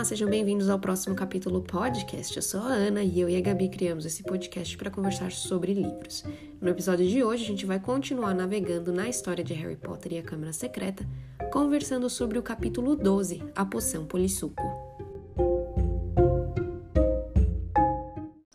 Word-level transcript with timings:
Olá, 0.00 0.06
sejam 0.06 0.30
bem-vindos 0.30 0.70
ao 0.70 0.78
próximo 0.78 1.14
capítulo 1.14 1.60
podcast. 1.60 2.34
Eu 2.34 2.42
sou 2.42 2.60
a 2.62 2.72
Ana 2.72 3.04
e 3.04 3.20
eu 3.20 3.28
e 3.28 3.36
a 3.36 3.40
Gabi 3.42 3.68
criamos 3.68 4.06
esse 4.06 4.22
podcast 4.22 4.74
para 4.78 4.90
conversar 4.90 5.30
sobre 5.30 5.74
livros. 5.74 6.24
No 6.58 6.70
episódio 6.70 7.06
de 7.06 7.22
hoje, 7.22 7.44
a 7.44 7.46
gente 7.46 7.66
vai 7.66 7.78
continuar 7.78 8.32
navegando 8.32 8.94
na 8.94 9.10
história 9.10 9.44
de 9.44 9.52
Harry 9.52 9.76
Potter 9.76 10.14
e 10.14 10.18
a 10.18 10.22
Câmara 10.22 10.54
Secreta, 10.54 11.06
conversando 11.52 12.08
sobre 12.08 12.38
o 12.38 12.42
capítulo 12.42 12.96
12, 12.96 13.42
A 13.54 13.66
Poção 13.66 14.06
Polissuco. 14.06 14.62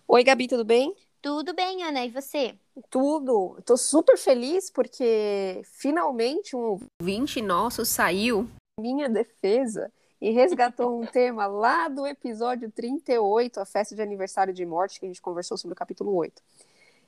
Oi, 0.08 0.24
Gabi, 0.24 0.48
tudo 0.48 0.66
bem? 0.66 0.96
Tudo 1.22 1.54
bem, 1.54 1.84
Ana, 1.84 2.08
e 2.08 2.10
você? 2.10 2.56
Tudo. 2.90 3.62
Tô 3.64 3.78
super 3.78 4.18
feliz 4.18 4.72
porque 4.72 5.62
finalmente 5.64 6.56
um 6.56 6.80
ouvinte 7.00 7.40
nosso 7.40 7.86
saiu 7.86 8.50
minha 8.80 9.08
defesa 9.08 9.92
e 10.22 10.32
resgatou 10.32 11.02
um 11.02 11.06
tema 11.06 11.46
lá 11.46 11.88
do 11.88 12.08
episódio 12.08 12.72
38, 12.72 13.60
a 13.60 13.66
festa 13.66 13.96
de 13.96 14.02
aniversário 14.02 14.54
de 14.54 14.66
morte, 14.66 15.00
que 15.00 15.06
a 15.06 15.10
gente 15.10 15.22
conversou 15.22 15.58
sobre 15.58 15.74
o 15.74 15.78
capítulo 15.78 16.14
8. 16.16 16.42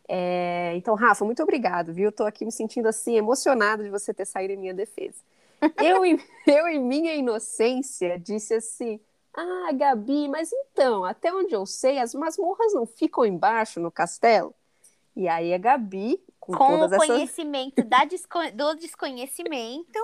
É, 0.07 0.73
então, 0.75 0.95
Rafa, 0.95 1.25
muito 1.25 1.43
obrigado, 1.43 1.93
viu? 1.93 2.11
Tô 2.11 2.23
aqui 2.23 2.45
me 2.45 2.51
sentindo 2.51 2.87
assim, 2.87 3.17
emocionada 3.17 3.83
de 3.83 3.89
você 3.89 4.13
ter 4.13 4.25
saído 4.25 4.53
em 4.53 4.57
minha 4.57 4.73
defesa. 4.73 5.17
Eu, 5.77 6.03
eu, 6.47 6.67
em 6.67 6.79
minha 6.79 7.13
inocência, 7.15 8.17
disse 8.19 8.53
assim: 8.53 8.99
Ah, 9.33 9.71
Gabi, 9.73 10.27
mas 10.27 10.49
então, 10.51 11.03
até 11.03 11.33
onde 11.33 11.53
eu 11.53 11.65
sei, 11.65 11.99
as 11.99 12.13
masmorras 12.13 12.73
não 12.73 12.85
ficam 12.85 13.25
embaixo 13.25 13.79
no 13.79 13.91
castelo? 13.91 14.53
E 15.15 15.27
aí 15.27 15.53
a 15.53 15.57
Gabi 15.57 16.21
com, 16.47 16.55
com 16.55 16.85
o 16.85 16.97
conhecimento 16.97 17.83
da 17.83 18.05
desco 18.05 18.39
do 18.53 18.75
desconhecimento. 18.75 19.99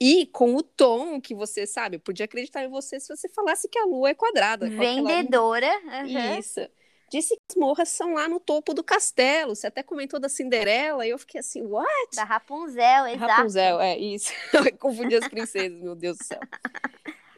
E 0.00 0.26
com 0.26 0.54
o 0.56 0.62
tom 0.62 1.20
que 1.20 1.34
você 1.34 1.66
sabe, 1.66 1.96
eu 1.96 2.00
podia 2.00 2.24
acreditar 2.24 2.64
em 2.64 2.68
você 2.68 2.98
se 2.98 3.14
você 3.14 3.28
falasse 3.28 3.68
que 3.68 3.78
a 3.78 3.84
lua 3.84 4.10
é 4.10 4.14
quadrada. 4.14 4.68
Vendedora. 4.68 5.70
Uhum. 5.84 6.38
Isso. 6.38 6.60
Disse 7.10 7.36
que 7.36 7.42
as 7.50 7.56
morras 7.56 7.90
são 7.90 8.14
lá 8.14 8.28
no 8.28 8.40
topo 8.40 8.74
do 8.74 8.82
castelo. 8.82 9.54
Você 9.54 9.66
até 9.66 9.82
comentou 9.82 10.18
da 10.18 10.28
Cinderela, 10.28 11.06
e 11.06 11.10
eu 11.10 11.18
fiquei 11.18 11.40
assim, 11.40 11.62
what? 11.62 12.16
Da 12.16 12.24
Rapunzel, 12.24 13.06
exato. 13.06 13.32
Rapunzel, 13.32 13.80
é 13.80 13.96
isso. 13.96 14.32
Confundi 14.80 15.14
as 15.14 15.28
princesas, 15.28 15.80
meu 15.80 15.94
Deus 15.94 16.18
do 16.18 16.24
céu. 16.24 16.40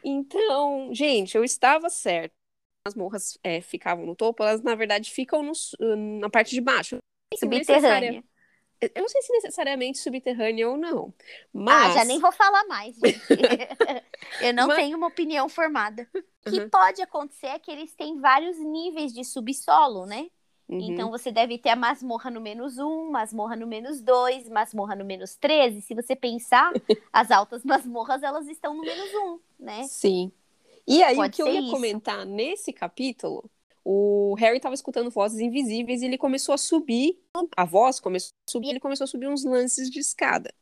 Então, 0.03 0.89
gente, 0.93 1.35
eu 1.35 1.43
estava 1.43 1.89
certa. 1.89 2.33
As 2.87 2.95
morras 2.95 3.37
é, 3.43 3.59
ficavam 3.59 4.05
no 4.05 4.15
topo, 4.15 4.41
elas 4.41 4.61
na 4.61 4.73
verdade 4.73 5.11
ficam 5.11 5.43
no, 5.43 5.51
na 6.19 6.29
parte 6.29 6.55
de 6.55 6.61
baixo. 6.61 6.97
Subterrânea. 7.37 8.23
Eu 8.81 9.01
não 9.01 9.09
sei 9.09 9.21
se 9.21 9.33
necessariamente 9.33 9.97
subterrânea 9.97 10.69
ou 10.69 10.77
não. 10.77 11.13
Mas... 11.51 11.91
Ah, 11.91 11.99
já 11.99 12.05
nem 12.05 12.19
vou 12.19 12.31
falar 12.31 12.65
mais, 12.65 12.95
gente. 13.03 13.19
eu 14.41 14.53
não 14.53 14.67
mas... 14.67 14.77
tenho 14.77 14.97
uma 14.97 15.07
opinião 15.07 15.49
formada. 15.49 16.07
O 16.13 16.49
que 16.49 16.59
uhum. 16.59 16.69
pode 16.69 17.01
acontecer 17.01 17.47
é 17.47 17.59
que 17.59 17.71
eles 17.71 17.93
têm 17.95 18.19
vários 18.19 18.57
níveis 18.59 19.13
de 19.13 19.23
subsolo, 19.23 20.05
né? 20.05 20.27
Uhum. 20.69 20.81
Então 20.81 21.09
você 21.09 21.31
deve 21.31 21.57
ter 21.57 21.69
a 21.69 21.75
masmorra 21.75 22.29
no 22.29 22.41
menos 22.41 22.77
um, 22.77 23.09
masmorra 23.09 23.55
no 23.55 23.65
menos 23.65 24.01
dois, 24.01 24.49
masmorra 24.49 24.95
no 24.95 25.05
menos 25.05 25.35
13. 25.35 25.81
Se 25.81 25.95
você 25.95 26.15
pensar, 26.15 26.71
as 27.11 27.31
altas 27.31 27.63
masmorras 27.63 28.21
elas 28.21 28.47
estão 28.47 28.75
no 28.75 28.81
menos 28.81 29.09
um, 29.13 29.39
né? 29.59 29.83
Sim. 29.83 30.31
E 30.85 31.03
aí, 31.03 31.15
pode 31.15 31.33
o 31.33 31.35
que 31.35 31.41
eu 31.41 31.53
ia 31.53 31.61
isso. 31.61 31.71
comentar 31.71 32.25
nesse 32.25 32.71
capítulo 32.71 33.49
o 33.89 34.35
Harry 34.37 34.57
estava 34.57 34.75
escutando 34.75 35.09
vozes 35.09 35.39
invisíveis 35.39 36.01
e 36.01 36.05
ele 36.07 36.17
começou 36.17 36.53
a 36.53 36.57
subir, 36.57 37.17
a 37.55 37.63
voz 37.63 38.01
começou 38.01 38.33
a 38.45 38.51
subir, 38.51 38.71
ele 38.71 38.81
começou 38.81 39.05
a 39.05 39.07
subir 39.07 39.29
uns 39.29 39.45
lances 39.45 39.89
de 39.89 39.97
escada. 39.97 40.53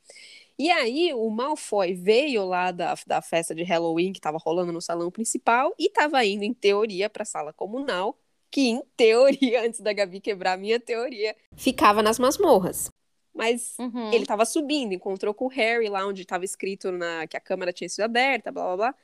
E 0.59 0.69
aí 0.69 1.11
o 1.11 1.27
Malfoy 1.31 1.95
veio 1.95 2.45
lá 2.45 2.69
da, 2.69 2.93
da 3.07 3.23
festa 3.23 3.55
de 3.55 3.63
Halloween 3.63 4.13
que 4.13 4.19
estava 4.19 4.37
rolando 4.37 4.71
no 4.71 4.79
salão 4.79 5.09
principal 5.09 5.73
e 5.79 5.87
estava 5.87 6.23
indo, 6.23 6.43
em 6.43 6.53
teoria, 6.53 7.09
para 7.09 7.23
a 7.23 7.25
sala 7.25 7.51
comunal, 7.51 8.15
que 8.51 8.67
em 8.67 8.83
teoria, 8.95 9.65
antes 9.65 9.79
da 9.79 9.91
Gabi 9.91 10.21
quebrar 10.21 10.53
a 10.53 10.57
minha 10.57 10.79
teoria, 10.79 11.35
ficava 11.57 12.03
nas 12.03 12.19
masmorras. 12.19 12.91
Mas 13.33 13.73
uhum. 13.79 14.13
ele 14.13 14.21
estava 14.21 14.45
subindo, 14.45 14.93
encontrou 14.93 15.33
com 15.33 15.45
o 15.45 15.49
Harry 15.49 15.89
lá 15.89 16.05
onde 16.05 16.21
estava 16.21 16.45
escrito 16.45 16.91
na, 16.91 17.25
que 17.25 17.35
a 17.35 17.41
câmera 17.41 17.73
tinha 17.73 17.89
sido 17.89 18.01
aberta, 18.01 18.51
blá 18.51 18.65
blá 18.65 18.77
blá. 18.77 18.95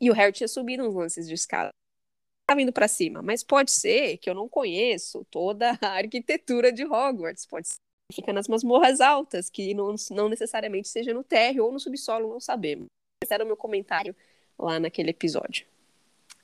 E 0.00 0.10
o 0.10 0.14
Harry 0.14 0.32
tinha 0.32 0.48
subido 0.48 0.82
uns 0.82 0.96
lances 0.96 1.28
de 1.28 1.34
escada 1.34 1.72
tá 2.52 2.56
vindo 2.56 2.72
para 2.72 2.86
cima, 2.86 3.22
mas 3.22 3.42
pode 3.42 3.70
ser 3.70 4.18
que 4.18 4.28
eu 4.28 4.34
não 4.34 4.48
conheço 4.48 5.26
toda 5.30 5.78
a 5.80 5.88
arquitetura 5.98 6.72
de 6.72 6.84
Hogwarts, 6.84 7.46
pode 7.46 7.68
ser 7.68 7.74
que 8.10 8.16
fica 8.16 8.32
nas 8.32 8.46
masmorras 8.46 9.00
altas, 9.00 9.48
que 9.48 9.72
não, 9.74 9.94
não 10.10 10.28
necessariamente 10.28 10.88
seja 10.88 11.14
no 11.14 11.24
térreo 11.24 11.64
ou 11.64 11.72
no 11.72 11.80
subsolo, 11.80 12.28
não 12.28 12.40
sabemos. 12.40 12.86
Esse 13.24 13.32
era 13.32 13.44
o 13.44 13.46
meu 13.46 13.56
comentário 13.56 14.14
lá 14.58 14.78
naquele 14.78 15.10
episódio. 15.10 15.66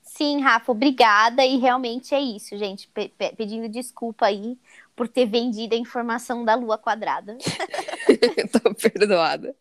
Sim, 0.02 0.40
Rafa, 0.40 0.72
obrigada. 0.72 1.44
E 1.44 1.58
realmente 1.58 2.14
é 2.14 2.20
isso, 2.20 2.56
gente. 2.56 2.88
P 2.88 3.12
pedindo 3.36 3.68
desculpa 3.68 4.26
aí 4.26 4.58
por 4.96 5.06
ter 5.06 5.26
vendido 5.26 5.74
a 5.74 5.78
informação 5.78 6.44
da 6.44 6.54
Lua 6.54 6.78
Quadrada. 6.78 7.36
Tô 8.50 8.74
perdoada. 8.74 9.54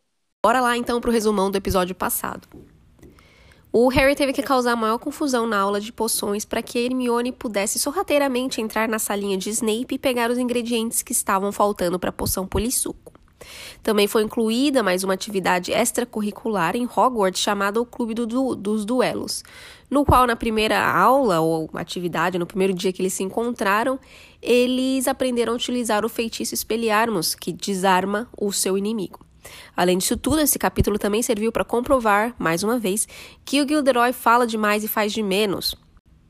Bora 0.43 0.61
lá 0.61 0.77
então 0.77 1.01
pro 1.01 1.11
resumão 1.11 1.51
do 1.51 1.57
episódio 1.57 1.93
passado. 1.93 2.47
O 3.79 3.89
Harry 3.89 4.15
teve 4.15 4.33
que 4.33 4.41
causar 4.41 4.75
maior 4.75 4.97
confusão 4.97 5.45
na 5.45 5.59
aula 5.59 5.79
de 5.79 5.93
poções 5.93 6.43
para 6.43 6.63
que 6.63 6.79
Hermione 6.79 7.31
pudesse 7.31 7.77
sorrateiramente 7.77 8.59
entrar 8.59 8.89
na 8.89 8.97
salinha 8.97 9.37
de 9.37 9.51
Snape 9.51 9.93
e 9.93 9.99
pegar 9.99 10.31
os 10.31 10.39
ingredientes 10.39 11.03
que 11.03 11.11
estavam 11.11 11.51
faltando 11.51 11.99
para 11.99 12.09
a 12.09 12.11
poção 12.11 12.47
polissuco. 12.47 13.13
Também 13.83 14.07
foi 14.07 14.23
incluída 14.23 14.81
mais 14.81 15.03
uma 15.03 15.13
atividade 15.13 15.71
extracurricular 15.71 16.75
em 16.75 16.85
Hogwarts 16.85 17.39
chamada 17.39 17.79
o 17.79 17.85
Clube 17.85 18.15
do 18.15 18.55
dos 18.55 18.83
Duelos, 18.83 19.43
no 19.91 20.03
qual, 20.03 20.25
na 20.25 20.35
primeira 20.35 20.83
aula 20.83 21.39
ou 21.39 21.69
atividade, 21.75 22.39
no 22.39 22.47
primeiro 22.47 22.73
dia 22.73 22.91
que 22.91 23.03
eles 23.03 23.13
se 23.13 23.21
encontraram, 23.21 23.99
eles 24.41 25.07
aprenderam 25.07 25.53
a 25.53 25.55
utilizar 25.55 26.03
o 26.03 26.09
feitiço 26.09 26.55
Expelliarmus, 26.55 27.35
que 27.35 27.53
desarma 27.53 28.27
o 28.35 28.51
seu 28.51 28.75
inimigo. 28.75 29.26
Além 29.75 29.97
disso 29.97 30.17
tudo, 30.17 30.39
esse 30.39 30.57
capítulo 30.59 30.97
também 30.97 31.21
serviu 31.21 31.51
para 31.51 31.63
comprovar, 31.63 32.35
mais 32.37 32.63
uma 32.63 32.79
vez, 32.79 33.07
que 33.45 33.61
o 33.61 33.67
Gilderoy 33.67 34.13
fala 34.13 34.47
demais 34.47 34.83
e 34.83 34.87
faz 34.87 35.13
de 35.13 35.23
menos. 35.23 35.75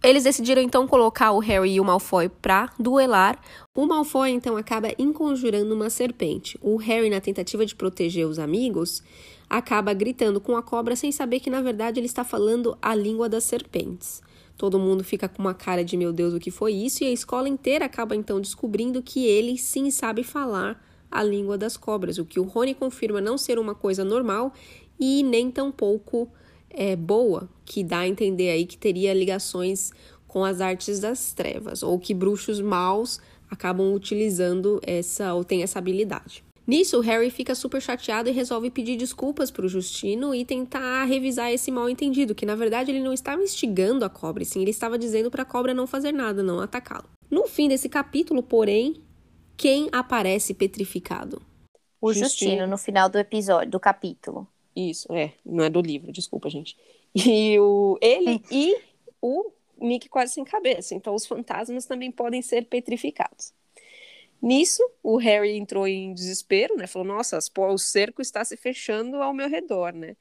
Eles 0.04 0.24
decidiram 0.24 0.62
então 0.62 0.88
colocar 0.88 1.32
o 1.32 1.40
Harry 1.40 1.74
e 1.74 1.80
o 1.80 1.84
Malfoy 1.84 2.30
para 2.30 2.72
duelar. 2.80 3.40
O 3.76 3.86
Malfoy 3.86 4.30
então 4.30 4.56
acaba 4.56 4.94
enconjurando 4.98 5.74
uma 5.74 5.90
serpente. 5.90 6.58
O 6.62 6.78
Harry, 6.78 7.10
na 7.10 7.20
tentativa 7.20 7.66
de 7.66 7.76
proteger 7.76 8.28
os 8.28 8.38
amigos, 8.38 9.02
acaba 9.50 9.94
gritando 9.94 10.40
com 10.40 10.56
a 10.56 10.62
cobra 10.62 10.96
sem 10.96 11.12
saber 11.12 11.40
que 11.40 11.50
na 11.50 11.62
verdade 11.62 12.00
ele 12.00 12.06
está 12.06 12.24
falando 12.24 12.78
a 12.82 12.94
língua 12.94 13.28
das 13.28 13.46
serpentes. 13.46 14.22
Todo 14.56 14.80
mundo 14.80 15.04
fica 15.04 15.28
com 15.28 15.42
uma 15.42 15.54
cara 15.54 15.84
de 15.84 15.98
meu 15.98 16.14
Deus, 16.14 16.34
o 16.34 16.40
que 16.40 16.52
foi 16.52 16.74
isso? 16.74 17.04
E 17.04 17.08
a 17.08 17.12
escola 17.12 17.50
inteira 17.50 17.86
acaba 17.86 18.16
então 18.16 18.40
descobrindo 18.40 19.02
que 19.02 19.26
ele 19.26 19.58
sim 19.58 19.90
sabe 19.92 20.24
falar 20.24 20.80
a 21.12 21.24
língua 21.24 21.58
das 21.58 21.78
cobras, 21.78 22.18
o 22.18 22.26
que 22.26 22.40
o 22.40 22.44
Rony 22.44 22.74
confirma 22.74 23.22
não 23.22 23.38
ser 23.38 23.60
uma 23.60 23.76
coisa 23.76 24.04
normal 24.04 24.54
e 25.00 25.24
nem 25.24 25.50
tampouco 25.52 26.30
é, 26.70 26.96
boa, 26.96 27.50
que 27.66 27.84
dá 27.84 28.00
a 28.00 28.08
entender 28.08 28.50
aí 28.50 28.66
que 28.66 28.78
teria 28.78 29.14
ligações 29.14 29.92
com 30.28 30.44
as 30.44 30.62
artes 30.62 31.00
das 31.00 31.34
trevas, 31.34 31.82
ou 31.82 31.98
que 31.98 32.14
bruxos 32.14 32.60
maus 32.60 33.20
acabam 33.50 33.94
utilizando 33.94 34.80
essa 34.84 35.34
ou 35.34 35.44
têm 35.44 35.64
essa 35.64 35.80
habilidade. 35.80 36.44
Nisso, 36.68 37.00
Harry 37.00 37.30
fica 37.30 37.56
super 37.56 37.82
chateado 37.82 38.28
e 38.28 38.34
resolve 38.34 38.70
pedir 38.70 38.98
desculpas 38.98 39.50
para 39.50 39.66
o 39.66 39.70
Justino 39.70 40.36
e 40.36 40.44
tentar 40.44 41.06
revisar 41.06 41.50
esse 41.50 41.72
mal 41.72 41.90
entendido, 41.90 42.36
que 42.36 42.46
na 42.46 42.56
verdade 42.56 42.92
ele 42.92 43.00
não 43.00 43.14
estava 43.14 43.42
instigando 43.42 44.04
a 44.04 44.10
cobra, 44.10 44.44
sim, 44.44 44.62
ele 44.62 44.72
estava 44.72 45.00
dizendo 45.00 45.32
para 45.32 45.44
a 45.44 45.46
cobra 45.46 45.74
não 45.74 45.88
fazer 45.88 46.12
nada, 46.12 46.44
não 46.44 46.60
atacá-lo. 46.60 47.06
No 47.32 47.48
fim 47.48 47.70
desse 47.70 47.88
capítulo, 47.88 48.44
porém, 48.44 49.02
quem 49.58 49.90
aparece 49.92 50.54
petrificado? 50.54 51.42
O 52.00 52.14
Justino, 52.14 52.30
Justino 52.30 52.68
no 52.68 52.78
final 52.78 53.10
do 53.10 53.18
episódio, 53.18 53.72
do 53.72 53.80
capítulo. 53.80 54.48
Isso, 54.76 55.12
é, 55.12 55.34
não 55.44 55.64
é 55.64 55.70
do 55.70 55.82
livro, 55.82 56.12
desculpa, 56.12 56.50
gente. 56.50 56.78
E 57.16 57.58
o 57.60 57.98
ele 58.00 58.44
e 58.52 58.78
o 59.20 59.50
Nick 59.80 60.08
quase 60.08 60.34
sem 60.34 60.44
cabeça. 60.44 60.94
Então 60.94 61.16
os 61.16 61.26
fantasmas 61.26 61.86
também 61.86 62.12
podem 62.12 62.44
ser 62.44 62.68
petrificados. 62.68 63.54
Nisso, 64.40 64.84
o 65.02 65.18
Harry 65.18 65.58
entrou 65.58 65.88
em 65.88 66.14
desespero, 66.14 66.76
né? 66.78 66.86
Falou: 66.86 67.08
"Nossa, 67.08 67.40
o 67.58 67.78
cerco 67.78 68.22
está 68.22 68.46
se 68.46 68.56
fechando 68.56 69.18
ao 69.18 69.34
meu 69.34 69.50
redor, 69.50 69.94
né?" 69.94 70.16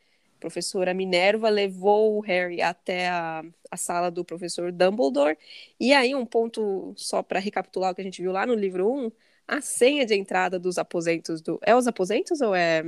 A 0.46 0.48
professora 0.48 0.94
Minerva 0.94 1.48
levou 1.48 2.16
o 2.16 2.20
Harry 2.20 2.62
até 2.62 3.08
a, 3.08 3.42
a 3.68 3.76
sala 3.76 4.12
do 4.12 4.24
professor 4.24 4.70
Dumbledore. 4.70 5.36
E 5.78 5.92
aí, 5.92 6.14
um 6.14 6.24
ponto 6.24 6.94
só 6.96 7.20
para 7.20 7.40
recapitular 7.40 7.90
o 7.90 7.94
que 7.96 8.00
a 8.00 8.04
gente 8.04 8.22
viu 8.22 8.30
lá 8.30 8.46
no 8.46 8.54
livro 8.54 8.88
1, 8.88 9.10
a 9.48 9.60
senha 9.60 10.06
de 10.06 10.14
entrada 10.14 10.56
dos 10.56 10.78
aposentos 10.78 11.40
do. 11.40 11.58
É 11.62 11.74
os 11.74 11.88
aposentos 11.88 12.40
ou 12.40 12.54
é. 12.54 12.84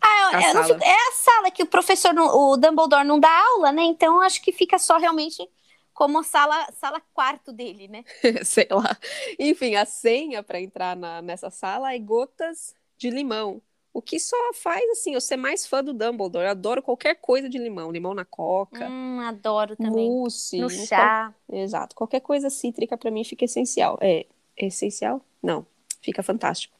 Ah, 0.00 0.30
a 0.32 0.40
é, 0.40 0.52
sala? 0.52 0.78
é 0.82 0.92
a 0.92 1.12
sala 1.12 1.50
que 1.50 1.62
o 1.62 1.66
professor, 1.66 2.14
não, 2.14 2.26
o 2.26 2.56
Dumbledore 2.56 3.06
não 3.06 3.20
dá 3.20 3.30
aula, 3.52 3.70
né? 3.70 3.82
Então 3.82 4.22
acho 4.22 4.40
que 4.40 4.50
fica 4.50 4.78
só 4.78 4.96
realmente 4.96 5.46
como 5.92 6.22
sala, 6.24 6.66
sala 6.72 7.02
quarto 7.12 7.52
dele, 7.52 7.86
né? 7.86 8.02
Sei 8.44 8.66
lá. 8.70 8.98
Enfim, 9.38 9.74
a 9.74 9.84
senha 9.84 10.42
para 10.42 10.58
entrar 10.58 10.96
na, 10.96 11.20
nessa 11.20 11.50
sala 11.50 11.94
é 11.94 11.98
gotas 11.98 12.74
de 12.96 13.10
limão. 13.10 13.62
O 13.94 14.02
que 14.02 14.18
só 14.18 14.36
faz, 14.54 14.84
assim, 14.90 15.14
eu 15.14 15.20
ser 15.20 15.36
mais 15.36 15.64
fã 15.64 15.82
do 15.82 15.94
Dumbledore. 15.94 16.44
Eu 16.44 16.50
adoro 16.50 16.82
qualquer 16.82 17.14
coisa 17.14 17.48
de 17.48 17.58
limão. 17.58 17.92
Limão 17.92 18.12
na 18.12 18.24
coca. 18.24 18.88
Hum, 18.88 19.20
adoro 19.20 19.76
também. 19.76 20.10
Mousse. 20.10 20.58
No 20.58 20.68
chá. 20.68 21.32
Qual... 21.46 21.58
Exato. 21.60 21.94
Qualquer 21.94 22.18
coisa 22.18 22.50
cítrica 22.50 22.98
para 22.98 23.12
mim 23.12 23.22
fica 23.22 23.44
essencial. 23.44 23.96
É, 24.00 24.26
é 24.56 24.66
essencial? 24.66 25.24
Não. 25.40 25.64
Fica 26.00 26.24
fantástico. 26.24 26.74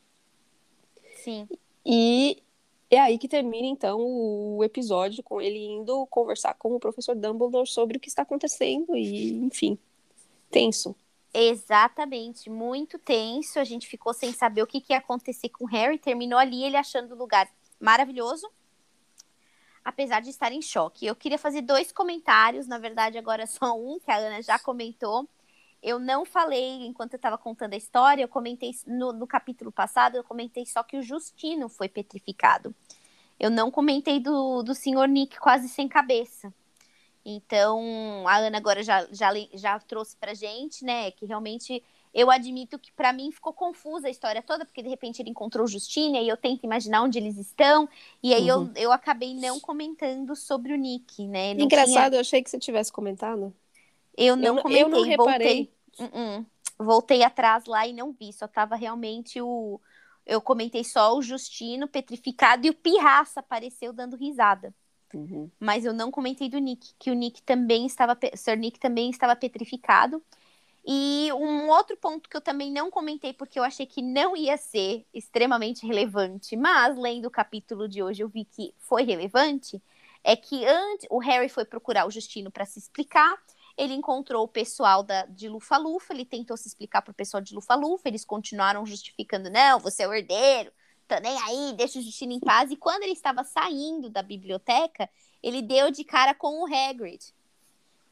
Sim. 1.22 1.49
E 1.87 2.43
é 2.90 2.99
aí 2.99 3.17
que 3.17 3.28
termina, 3.28 3.69
então, 3.69 4.00
o 4.00 4.64
episódio 4.64 5.22
com 5.22 5.40
ele 5.40 5.58
indo 5.58 6.06
conversar 6.06 6.55
com 6.55 6.75
o 6.75 6.81
professor 6.81 7.14
Dumbledore 7.14 7.69
sobre 7.69 7.96
o 7.96 8.00
que 8.00 8.08
está 8.08 8.22
acontecendo 8.22 8.96
e, 8.96 9.34
enfim, 9.44 9.78
tenso. 10.50 10.96
Exatamente, 11.36 12.48
muito 12.48 12.96
tenso. 12.96 13.58
A 13.58 13.64
gente 13.64 13.88
ficou 13.88 14.14
sem 14.14 14.32
saber 14.32 14.62
o 14.62 14.66
que, 14.69 14.81
que 14.81 14.92
ia 14.92 14.98
acontecer 14.98 15.48
com 15.48 15.64
o 15.64 15.66
Harry. 15.66 15.98
Terminou 15.98 16.38
ali 16.38 16.62
ele 16.62 16.76
achando 16.76 17.12
o 17.12 17.19
lugar 17.19 17.50
maravilhoso, 17.81 18.48
apesar 19.84 20.20
de 20.20 20.31
estar 20.31 20.52
em 20.52 20.62
choque. 20.62 21.04
Eu 21.04 21.16
queria 21.16 21.36
fazer 21.36 21.62
dois 21.62 21.90
comentários, 21.90 22.69
na 22.69 22.78
verdade, 22.78 23.19
agora 23.19 23.46
só 23.48 23.76
um, 23.76 23.98
que 23.98 24.12
a 24.12 24.16
Ana 24.16 24.40
já 24.42 24.60
comentou. 24.60 25.28
Eu 25.82 25.98
não 25.98 26.25
falei 26.25 26.86
enquanto 26.86 27.14
eu 27.14 27.19
estava 27.19 27.36
contando 27.36 27.75
a 27.75 27.76
história, 27.76 28.22
eu 28.22 28.28
comentei 28.28 28.70
no, 28.86 29.12
no, 29.12 29.26
capítulo 29.26 29.72
passado, 29.72 30.16
eu 30.16 30.25
comentei 30.25 30.64
só 30.64 30.82
que 30.84 30.96
o 30.96 31.02
Justino 31.02 31.69
foi 31.69 31.88
petrificado. 31.88 32.72
Eu 33.40 33.50
não 33.50 33.72
comentei 33.72 34.20
do, 34.20 34.62
do 34.62 34.75
senhor 34.75 35.08
Nick 35.08 35.38
quase 35.38 35.69
sem 35.69 35.88
cabeça. 35.88 36.54
Então, 37.25 37.82
a 38.26 38.37
Ana 38.37 38.59
agora 38.59 38.82
já, 38.82 39.06
já, 39.11 39.31
já 39.55 39.79
trouxe 39.79 40.15
pra 40.17 40.35
gente, 40.35 40.85
né, 40.85 41.11
que 41.11 41.25
realmente 41.25 41.82
eu 42.12 42.31
admito 42.31 42.79
que 42.79 42.93
para 42.93 43.12
mim 43.12 43.32
ficou 43.32 43.53
confusa 43.53 44.06
a 44.06 44.11
história 44.11 44.43
toda, 44.43 44.65
porque 44.65 44.82
de 44.82 44.88
repente 44.88 45.21
ele 45.21 45.31
encontrou 45.31 45.67
Justina 45.67 46.19
e 46.19 46.29
eu 46.29 46.37
tento 46.37 46.65
imaginar 46.65 47.03
onde 47.03 47.19
eles 47.19 47.38
estão, 47.38 47.88
e 48.23 48.35
aí 48.35 48.53
uhum. 48.53 48.71
eu, 48.76 48.82
eu 48.85 48.93
acabei 48.93 49.35
não 49.35 49.59
comentando 49.59 50.37
sobre 50.37 50.73
o 50.75 50.76
Nick, 50.76 51.26
né? 51.26 51.55
Não 51.55 51.65
Engraçado, 51.65 52.11
tinha... 52.11 52.19
eu 52.19 52.21
achei 52.21 52.43
que 52.43 52.50
você 52.50 52.59
tivesse 52.59 52.93
comentado. 52.93 53.53
Eu 54.17 54.37
não 54.37 54.56
eu, 54.56 54.62
comentei, 54.62 54.82
eu 54.85 54.88
não 54.88 55.03
reparei. 55.03 55.70
Voltei, 55.99 56.06
uh 56.06 56.41
-uh. 56.41 56.47
voltei 56.79 57.23
atrás 57.25 57.65
lá 57.65 57.87
e 57.87 57.93
não 57.93 58.12
vi, 58.12 58.32
só 58.32 58.47
tava 58.47 58.77
realmente 58.77 59.41
o... 59.41 59.81
Eu 60.27 60.41
comentei 60.41 60.85
só 60.85 61.17
o 61.17 61.23
Justino 61.23 61.88
petrificado 61.88 62.67
e 62.67 62.70
o 62.70 62.75
Pirraça 62.75 63.41
apareceu 63.41 63.93
dando 63.93 64.17
risada. 64.17 64.75
Uhum. 65.16 65.50
Mas 65.58 65.84
eu 65.84 65.93
não 65.93 66.11
comentei 66.11 66.49
do 66.49 66.58
Nick, 66.58 66.94
que 66.99 67.11
o 67.11 67.14
Nick 67.14 67.43
também 67.43 67.87
estava, 67.87 68.19
Sir 68.34 68.56
Nick 68.58 68.78
também 68.78 69.11
estava 69.11 69.37
petrificado. 69.37 70.22
E 70.87 71.32
um 71.32 71.69
outro 71.70 71.96
ponto 71.96 72.28
que 72.28 72.37
eu 72.37 72.43
também 72.43 72.70
não 72.70 72.90
comentei, 72.90 73.32
porque 73.32 73.58
eu 73.58 73.64
achei 73.64 73.87
que 73.87 74.02
não 74.02 74.37
ia 74.37 74.56
ser 74.58 75.06
extremamente 75.14 75.87
relevante, 75.87 76.56
mas 76.56 76.99
lendo 76.99 77.26
o 77.26 77.31
capítulo 77.31 77.88
de 77.88 78.02
hoje 78.02 78.22
eu 78.22 78.28
vi 78.28 78.44
que 78.44 78.75
foi 78.78 79.02
relevante, 79.02 79.82
é 80.22 80.37
que 80.37 80.66
antes 80.66 81.06
o 81.11 81.19
Harry 81.19 81.49
foi 81.49 81.64
procurar 81.64 82.06
o 82.06 82.10
Justino 82.10 82.50
para 82.50 82.67
se 82.67 82.78
explicar. 82.78 83.34
Ele 83.76 83.94
encontrou 83.94 84.44
o 84.44 84.49
pessoal 84.49 85.02
da, 85.02 85.25
de 85.26 85.49
Lufa-Lufa, 85.49 86.12
ele 86.12 86.25
tentou 86.25 86.56
se 86.56 86.69
explicar 86.69 87.02
para 87.02 87.12
o 87.12 87.14
pessoal 87.14 87.40
de 87.40 87.55
Lufa-Lufa, 87.55 88.08
eles 88.08 88.25
continuaram 88.25 88.84
justificando, 88.84 89.50
não, 89.50 89.81
você 89.81 90.02
é 90.02 90.08
o 90.08 90.12
herdeiro, 90.12 90.70
tô 91.06 91.17
nem 91.21 91.37
aí, 91.43 91.75
deixa 91.77 91.99
o 91.99 92.03
Justino 92.03 92.33
em 92.33 92.41
paz. 92.41 92.71
E 92.71 92.77
quando 92.77 93.03
ele 93.03 93.12
estava 93.12 93.45
saindo 93.45 94.11
da 94.11 94.23
biblioteca, 94.23 95.09
ele 95.43 95.62
deu 95.62 95.91
de 95.91 96.05
cara 96.05 96.35
com 96.35 96.62
o 96.62 96.67
Hagrid. 96.67 97.33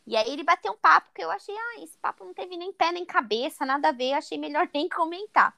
E 0.07 0.17
aí 0.17 0.31
ele 0.31 0.43
bateu 0.43 0.73
um 0.73 0.77
papo 0.77 1.11
que 1.15 1.23
eu 1.23 1.31
achei, 1.31 1.55
ah, 1.55 1.83
esse 1.83 1.97
papo 1.99 2.25
não 2.25 2.35
teve 2.35 2.57
nem 2.57 2.73
pé 2.73 2.91
nem 2.91 3.05
cabeça, 3.05 3.65
nada 3.65 3.89
a 3.89 3.93
ver, 3.93 4.13
achei 4.15 4.37
melhor 4.37 4.69
nem 4.75 4.89
comentar. 4.89 5.57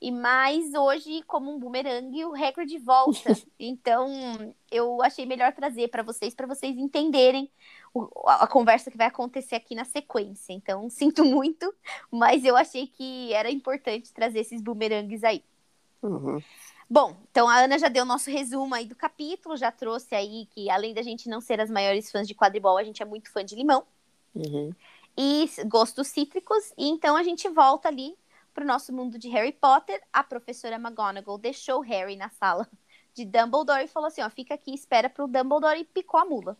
E 0.00 0.10
mais 0.10 0.74
hoje, 0.74 1.22
como 1.28 1.54
um 1.54 1.60
bumerangue, 1.60 2.24
o 2.24 2.34
Hagrid 2.34 2.76
volta. 2.78 3.30
então, 3.56 4.52
eu 4.68 5.00
achei 5.00 5.24
melhor 5.24 5.52
trazer 5.52 5.88
para 5.88 6.02
vocês, 6.02 6.34
para 6.34 6.46
vocês 6.46 6.76
entenderem 6.76 7.48
a, 8.26 8.48
conversa 8.48 8.90
que 8.90 8.96
vai 8.96 9.06
acontecer 9.06 9.54
aqui 9.54 9.76
na 9.76 9.84
sequência. 9.84 10.52
Então, 10.52 10.88
sinto 10.90 11.24
muito, 11.24 11.72
mas 12.10 12.44
eu 12.44 12.56
achei 12.56 12.88
que 12.88 13.32
era 13.32 13.48
importante 13.48 14.12
trazer 14.12 14.40
esses 14.40 14.60
bumerangues 14.60 15.22
aí. 15.22 15.44
Uhum. 16.02 16.42
Bom, 16.92 17.16
então 17.30 17.48
a 17.48 17.56
Ana 17.56 17.78
já 17.78 17.88
deu 17.88 18.02
o 18.02 18.06
nosso 18.06 18.30
resumo 18.30 18.74
aí 18.74 18.84
do 18.84 18.94
capítulo, 18.94 19.56
já 19.56 19.72
trouxe 19.72 20.14
aí 20.14 20.44
que 20.50 20.68
além 20.68 20.92
da 20.92 21.00
gente 21.00 21.26
não 21.26 21.40
ser 21.40 21.58
as 21.58 21.70
maiores 21.70 22.10
fãs 22.10 22.28
de 22.28 22.34
quadribol, 22.34 22.76
a 22.76 22.84
gente 22.84 23.02
é 23.02 23.06
muito 23.06 23.32
fã 23.32 23.42
de 23.42 23.54
limão. 23.54 23.86
Uhum. 24.34 24.74
E 25.16 25.48
gostos 25.68 26.08
cítricos. 26.08 26.70
E 26.76 26.86
então 26.90 27.16
a 27.16 27.22
gente 27.22 27.48
volta 27.48 27.88
ali 27.88 28.14
pro 28.52 28.66
nosso 28.66 28.92
mundo 28.92 29.18
de 29.18 29.30
Harry 29.30 29.52
Potter. 29.52 30.02
A 30.12 30.22
professora 30.22 30.76
McGonagall 30.76 31.38
deixou 31.38 31.78
o 31.78 31.82
Harry 31.82 32.14
na 32.14 32.28
sala 32.28 32.68
de 33.14 33.24
Dumbledore 33.24 33.84
e 33.84 33.88
falou 33.88 34.08
assim: 34.08 34.20
ó, 34.20 34.28
fica 34.28 34.52
aqui, 34.52 34.74
espera 34.74 35.08
pro 35.08 35.26
Dumbledore 35.26 35.80
e 35.80 35.84
picou 35.84 36.20
a 36.20 36.26
mula. 36.26 36.58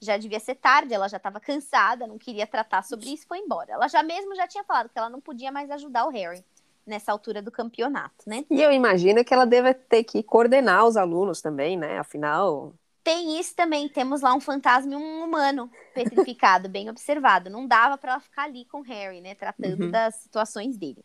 Já 0.00 0.16
devia 0.16 0.40
ser 0.40 0.54
tarde, 0.54 0.94
ela 0.94 1.06
já 1.06 1.18
estava 1.18 1.38
cansada, 1.38 2.06
não 2.06 2.16
queria 2.16 2.46
tratar 2.46 2.82
sobre 2.82 3.12
isso, 3.12 3.26
foi 3.26 3.40
embora. 3.40 3.74
Ela 3.74 3.88
já 3.88 4.02
mesmo 4.02 4.34
já 4.34 4.48
tinha 4.48 4.64
falado 4.64 4.88
que 4.88 4.98
ela 4.98 5.10
não 5.10 5.20
podia 5.20 5.52
mais 5.52 5.70
ajudar 5.70 6.06
o 6.06 6.10
Harry 6.10 6.42
nessa 6.86 7.12
altura 7.12 7.40
do 7.40 7.50
campeonato, 7.50 8.28
né? 8.28 8.44
E 8.50 8.60
eu 8.62 8.72
imagino 8.72 9.24
que 9.24 9.32
ela 9.32 9.44
deve 9.44 9.74
ter 9.74 10.04
que 10.04 10.22
coordenar 10.22 10.86
os 10.86 10.96
alunos 10.96 11.40
também, 11.40 11.76
né? 11.76 11.98
Afinal. 11.98 12.72
Tem 13.02 13.40
isso 13.40 13.54
também, 13.54 13.88
temos 13.88 14.20
lá 14.20 14.34
um 14.34 14.40
fantasma 14.40 14.92
e 14.92 14.96
um 14.96 15.24
humano 15.24 15.70
petrificado, 15.94 16.68
bem 16.68 16.90
observado. 16.90 17.48
Não 17.48 17.66
dava 17.66 17.96
para 17.96 18.12
ela 18.12 18.20
ficar 18.20 18.44
ali 18.44 18.64
com 18.66 18.80
o 18.80 18.82
Harry, 18.82 19.20
né? 19.20 19.34
Tratando 19.34 19.84
uhum. 19.84 19.90
das 19.90 20.16
situações 20.16 20.76
dele. 20.76 21.02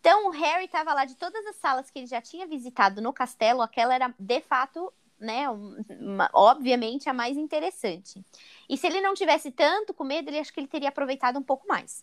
Então, 0.00 0.28
o 0.28 0.30
Harry 0.30 0.64
estava 0.64 0.94
lá 0.94 1.04
de 1.04 1.14
todas 1.14 1.44
as 1.46 1.56
salas 1.56 1.90
que 1.90 1.98
ele 1.98 2.06
já 2.06 2.22
tinha 2.22 2.46
visitado 2.46 3.02
no 3.02 3.12
castelo, 3.12 3.60
aquela 3.60 3.94
era 3.94 4.12
de 4.18 4.40
fato, 4.40 4.90
né, 5.20 5.46
uma, 5.50 6.30
obviamente 6.32 7.08
a 7.08 7.12
mais 7.12 7.36
interessante. 7.36 8.24
E 8.66 8.78
se 8.78 8.86
ele 8.86 9.02
não 9.02 9.12
tivesse 9.12 9.50
tanto 9.50 9.92
com 9.92 10.02
medo, 10.02 10.30
ele 10.30 10.38
acho 10.38 10.52
que 10.54 10.58
ele 10.58 10.66
teria 10.66 10.88
aproveitado 10.88 11.38
um 11.38 11.42
pouco 11.42 11.68
mais. 11.68 12.02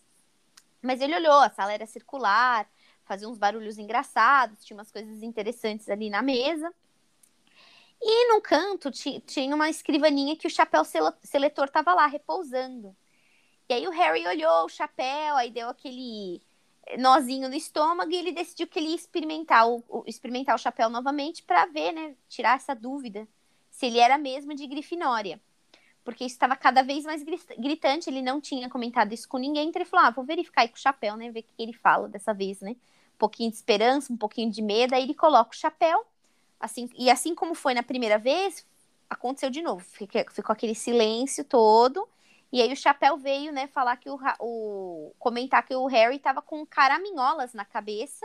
Mas 0.80 1.00
ele 1.00 1.16
olhou, 1.16 1.40
a 1.40 1.50
sala 1.50 1.72
era 1.72 1.86
circular, 1.86 2.68
fazia 3.08 3.28
uns 3.28 3.38
barulhos 3.38 3.78
engraçados, 3.78 4.64
tinha 4.64 4.76
umas 4.76 4.92
coisas 4.92 5.22
interessantes 5.22 5.88
ali 5.88 6.10
na 6.10 6.22
mesa. 6.22 6.72
E 8.00 8.32
no 8.32 8.40
canto 8.40 8.90
tinha 8.90 9.54
uma 9.54 9.68
escrivaninha 9.68 10.36
que 10.36 10.46
o 10.46 10.50
chapéu 10.50 10.82
seletor 11.22 11.64
estava 11.64 11.94
lá 11.94 12.06
repousando. 12.06 12.94
E 13.68 13.74
aí 13.74 13.86
o 13.88 13.90
Harry 13.90 14.26
olhou 14.26 14.66
o 14.66 14.68
chapéu, 14.68 15.36
aí 15.36 15.50
deu 15.50 15.68
aquele 15.68 16.40
nozinho 16.98 17.48
no 17.48 17.54
estômago 17.54 18.10
e 18.10 18.16
ele 18.16 18.32
decidiu 18.32 18.66
que 18.66 18.78
ele 18.78 18.88
ia 18.88 18.94
experimentar 18.94 19.68
o, 19.68 19.84
o 19.88 20.04
experimentar 20.06 20.54
o 20.54 20.58
chapéu 20.58 20.88
novamente 20.88 21.42
para 21.42 21.66
ver, 21.66 21.92
né, 21.92 22.14
tirar 22.28 22.56
essa 22.56 22.74
dúvida 22.74 23.28
se 23.70 23.86
ele 23.86 23.98
era 23.98 24.16
mesmo 24.16 24.54
de 24.54 24.66
Grifinória. 24.66 25.40
Porque 26.02 26.24
isso 26.24 26.36
estava 26.36 26.56
cada 26.56 26.82
vez 26.82 27.04
mais 27.04 27.22
gritante, 27.58 28.08
ele 28.08 28.22
não 28.22 28.40
tinha 28.40 28.70
comentado 28.70 29.12
isso 29.12 29.28
com 29.28 29.36
ninguém, 29.36 29.68
então 29.68 29.82
ele 29.82 29.88
falou: 29.88 30.06
"Ah, 30.06 30.10
vou 30.10 30.24
verificar 30.24 30.62
aí 30.62 30.68
com 30.68 30.76
o 30.76 30.80
chapéu, 30.80 31.16
né, 31.16 31.30
ver 31.30 31.40
o 31.40 31.42
que 31.42 31.52
ele 31.58 31.74
fala 31.74 32.08
dessa 32.08 32.32
vez, 32.32 32.60
né?" 32.60 32.74
Um 33.18 33.26
pouquinho 33.26 33.50
de 33.50 33.56
esperança, 33.56 34.12
um 34.12 34.16
pouquinho 34.16 34.48
de 34.48 34.62
medo, 34.62 34.94
aí 34.94 35.02
ele 35.02 35.14
coloca 35.14 35.50
o 35.50 35.58
chapéu, 35.58 36.06
assim, 36.60 36.88
e 36.96 37.10
assim 37.10 37.34
como 37.34 37.52
foi 37.52 37.74
na 37.74 37.82
primeira 37.82 38.16
vez, 38.16 38.64
aconteceu 39.10 39.50
de 39.50 39.60
novo, 39.60 39.80
ficou, 39.80 40.24
ficou 40.30 40.52
aquele 40.52 40.74
silêncio 40.74 41.44
todo, 41.44 42.08
e 42.52 42.62
aí 42.62 42.72
o 42.72 42.76
chapéu 42.76 43.16
veio, 43.16 43.52
né, 43.52 43.66
falar 43.66 43.96
que 43.96 44.08
o, 44.08 44.18
o 44.38 45.12
comentar 45.18 45.66
que 45.66 45.74
o 45.74 45.86
Harry 45.86 46.16
estava 46.16 46.40
com 46.40 46.64
caraminholas 46.64 47.52
na 47.52 47.64
cabeça, 47.64 48.24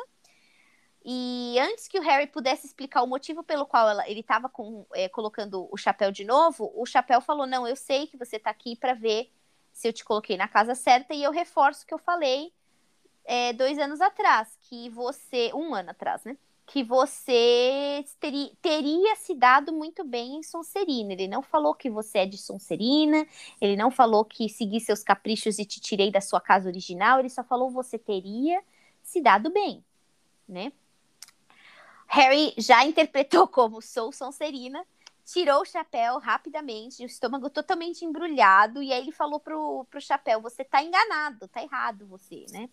e 1.03 1.57
antes 1.59 1.87
que 1.87 1.99
o 1.99 2.01
Harry 2.03 2.27
pudesse 2.27 2.67
explicar 2.67 3.01
o 3.01 3.07
motivo 3.07 3.43
pelo 3.43 3.65
qual 3.65 3.89
ela, 3.89 4.07
ele 4.07 4.21
estava 4.21 4.49
é, 4.93 5.09
colocando 5.09 5.67
o 5.69 5.75
chapéu 5.75 6.11
de 6.11 6.23
novo, 6.23 6.71
o 6.75 6.85
chapéu 6.85 7.19
falou: 7.19 7.45
Não, 7.45 7.67
eu 7.67 7.75
sei 7.75 8.07
que 8.07 8.15
você 8.15 8.37
está 8.37 8.49
aqui 8.49 8.73
para 8.73 8.93
ver 8.93 9.29
se 9.73 9.89
eu 9.89 9.91
te 9.91 10.05
coloquei 10.05 10.37
na 10.37 10.47
casa 10.47 10.75
certa, 10.75 11.13
e 11.13 11.21
eu 11.21 11.31
reforço 11.31 11.83
o 11.83 11.87
que 11.87 11.93
eu 11.93 11.97
falei 11.97 12.53
é, 13.25 13.53
dois 13.53 13.77
anos 13.77 14.01
atrás, 14.01 14.57
que 14.61 14.89
você. 14.89 15.51
Um 15.53 15.73
ano 15.73 15.91
atrás, 15.91 16.23
né? 16.23 16.37
Que 16.65 16.83
você 16.83 18.05
teria, 18.19 18.51
teria 18.61 19.15
se 19.17 19.35
dado 19.35 19.73
muito 19.73 20.03
bem 20.03 20.37
em 20.37 20.43
Sonserina. 20.43 21.13
Ele 21.13 21.27
não 21.27 21.41
falou 21.41 21.75
que 21.75 21.89
você 21.89 22.19
é 22.19 22.25
de 22.25 22.37
Sonserina, 22.37 23.27
ele 23.59 23.75
não 23.75 23.91
falou 23.91 24.23
que 24.23 24.47
segui 24.47 24.79
seus 24.79 25.03
caprichos 25.03 25.59
e 25.59 25.65
te 25.65 25.81
tirei 25.81 26.09
da 26.11 26.21
sua 26.21 26.39
casa 26.39 26.69
original, 26.69 27.19
ele 27.19 27.29
só 27.29 27.43
falou 27.43 27.69
você 27.69 27.97
teria 27.99 28.63
se 29.01 29.21
dado 29.21 29.51
bem, 29.51 29.83
né? 30.47 30.71
Harry 32.07 32.53
já 32.57 32.85
interpretou 32.85 33.47
como 33.47 33.81
sou 33.81 34.11
Sonserina, 34.11 34.85
tirou 35.25 35.61
o 35.61 35.65
chapéu 35.65 36.19
rapidamente, 36.19 37.03
o 37.03 37.05
estômago 37.05 37.49
totalmente 37.49 38.05
embrulhado, 38.05 38.81
e 38.81 38.93
aí 38.93 39.01
ele 39.01 39.11
falou 39.11 39.39
pro, 39.39 39.85
pro 39.89 39.99
chapéu: 39.99 40.41
Você 40.41 40.63
tá 40.63 40.81
enganado, 40.81 41.47
tá 41.47 41.61
errado 41.61 42.05
você, 42.05 42.45
né? 42.51 42.69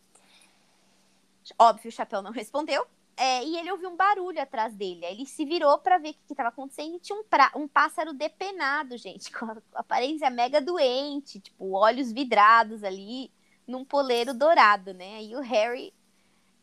Óbvio, 1.59 1.89
o 1.89 1.93
chapéu 1.93 2.23
não 2.23 2.31
respondeu. 2.33 2.87
É, 3.17 3.45
e 3.45 3.59
ele 3.59 3.71
ouviu 3.71 3.91
um 3.91 3.97
barulho 3.97 4.41
atrás 4.41 4.75
dele. 4.75 5.05
Aí 5.05 5.15
ele 5.15 5.27
se 5.27 5.45
virou 5.45 5.79
para 5.79 5.99
ver 5.99 6.11
o 6.11 6.15
que 6.15 6.33
estava 6.33 6.49
acontecendo 6.49 6.97
e 6.97 7.01
tinha 7.01 7.19
um, 7.19 7.25
pra... 7.25 7.53
um 7.55 7.69
pássaro 7.69 8.15
depenado, 8.15 8.97
gente, 8.97 9.31
com 9.37 9.45
a 9.47 9.57
aparência 9.75 10.31
mega 10.31 10.61
doente, 10.61 11.41
tipo, 11.41 11.73
olhos 11.73 12.13
vidrados 12.13 12.83
ali, 12.83 13.31
num 13.67 13.85
poleiro 13.85 14.33
dourado, 14.33 14.95
né? 14.95 15.23
E 15.23 15.37
o 15.37 15.41
Harry 15.41 15.93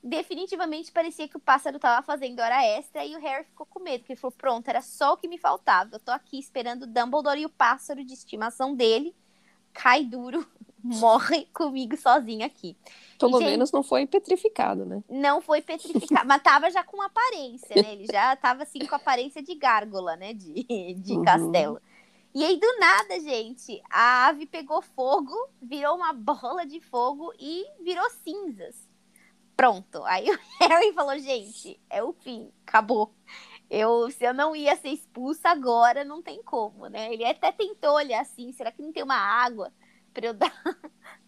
definitivamente 0.04 0.92
parecia 0.92 1.28
que 1.28 1.38
o 1.38 1.40
pássaro 1.40 1.80
tava 1.80 2.06
fazendo 2.06 2.40
hora 2.40 2.64
extra 2.66 3.06
e 3.06 3.16
o 3.16 3.20
Harry 3.20 3.44
ficou 3.46 3.66
com 3.66 3.80
medo, 3.80 4.00
porque 4.00 4.14
ele 4.14 4.20
falou: 4.20 4.36
pronto, 4.38 4.68
era 4.68 4.82
só 4.82 5.14
o 5.14 5.18
que 5.18 5.28
me 5.28 5.38
faltava. 5.38 5.96
Eu 5.96 6.00
tô 6.00 6.12
aqui 6.12 6.40
esperando 6.40 6.84
o 6.84 6.88
Dumbledore 6.88 7.42
e 7.42 7.46
o 7.46 7.50
pássaro 7.50 8.04
de 8.04 8.14
estimação 8.14 8.76
dele 8.76 9.16
cai 9.74 10.04
duro, 10.04 10.48
morre 10.88 11.48
comigo 11.54 11.98
sozinho 11.98 12.46
aqui. 12.46 12.76
Pelo 13.20 13.40
menos 13.40 13.72
não 13.72 13.84
foi 13.84 14.06
petrificado, 14.06 14.86
né? 14.86 15.04
Não 15.10 15.42
foi 15.42 15.62
petrificado, 15.62 16.28
mas 16.28 16.42
tava 16.42 16.70
já 16.70 16.84
com 16.84 17.02
aparência, 17.02 17.76
né? 17.76 17.94
Ele 17.94 18.06
já 18.06 18.36
tava 18.36 18.64
assim 18.64 18.80
com 18.86 18.96
aparência 18.96 19.42
de 19.42 19.56
gárgula, 19.56 20.16
né? 20.16 20.34
De, 20.34 20.64
de 20.96 21.14
uhum. 21.14 21.24
castelo. 21.24 21.82
E 22.34 22.44
aí, 22.44 22.60
do 22.60 22.80
nada, 22.80 23.20
gente, 23.20 23.82
a 23.90 24.28
ave 24.28 24.46
pegou 24.46 24.82
fogo, 24.82 25.34
virou 25.60 25.96
uma 25.96 26.14
bola 26.14 26.66
de 26.66 26.80
fogo 26.80 27.34
e 27.40 27.66
virou 27.82 28.08
cinzas. 28.24 28.88
Pronto. 29.56 30.04
Aí 30.06 30.30
o 30.30 30.40
Harry 30.62 30.94
falou, 30.94 31.18
gente, 31.18 31.80
é 31.90 32.04
o 32.04 32.14
fim, 32.14 32.52
acabou. 32.66 33.12
Eu, 33.70 34.10
se 34.12 34.24
eu 34.24 34.34
não 34.34 34.56
ia 34.56 34.76
ser 34.76 34.90
expulsa 34.90 35.50
agora, 35.50 36.06
não 36.06 36.22
tem 36.22 36.42
como, 36.44 36.88
né? 36.88 37.12
Ele 37.12 37.26
até 37.26 37.52
tentou 37.52 37.96
olhar 37.96 38.22
assim, 38.22 38.52
será 38.52 38.72
que 38.72 38.82
não 38.84 38.94
tem 38.94 39.04
uma 39.04 39.18
água 39.18 39.74
para 40.14 40.28
eu 40.28 40.34
dar 40.34 40.54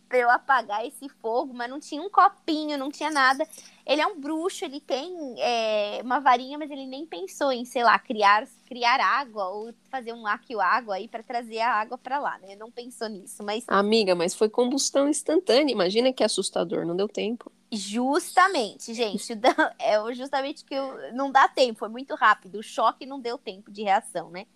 para 0.09 0.17
eu 0.17 0.29
apagar 0.29 0.83
esse 0.85 1.07
fogo, 1.07 1.53
mas 1.53 1.69
não 1.69 1.79
tinha 1.79 2.01
um 2.01 2.09
copinho, 2.09 2.77
não 2.79 2.89
tinha 2.89 3.11
nada. 3.11 3.47
Ele 3.85 4.01
é 4.01 4.07
um 4.07 4.19
bruxo, 4.19 4.65
ele 4.65 4.81
tem 4.81 5.35
é, 5.37 6.01
uma 6.03 6.19
varinha, 6.19 6.57
mas 6.57 6.69
ele 6.69 6.87
nem 6.87 7.05
pensou 7.05 7.51
em, 7.51 7.63
sei 7.63 7.83
lá, 7.83 7.97
criar, 7.99 8.47
criar 8.67 8.99
água 8.99 9.47
ou 9.49 9.71
fazer 9.89 10.11
um 10.11 10.25
aquio 10.25 10.59
água 10.59 10.95
aí 10.95 11.07
para 11.07 11.21
trazer 11.21 11.59
a 11.59 11.71
água 11.71 11.97
para 11.97 12.19
lá, 12.19 12.39
né? 12.39 12.55
Não 12.55 12.71
pensou 12.71 13.07
nisso, 13.07 13.43
mas 13.43 13.63
Amiga, 13.67 14.15
mas 14.15 14.33
foi 14.33 14.49
combustão 14.49 15.07
instantânea. 15.07 15.71
Imagina 15.71 16.11
que 16.11 16.23
assustador, 16.23 16.85
não 16.85 16.95
deu 16.95 17.07
tempo. 17.07 17.51
Justamente, 17.71 18.95
gente, 18.95 19.31
é 19.77 20.13
justamente 20.15 20.65
que 20.65 20.75
não 21.13 21.31
dá 21.31 21.47
tempo, 21.47 21.79
foi 21.79 21.89
muito 21.89 22.15
rápido. 22.15 22.57
O 22.57 22.63
choque 22.63 23.05
não 23.05 23.19
deu 23.19 23.37
tempo 23.37 23.71
de 23.71 23.83
reação, 23.83 24.31
né? 24.31 24.47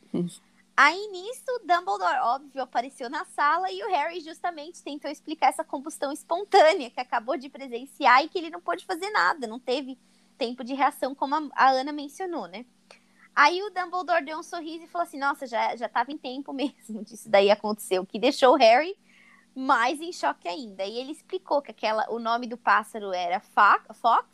Aí 0.75 1.07
nisso, 1.09 1.45
Dumbledore, 1.65 2.19
óbvio, 2.23 2.63
apareceu 2.63 3.07
na 3.09 3.23
sala 3.25 3.71
e 3.71 3.83
o 3.83 3.89
Harry 3.89 4.19
justamente 4.21 4.83
tentou 4.83 5.09
explicar 5.09 5.49
essa 5.49 5.63
combustão 5.63 6.11
espontânea 6.11 6.89
que 6.89 6.99
acabou 6.99 7.37
de 7.37 7.47
presenciar 7.47 8.23
e 8.23 8.29
que 8.29 8.39
ele 8.39 8.49
não 8.49 8.59
pôde 8.59 8.83
fazer 8.83 9.09
nada, 9.11 9.45
não 9.45 9.59
teve 9.59 9.99
tempo 10.35 10.63
de 10.63 10.73
reação, 10.73 11.13
como 11.13 11.35
a, 11.35 11.49
a 11.53 11.69
Ana 11.69 11.91
mencionou, 11.91 12.47
né? 12.47 12.65
Aí 13.35 13.61
o 13.61 13.69
Dumbledore 13.69 14.25
deu 14.25 14.39
um 14.39 14.43
sorriso 14.43 14.83
e 14.83 14.87
falou 14.87 15.07
assim: 15.07 15.19
Nossa, 15.19 15.45
já, 15.45 15.75
já 15.75 15.87
tava 15.87 16.11
em 16.11 16.17
tempo 16.17 16.53
mesmo 16.53 17.03
disso 17.03 17.29
daí 17.29 17.51
aconteceu, 17.51 18.01
o 18.01 18.05
que 18.05 18.19
deixou 18.19 18.53
o 18.53 18.57
Harry 18.57 18.95
mais 19.55 20.01
em 20.01 20.11
choque 20.11 20.47
ainda. 20.47 20.83
E 20.83 20.97
ele 20.97 21.11
explicou 21.11 21.61
que 21.61 21.71
aquela, 21.71 22.09
o 22.09 22.19
nome 22.19 22.47
do 22.47 22.57
pássaro 22.57 23.13
era 23.13 23.39
Fox 23.39 24.27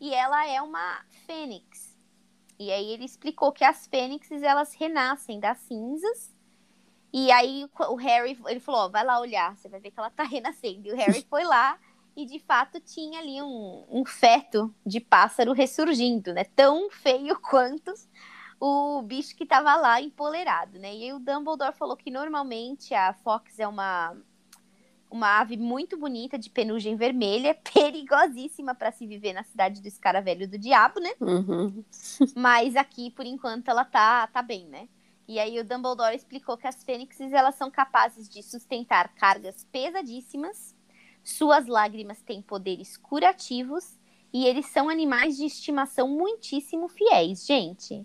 e 0.00 0.14
ela 0.14 0.46
é 0.46 0.62
uma 0.62 1.04
fênix. 1.26 1.89
E 2.60 2.70
aí 2.70 2.90
ele 2.92 3.06
explicou 3.06 3.50
que 3.52 3.64
as 3.64 3.86
fênixes 3.86 4.42
elas 4.42 4.74
renascem 4.74 5.40
das 5.40 5.56
cinzas. 5.60 6.30
E 7.10 7.32
aí 7.32 7.66
o 7.88 7.96
Harry, 7.96 8.38
ele 8.46 8.60
falou, 8.60 8.82
ó, 8.82 8.88
vai 8.90 9.02
lá 9.02 9.18
olhar, 9.18 9.56
você 9.56 9.66
vai 9.66 9.80
ver 9.80 9.90
que 9.90 9.98
ela 9.98 10.10
tá 10.10 10.24
renascendo. 10.28 10.86
E 10.86 10.92
o 10.92 10.96
Harry 10.96 11.26
foi 11.28 11.42
lá 11.42 11.78
e 12.14 12.26
de 12.26 12.38
fato 12.38 12.78
tinha 12.78 13.18
ali 13.18 13.40
um, 13.40 13.86
um 13.88 14.04
feto 14.04 14.74
de 14.84 15.00
pássaro 15.00 15.52
ressurgindo, 15.52 16.34
né? 16.34 16.44
Tão 16.44 16.90
feio 16.90 17.34
quanto 17.40 17.94
o 18.60 19.00
bicho 19.00 19.34
que 19.34 19.46
tava 19.46 19.74
lá 19.76 19.98
empolerado, 20.02 20.78
né? 20.78 20.94
E 20.94 21.04
aí 21.04 21.12
o 21.14 21.18
Dumbledore 21.18 21.74
falou 21.74 21.96
que 21.96 22.10
normalmente 22.10 22.92
a 22.92 23.14
Fox 23.14 23.58
é 23.58 23.66
uma 23.66 24.14
uma 25.10 25.40
ave 25.40 25.56
muito 25.56 25.96
bonita 25.96 26.38
de 26.38 26.48
penugem 26.48 26.96
vermelha, 26.96 27.54
perigosíssima 27.74 28.74
para 28.74 28.92
se 28.92 29.06
viver 29.06 29.32
na 29.32 29.42
cidade 29.42 29.82
do 29.82 29.88
escaravelho 29.88 30.48
do 30.48 30.58
diabo, 30.58 31.00
né? 31.00 31.10
Uhum. 31.20 31.84
Mas 32.36 32.76
aqui, 32.76 33.10
por 33.10 33.26
enquanto, 33.26 33.68
ela 33.68 33.84
tá, 33.84 34.26
tá 34.28 34.42
bem, 34.42 34.66
né? 34.68 34.88
E 35.26 35.38
aí 35.38 35.58
o 35.60 35.64
Dumbledore 35.64 36.16
explicou 36.16 36.56
que 36.56 36.66
as 36.66 36.82
fênixes 36.82 37.32
elas 37.32 37.54
são 37.54 37.70
capazes 37.70 38.28
de 38.28 38.42
sustentar 38.42 39.14
cargas 39.14 39.64
pesadíssimas, 39.70 40.74
suas 41.22 41.66
lágrimas 41.66 42.22
têm 42.22 42.42
poderes 42.42 42.96
curativos 42.96 43.98
e 44.32 44.46
eles 44.46 44.66
são 44.66 44.88
animais 44.88 45.36
de 45.36 45.44
estimação 45.44 46.08
muitíssimo 46.08 46.88
fiéis, 46.88 47.46
gente 47.46 48.04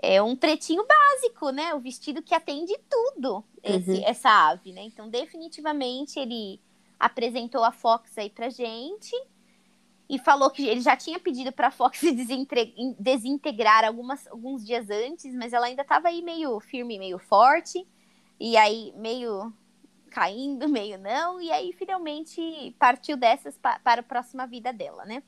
é 0.00 0.22
um 0.22 0.36
pretinho 0.36 0.86
básico, 0.86 1.50
né? 1.50 1.74
O 1.74 1.80
vestido 1.80 2.22
que 2.22 2.34
atende 2.34 2.72
tudo, 2.88 3.44
esse, 3.62 3.90
uhum. 3.90 4.02
essa 4.04 4.48
ave, 4.48 4.72
né? 4.72 4.82
Então, 4.82 5.08
definitivamente, 5.08 6.18
ele 6.18 6.60
apresentou 6.98 7.64
a 7.64 7.72
Fox 7.72 8.16
aí 8.16 8.30
pra 8.30 8.48
gente 8.48 9.14
e 10.08 10.18
falou 10.18 10.50
que 10.50 10.66
ele 10.66 10.80
já 10.80 10.96
tinha 10.96 11.18
pedido 11.18 11.52
para 11.52 11.68
a 11.68 11.70
Fox 11.70 12.00
desintegrar 12.98 13.84
algumas, 13.84 14.26
alguns 14.28 14.64
dias 14.64 14.88
antes, 14.88 15.34
mas 15.34 15.52
ela 15.52 15.66
ainda 15.66 15.82
estava 15.82 16.08
aí 16.08 16.22
meio 16.22 16.58
firme, 16.60 16.98
meio 16.98 17.18
forte, 17.18 17.86
e 18.40 18.56
aí 18.56 18.92
meio 18.96 19.52
caindo, 20.10 20.66
meio 20.70 20.98
não, 20.98 21.40
e 21.40 21.50
aí 21.50 21.72
finalmente 21.72 22.74
partiu 22.78 23.16
dessas 23.16 23.58
pa 23.58 23.78
para 23.80 24.00
a 24.00 24.04
próxima 24.04 24.46
vida 24.46 24.72
dela, 24.72 25.04
né? 25.04 25.22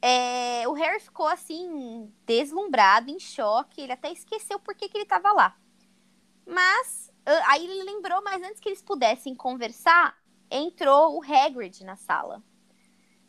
É, 0.00 0.66
o 0.68 0.72
Harry 0.72 1.00
ficou 1.00 1.26
assim, 1.26 2.12
deslumbrado, 2.24 3.10
em 3.10 3.18
choque. 3.18 3.80
Ele 3.80 3.92
até 3.92 4.12
esqueceu 4.12 4.58
por 4.58 4.74
que, 4.74 4.88
que 4.88 4.96
ele 4.96 5.04
estava 5.04 5.32
lá. 5.32 5.56
Mas 6.46 7.12
aí 7.46 7.64
ele 7.64 7.82
lembrou, 7.82 8.22
mas 8.22 8.42
antes 8.42 8.60
que 8.60 8.68
eles 8.68 8.82
pudessem 8.82 9.34
conversar, 9.34 10.16
entrou 10.50 11.18
o 11.18 11.22
Hagrid 11.22 11.84
na 11.84 11.96
sala. 11.96 12.42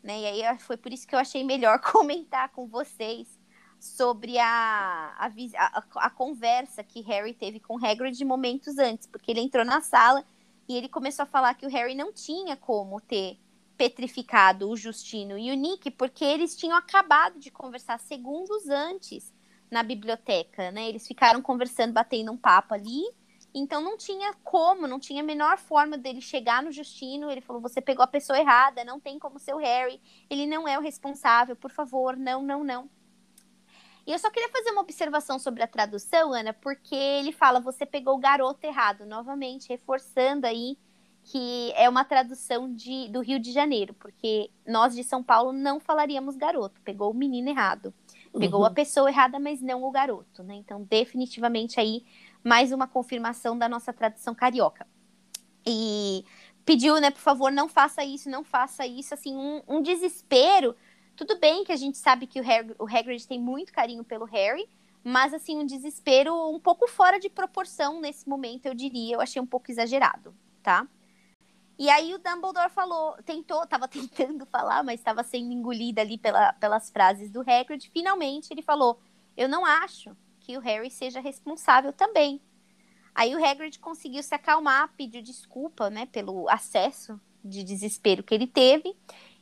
Né? 0.02 0.20
E 0.20 0.26
aí 0.26 0.58
foi 0.58 0.76
por 0.76 0.92
isso 0.92 1.06
que 1.06 1.14
eu 1.14 1.18
achei 1.18 1.44
melhor 1.44 1.80
comentar 1.92 2.48
com 2.50 2.66
vocês 2.66 3.38
sobre 3.78 4.38
a, 4.38 5.14
a, 5.18 5.26
a, 5.26 6.06
a 6.06 6.10
conversa 6.10 6.84
que 6.84 7.00
Harry 7.02 7.32
teve 7.32 7.60
com 7.60 7.82
Hagrid 7.84 8.22
momentos 8.24 8.78
antes, 8.78 9.06
porque 9.06 9.30
ele 9.30 9.40
entrou 9.40 9.64
na 9.64 9.80
sala 9.80 10.24
e 10.68 10.76
ele 10.76 10.88
começou 10.88 11.22
a 11.22 11.26
falar 11.26 11.54
que 11.54 11.66
o 11.66 11.70
Harry 11.70 11.94
não 11.94 12.12
tinha 12.12 12.56
como 12.56 13.00
ter 13.00 13.38
petrificado 13.80 14.68
o 14.68 14.76
Justino 14.76 15.38
e 15.38 15.50
o 15.50 15.54
Nick 15.54 15.90
porque 15.92 16.22
eles 16.22 16.54
tinham 16.54 16.76
acabado 16.76 17.38
de 17.38 17.50
conversar 17.50 17.98
segundos 17.98 18.68
antes 18.68 19.32
na 19.70 19.82
biblioteca, 19.82 20.70
né? 20.70 20.86
Eles 20.86 21.06
ficaram 21.06 21.40
conversando, 21.40 21.94
batendo 21.94 22.30
um 22.30 22.36
papo 22.36 22.74
ali. 22.74 23.00
Então 23.54 23.80
não 23.80 23.96
tinha 23.96 24.34
como, 24.44 24.86
não 24.86 25.00
tinha 25.00 25.22
a 25.22 25.24
menor 25.24 25.56
forma 25.56 25.96
dele 25.96 26.20
chegar 26.20 26.62
no 26.62 26.70
Justino. 26.70 27.30
Ele 27.30 27.40
falou: 27.40 27.62
"Você 27.62 27.80
pegou 27.80 28.04
a 28.04 28.06
pessoa 28.06 28.38
errada, 28.38 28.84
não 28.84 29.00
tem 29.00 29.18
como 29.18 29.38
ser 29.38 29.54
o 29.54 29.58
Harry. 29.58 29.98
Ele 30.28 30.46
não 30.46 30.68
é 30.68 30.78
o 30.78 30.82
responsável, 30.82 31.56
por 31.56 31.70
favor, 31.70 32.18
não, 32.18 32.42
não, 32.42 32.62
não". 32.62 32.90
E 34.06 34.12
eu 34.12 34.18
só 34.18 34.28
queria 34.30 34.50
fazer 34.50 34.72
uma 34.72 34.82
observação 34.82 35.38
sobre 35.38 35.62
a 35.62 35.66
tradução, 35.66 36.34
Ana, 36.34 36.52
porque 36.52 36.94
ele 36.94 37.32
fala: 37.32 37.60
"Você 37.60 37.86
pegou 37.86 38.16
o 38.16 38.20
garoto 38.20 38.66
errado", 38.66 39.06
novamente 39.06 39.70
reforçando 39.70 40.46
aí 40.46 40.76
que 41.24 41.72
é 41.76 41.88
uma 41.88 42.04
tradução 42.04 42.72
de, 42.72 43.08
do 43.08 43.20
Rio 43.20 43.38
de 43.38 43.52
Janeiro, 43.52 43.94
porque 43.94 44.50
nós 44.66 44.94
de 44.94 45.04
São 45.04 45.22
Paulo 45.22 45.52
não 45.52 45.78
falaríamos 45.78 46.36
garoto, 46.36 46.80
pegou 46.82 47.10
o 47.10 47.14
menino 47.14 47.48
errado, 47.48 47.94
pegou 48.38 48.60
uhum. 48.60 48.66
a 48.66 48.70
pessoa 48.70 49.08
errada, 49.08 49.38
mas 49.38 49.60
não 49.60 49.84
o 49.84 49.90
garoto, 49.90 50.42
né? 50.42 50.54
Então, 50.54 50.82
definitivamente 50.82 51.78
aí 51.78 52.04
mais 52.42 52.72
uma 52.72 52.88
confirmação 52.88 53.56
da 53.56 53.68
nossa 53.68 53.92
tradução 53.92 54.34
carioca. 54.34 54.86
E 55.66 56.24
pediu, 56.64 57.00
né, 57.00 57.10
por 57.10 57.20
favor, 57.20 57.52
não 57.52 57.68
faça 57.68 58.04
isso, 58.04 58.30
não 58.30 58.42
faça 58.42 58.86
isso, 58.86 59.12
assim, 59.12 59.36
um, 59.36 59.62
um 59.68 59.82
desespero. 59.82 60.74
Tudo 61.16 61.38
bem 61.38 61.64
que 61.64 61.72
a 61.72 61.76
gente 61.76 61.98
sabe 61.98 62.26
que 62.26 62.40
o, 62.40 62.42
Harry, 62.42 62.74
o 62.78 62.84
Hagrid 62.84 63.26
tem 63.26 63.40
muito 63.40 63.72
carinho 63.72 64.02
pelo 64.02 64.24
Harry, 64.24 64.68
mas 65.04 65.34
assim, 65.34 65.58
um 65.58 65.66
desespero 65.66 66.34
um 66.50 66.60
pouco 66.60 66.86
fora 66.88 67.18
de 67.18 67.28
proporção 67.28 68.00
nesse 68.00 68.28
momento, 68.28 68.66
eu 68.66 68.74
diria, 68.74 69.16
eu 69.16 69.20
achei 69.20 69.40
um 69.40 69.46
pouco 69.46 69.70
exagerado, 69.70 70.34
tá? 70.62 70.86
E 71.80 71.88
aí 71.88 72.12
o 72.12 72.18
Dumbledore 72.18 72.68
falou, 72.68 73.16
tentou, 73.24 73.62
estava 73.64 73.88
tentando 73.88 74.44
falar, 74.44 74.84
mas 74.84 75.00
estava 75.00 75.22
sendo 75.24 75.50
engolida 75.50 76.02
ali 76.02 76.18
pela, 76.18 76.52
pelas 76.52 76.90
frases 76.90 77.30
do 77.30 77.40
Hagrid. 77.40 77.88
Finalmente 77.90 78.52
ele 78.52 78.60
falou: 78.60 79.00
"Eu 79.34 79.48
não 79.48 79.64
acho 79.64 80.14
que 80.40 80.58
o 80.58 80.60
Harry 80.60 80.90
seja 80.90 81.20
responsável 81.20 81.90
também". 81.90 82.38
Aí 83.14 83.34
o 83.34 83.42
Hagrid 83.42 83.78
conseguiu 83.78 84.22
se 84.22 84.34
acalmar, 84.34 84.92
pediu 84.94 85.22
desculpa, 85.22 85.88
né, 85.88 86.04
pelo 86.04 86.50
acesso 86.50 87.18
de 87.42 87.64
desespero 87.64 88.22
que 88.22 88.34
ele 88.34 88.46
teve 88.46 88.94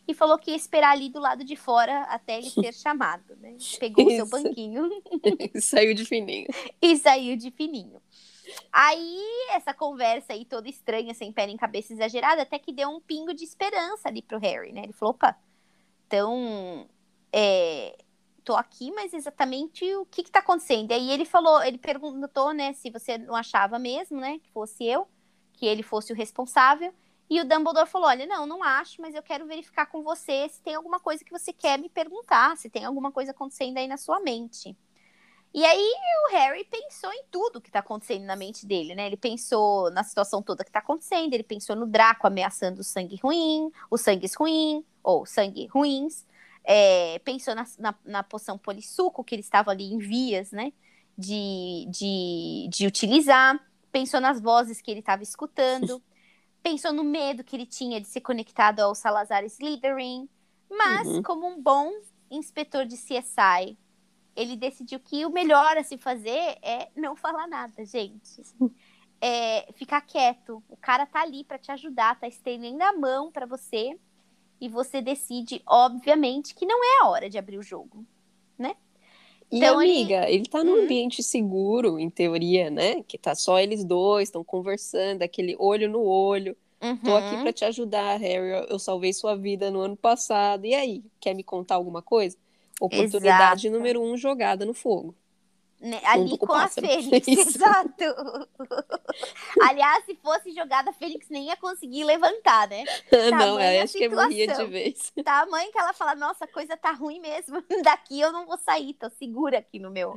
e 0.06 0.14
falou 0.14 0.38
que 0.38 0.52
ia 0.52 0.56
esperar 0.56 0.92
ali 0.92 1.08
do 1.10 1.18
lado 1.18 1.42
de 1.42 1.56
fora 1.56 2.02
até 2.02 2.38
ele 2.38 2.50
ser 2.50 2.72
chamado, 2.72 3.34
né? 3.36 3.56
Pegou 3.80 4.06
o 4.06 4.10
seu 4.10 4.28
banquinho. 4.28 4.88
saiu 5.60 5.92
de 5.92 6.04
fininho. 6.04 6.46
e 6.80 6.96
saiu 6.96 7.36
de 7.36 7.50
fininho. 7.50 8.00
Aí, 8.72 9.20
essa 9.50 9.74
conversa 9.74 10.32
aí 10.32 10.44
toda 10.44 10.68
estranha, 10.68 11.14
sem 11.14 11.32
pé 11.32 11.46
nem 11.46 11.56
cabeça 11.56 11.92
exagerada, 11.92 12.42
até 12.42 12.58
que 12.58 12.72
deu 12.72 12.88
um 12.88 13.00
pingo 13.00 13.34
de 13.34 13.44
esperança 13.44 14.08
ali 14.08 14.22
pro 14.22 14.38
Harry, 14.38 14.72
né? 14.72 14.82
Ele 14.84 14.92
falou, 14.92 15.14
opa, 15.14 15.36
então, 16.06 16.88
é, 17.32 17.96
tô 18.44 18.54
aqui, 18.54 18.90
mas 18.92 19.12
exatamente 19.12 19.84
o 19.96 20.06
que 20.06 20.22
que 20.22 20.30
tá 20.30 20.38
acontecendo? 20.40 20.90
E 20.90 20.94
aí 20.94 21.10
ele 21.10 21.24
falou, 21.24 21.62
ele 21.62 21.78
perguntou, 21.78 22.52
né, 22.52 22.72
se 22.72 22.90
você 22.90 23.18
não 23.18 23.34
achava 23.34 23.78
mesmo, 23.78 24.18
né, 24.20 24.38
que 24.38 24.50
fosse 24.50 24.84
eu, 24.84 25.06
que 25.52 25.66
ele 25.66 25.82
fosse 25.82 26.12
o 26.12 26.16
responsável. 26.16 26.94
E 27.30 27.40
o 27.40 27.44
Dumbledore 27.44 27.88
falou: 27.88 28.08
Olha, 28.08 28.26
não, 28.26 28.46
não 28.46 28.62
acho, 28.62 29.02
mas 29.02 29.14
eu 29.14 29.22
quero 29.22 29.46
verificar 29.46 29.86
com 29.86 30.02
você 30.02 30.48
se 30.48 30.62
tem 30.62 30.74
alguma 30.74 30.98
coisa 30.98 31.22
que 31.24 31.30
você 31.30 31.52
quer 31.52 31.78
me 31.78 31.88
perguntar, 31.88 32.56
se 32.56 32.70
tem 32.70 32.84
alguma 32.84 33.12
coisa 33.12 33.32
acontecendo 33.32 33.76
aí 33.76 33.86
na 33.86 33.96
sua 33.98 34.20
mente. 34.20 34.76
E 35.52 35.64
aí 35.64 35.92
o 36.26 36.32
Harry 36.32 36.64
pensou 36.64 37.10
em 37.12 37.24
tudo 37.30 37.60
que 37.60 37.70
tá 37.70 37.78
acontecendo 37.78 38.24
na 38.24 38.36
mente 38.36 38.66
dele, 38.66 38.94
né? 38.94 39.06
Ele 39.06 39.16
pensou 39.16 39.90
na 39.90 40.04
situação 40.04 40.42
toda 40.42 40.64
que 40.64 40.70
tá 40.70 40.78
acontecendo, 40.78 41.32
ele 41.32 41.42
pensou 41.42 41.74
no 41.74 41.86
Draco 41.86 42.26
ameaçando 42.26 42.80
o 42.80 42.84
sangue 42.84 43.18
ruim, 43.22 43.70
os 43.90 44.02
sangues 44.02 44.34
ruins, 44.34 44.84
ou 45.02 45.24
sangue 45.24 45.66
ruins, 45.66 46.26
é, 46.62 47.18
pensou 47.20 47.54
na, 47.54 47.66
na, 47.78 47.94
na, 48.04 48.22
poção 48.22 48.58
polissuco, 48.58 49.24
que 49.24 49.34
ele 49.34 49.40
estava 49.40 49.70
ali 49.70 49.84
em 49.84 49.98
vias, 49.98 50.52
né? 50.52 50.72
De, 51.16 51.86
de, 51.88 52.68
de 52.70 52.86
utilizar, 52.86 53.58
pensou 53.90 54.20
nas 54.20 54.40
vozes 54.40 54.80
que 54.80 54.90
ele 54.90 55.00
estava 55.00 55.22
escutando, 55.22 56.00
pensou 56.62 56.92
no 56.92 57.02
medo 57.02 57.42
que 57.42 57.56
ele 57.56 57.66
tinha 57.66 58.00
de 58.00 58.06
ser 58.06 58.20
conectado 58.20 58.80
ao 58.80 58.94
Salazar 58.94 59.44
Slytherin, 59.44 60.28
mas 60.70 61.08
uhum. 61.08 61.22
como 61.22 61.46
um 61.46 61.60
bom 61.60 61.90
inspetor 62.30 62.84
de 62.84 62.96
CSI, 62.96 63.76
ele 64.38 64.56
decidiu 64.56 65.00
que 65.00 65.26
o 65.26 65.30
melhor 65.30 65.76
a 65.76 65.82
se 65.82 65.98
fazer 65.98 66.56
é 66.62 66.88
não 66.94 67.16
falar 67.16 67.48
nada, 67.48 67.84
gente. 67.84 68.42
É 69.20 69.66
ficar 69.72 70.00
quieto. 70.02 70.62
O 70.68 70.76
cara 70.76 71.04
tá 71.04 71.22
ali 71.22 71.42
para 71.42 71.58
te 71.58 71.72
ajudar, 71.72 72.20
tá 72.20 72.28
estendendo 72.28 72.80
a 72.84 72.92
mão 72.92 73.32
para 73.32 73.46
você 73.46 73.98
e 74.60 74.68
você 74.68 75.02
decide, 75.02 75.60
obviamente, 75.66 76.54
que 76.54 76.64
não 76.64 76.84
é 76.84 77.02
a 77.02 77.08
hora 77.08 77.28
de 77.28 77.36
abrir 77.36 77.58
o 77.58 77.62
jogo, 77.62 78.06
né? 78.56 78.76
E 79.50 79.56
então, 79.56 79.80
amiga, 79.80 80.24
ele... 80.28 80.36
ele 80.36 80.48
tá 80.48 80.62
num 80.62 80.76
uhum. 80.76 80.82
ambiente 80.84 81.20
seguro, 81.20 81.98
em 81.98 82.08
teoria, 82.08 82.70
né? 82.70 83.02
Que 83.02 83.18
tá 83.18 83.34
só 83.34 83.58
eles 83.58 83.82
dois, 83.82 84.28
estão 84.28 84.44
conversando, 84.44 85.22
aquele 85.22 85.56
olho 85.58 85.90
no 85.90 86.02
olho. 86.02 86.56
Uhum. 86.80 86.96
Tô 86.98 87.16
aqui 87.16 87.34
uhum. 87.34 87.42
para 87.42 87.52
te 87.52 87.64
ajudar, 87.64 88.20
Harry. 88.20 88.66
Eu 88.68 88.78
salvei 88.78 89.12
sua 89.12 89.34
vida 89.34 89.68
no 89.68 89.80
ano 89.80 89.96
passado. 89.96 90.64
E 90.64 90.74
aí, 90.74 91.02
quer 91.18 91.34
me 91.34 91.42
contar 91.42 91.74
alguma 91.74 92.02
coisa? 92.02 92.36
Oportunidade 92.80 93.66
Exato. 93.66 93.76
número 93.76 94.02
um 94.02 94.16
jogada 94.16 94.64
no 94.64 94.74
fogo. 94.74 95.14
Né? 95.80 96.00
Ali 96.04 96.36
com, 96.36 96.48
com 96.48 96.54
a 96.54 96.66
Fênix, 96.66 97.26
exato. 97.28 98.04
Aliás, 99.62 100.04
se 100.04 100.16
fosse 100.16 100.50
jogada, 100.50 100.90
a 100.90 100.92
Fênix 100.92 101.28
nem 101.28 101.46
ia 101.46 101.56
conseguir 101.56 102.02
levantar, 102.02 102.68
né? 102.68 102.84
não, 103.30 103.60
eu 103.60 103.82
acho 103.82 103.92
que 103.92 104.08
morria 104.08 104.48
de 104.48 104.64
vez. 104.64 105.12
Tamanho 105.24 105.70
que 105.70 105.78
ela 105.78 105.92
fala, 105.92 106.16
nossa, 106.16 106.44
a 106.44 106.52
coisa 106.52 106.76
tá 106.76 106.90
ruim 106.90 107.20
mesmo. 107.20 107.62
Daqui 107.84 108.20
eu 108.20 108.32
não 108.32 108.44
vou 108.44 108.58
sair, 108.58 108.94
tô 108.94 109.08
segura 109.10 109.58
aqui 109.58 109.78
no 109.78 109.90
meu, 109.90 110.14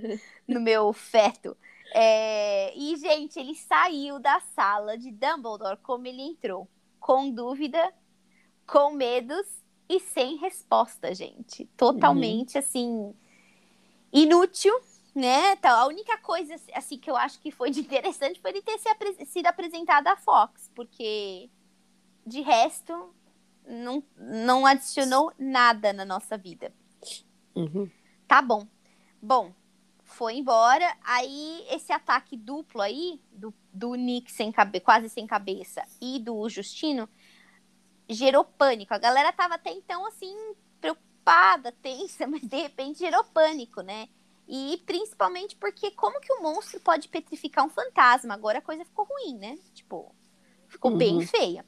no 0.47 0.59
meu 0.59 0.91
feto. 0.93 1.55
É... 1.93 2.73
E, 2.75 2.95
gente, 2.95 3.39
ele 3.39 3.53
saiu 3.53 4.17
da 4.17 4.39
sala 4.55 4.97
de 4.97 5.11
Dumbledore 5.11 5.77
como 5.83 6.07
ele 6.07 6.23
entrou. 6.23 6.67
Com 6.99 7.29
dúvida, 7.29 7.93
com 8.65 8.91
medos 8.91 9.60
e 9.91 9.99
sem 9.99 10.37
resposta, 10.37 11.13
gente. 11.13 11.65
Totalmente, 11.75 12.55
uhum. 12.55 12.59
assim, 12.59 13.15
inútil, 14.13 14.73
né? 15.13 15.51
Então, 15.51 15.77
a 15.77 15.85
única 15.85 16.17
coisa, 16.19 16.55
assim, 16.73 16.97
que 16.97 17.11
eu 17.11 17.17
acho 17.17 17.41
que 17.41 17.51
foi 17.51 17.69
de 17.69 17.81
interessante 17.81 18.39
foi 18.39 18.51
ele 18.51 18.61
ter 18.61 18.77
se 18.77 18.87
apre 18.87 19.25
sido 19.25 19.47
apresentado 19.47 20.07
à 20.07 20.15
Fox, 20.15 20.71
porque, 20.73 21.49
de 22.25 22.39
resto, 22.39 23.13
não, 23.67 24.01
não 24.17 24.65
adicionou 24.65 25.33
nada 25.37 25.91
na 25.91 26.05
nossa 26.05 26.37
vida. 26.37 26.73
Uhum. 27.53 27.91
Tá 28.25 28.41
bom. 28.41 28.65
Bom, 29.21 29.53
foi 30.05 30.35
embora. 30.35 30.95
Aí, 31.03 31.65
esse 31.69 31.91
ataque 31.91 32.37
duplo 32.37 32.81
aí, 32.81 33.19
do, 33.29 33.53
do 33.73 33.95
Nick 33.95 34.31
sem 34.31 34.53
cabe 34.53 34.79
quase 34.79 35.09
sem 35.09 35.27
cabeça, 35.27 35.83
e 35.99 36.17
do 36.17 36.47
Justino, 36.47 37.09
gerou 38.11 38.43
pânico. 38.43 38.93
A 38.93 38.97
galera 38.97 39.31
tava 39.31 39.55
até 39.55 39.71
então, 39.71 40.05
assim, 40.05 40.35
preocupada, 40.79 41.71
tensa, 41.81 42.27
mas 42.27 42.41
de 42.41 42.61
repente 42.61 42.99
gerou 42.99 43.23
pânico, 43.25 43.81
né? 43.81 44.09
E 44.47 44.81
principalmente 44.85 45.55
porque 45.55 45.91
como 45.91 46.19
que 46.19 46.33
o 46.33 46.41
monstro 46.41 46.79
pode 46.81 47.07
petrificar 47.07 47.65
um 47.65 47.69
fantasma? 47.69 48.33
Agora 48.33 48.59
a 48.59 48.61
coisa 48.61 48.83
ficou 48.83 49.05
ruim, 49.05 49.37
né? 49.37 49.57
Tipo, 49.73 50.13
ficou 50.67 50.91
uhum. 50.91 50.97
bem 50.97 51.25
feia. 51.25 51.65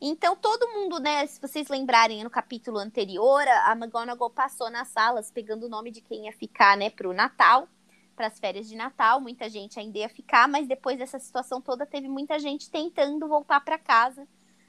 Então 0.00 0.34
todo 0.34 0.68
mundo, 0.68 0.98
né, 0.98 1.26
se 1.26 1.40
vocês 1.40 1.68
lembrarem 1.68 2.24
no 2.24 2.30
capítulo 2.30 2.78
anterior, 2.78 3.46
a 3.46 3.72
McGonagall 3.72 4.28
passou 4.28 4.68
nas 4.68 4.88
salas 4.88 5.30
pegando 5.30 5.66
o 5.66 5.68
nome 5.68 5.90
de 5.90 6.00
quem 6.00 6.26
ia 6.26 6.32
ficar, 6.32 6.76
né, 6.76 6.90
pro 6.90 7.12
Natal, 7.12 7.68
para 8.16 8.26
as 8.26 8.38
férias 8.38 8.68
de 8.68 8.76
Natal. 8.76 9.20
Muita 9.20 9.48
gente 9.48 9.78
ainda 9.78 9.98
ia 9.98 10.08
ficar, 10.08 10.48
mas 10.48 10.66
depois 10.66 10.98
dessa 10.98 11.18
situação 11.18 11.60
toda 11.60 11.86
teve 11.86 12.08
muita 12.08 12.38
gente 12.38 12.68
tentando 12.68 13.28
voltar 13.28 13.60
para 13.60 13.78
casa 13.78 14.26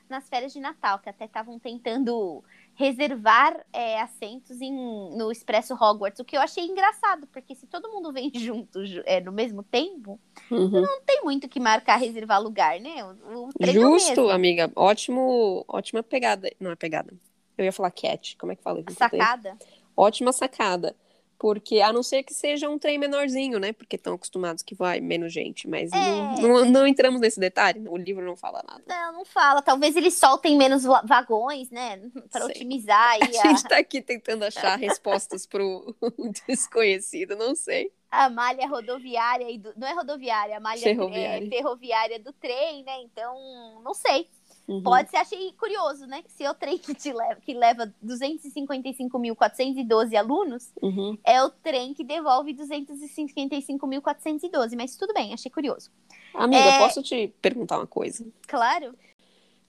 nas 0.10 0.28
férias 0.30 0.54
de 0.54 0.60
Natal, 0.60 1.00
que 1.00 1.10
até 1.10 1.26
estavam 1.26 1.58
tentando 1.60 2.44
reservar 2.76 3.66
é, 3.72 4.02
assentos 4.02 4.62
em, 4.62 4.74
no 5.16 5.32
Expresso 5.32 5.74
Hogwarts, 5.74 6.20
o 6.20 6.26
que 6.26 6.36
eu 6.36 6.42
achei 6.42 6.66
engraçado, 6.66 7.26
porque 7.28 7.56
se 7.56 7.66
todo 7.68 7.90
mundo 7.90 8.12
vem 8.12 8.32
junto 8.36 8.80
é, 9.06 9.22
no 9.22 9.32
mesmo 9.32 9.64
tempo, 9.64 10.20
uhum. 10.52 10.82
não 10.82 11.02
tem 11.02 11.24
muito 11.24 11.48
que 11.48 11.60
marcar 11.60 11.98
reservar 11.98 12.42
lugar, 12.42 12.80
né? 12.80 13.04
O, 13.04 13.48
o 13.48 13.66
Justo, 13.66 14.30
amiga. 14.30 14.72
Ótimo, 14.76 15.64
ótima 15.68 16.04
pegada. 16.04 16.52
Não 16.60 16.72
é 16.72 16.76
pegada. 16.76 17.14
Eu 17.58 17.66
ia 17.66 17.72
falar 17.72 17.92
cat. 17.92 18.36
Como 18.38 18.52
é 18.52 18.56
que 18.56 18.64
fala? 18.64 18.84
Sacada. 18.92 19.58
Ótima 19.96 20.34
sacada. 20.34 20.96
Porque, 21.38 21.82
a 21.82 21.92
não 21.92 22.02
ser 22.02 22.24
que 22.24 22.34
seja 22.34 22.70
um 22.70 22.80
trem 22.80 22.98
menorzinho, 22.98 23.60
né? 23.60 23.74
Porque 23.74 23.96
estão 23.96 24.14
acostumados 24.14 24.64
que 24.64 24.74
vai 24.74 25.02
menos 25.02 25.34
gente. 25.34 25.68
Mas 25.68 25.92
é... 25.92 25.96
não, 25.96 26.36
não, 26.42 26.66
não, 26.66 26.88
entramos 26.88 27.20
nesse 27.20 27.40
detalhe. 27.40 27.88
O 27.88 27.98
livro 27.98 28.26
não 28.26 28.36
fala 28.36 28.64
nada. 28.68 28.84
Não, 28.88 29.14
não 29.14 29.26
fala. 29.26 29.62
Talvez 29.62 29.96
eles 29.96 30.14
soltem 30.14 30.58
menos 30.58 30.84
vagões, 30.84 31.70
né? 31.70 32.02
Para 32.32 32.46
otimizar. 32.46 33.18
a 33.22 33.26
gente 33.26 33.58
está 33.58 33.78
aqui 33.78 34.02
tentando 34.02 34.44
achar 34.44 34.78
respostas 34.78 35.46
para 35.46 35.64
o 35.64 35.96
desconhecido, 36.48 37.36
não 37.36 37.54
sei. 37.54 37.92
A 38.10 38.30
malha 38.30 38.66
rodoviária, 38.68 39.60
do... 39.60 39.74
não 39.76 39.88
é 39.88 39.94
rodoviária, 39.94 40.56
a 40.56 40.60
malha 40.60 40.82
ferroviária. 40.82 41.46
É, 41.46 41.50
ferroviária 41.50 42.20
do 42.20 42.32
trem, 42.32 42.84
né? 42.84 43.02
Então, 43.02 43.82
não 43.84 43.94
sei. 43.94 44.30
Uhum. 44.68 44.82
Pode 44.82 45.12
ser, 45.12 45.18
achei 45.18 45.54
curioso, 45.54 46.08
né? 46.08 46.24
Se 46.28 46.44
é 46.44 46.50
o 46.50 46.56
trem 46.56 46.76
que, 46.78 46.94
te 46.96 47.14
leva, 47.14 47.40
que 47.40 47.54
leva 47.54 47.94
255.412 48.04 50.16
alunos, 50.16 50.72
uhum. 50.82 51.16
é 51.24 51.44
o 51.44 51.52
trem 51.52 51.94
que 51.94 52.04
devolve 52.04 52.52
255.412. 52.54 54.76
Mas 54.76 54.96
tudo 54.96 55.14
bem, 55.14 55.32
achei 55.34 55.52
curioso. 55.52 55.92
Amiga, 56.34 56.64
é... 56.64 56.80
posso 56.80 57.04
te 57.04 57.32
perguntar 57.42 57.78
uma 57.78 57.86
coisa? 57.86 58.26
Claro. 58.48 58.96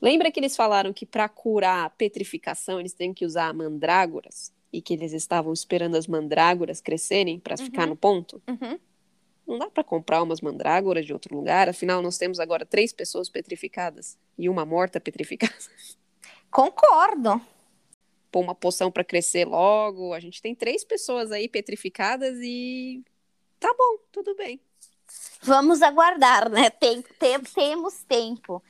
Lembra 0.00 0.30
que 0.30 0.40
eles 0.40 0.56
falaram 0.56 0.90
que 0.92 1.04
para 1.04 1.28
curar 1.28 1.84
a 1.86 1.90
petrificação 1.90 2.78
eles 2.80 2.94
têm 2.94 3.12
que 3.12 3.26
usar 3.26 3.52
mandrágoras? 3.52 4.54
E 4.72 4.82
que 4.82 4.94
eles 4.94 5.12
estavam 5.12 5.52
esperando 5.52 5.96
as 5.96 6.06
mandrágoras 6.06 6.80
crescerem 6.80 7.38
para 7.38 7.56
uhum. 7.58 7.64
ficar 7.64 7.86
no 7.86 7.96
ponto? 7.96 8.40
Uhum. 8.48 8.78
Não 9.46 9.58
dá 9.58 9.70
para 9.70 9.84
comprar 9.84 10.22
umas 10.22 10.40
mandrágoras 10.40 11.06
de 11.06 11.12
outro 11.12 11.36
lugar, 11.36 11.68
afinal 11.68 12.02
nós 12.02 12.18
temos 12.18 12.40
agora 12.40 12.66
três 12.66 12.92
pessoas 12.92 13.28
petrificadas 13.28 14.18
e 14.36 14.48
uma 14.48 14.64
morta 14.64 15.00
petrificada. 15.00 15.54
Concordo. 16.50 17.40
Pôr 18.32 18.40
uma 18.40 18.54
poção 18.54 18.90
para 18.90 19.04
crescer 19.04 19.44
logo. 19.44 20.12
A 20.12 20.20
gente 20.20 20.42
tem 20.42 20.54
três 20.54 20.84
pessoas 20.84 21.30
aí 21.30 21.48
petrificadas 21.48 22.38
e 22.42 23.04
tá 23.60 23.72
bom, 23.76 23.98
tudo 24.10 24.34
bem. 24.34 24.60
Vamos 25.42 25.80
aguardar, 25.80 26.50
né? 26.50 26.70
Tem, 26.70 27.02
tem, 27.02 27.40
temos 27.40 28.02
tempo. 28.02 28.62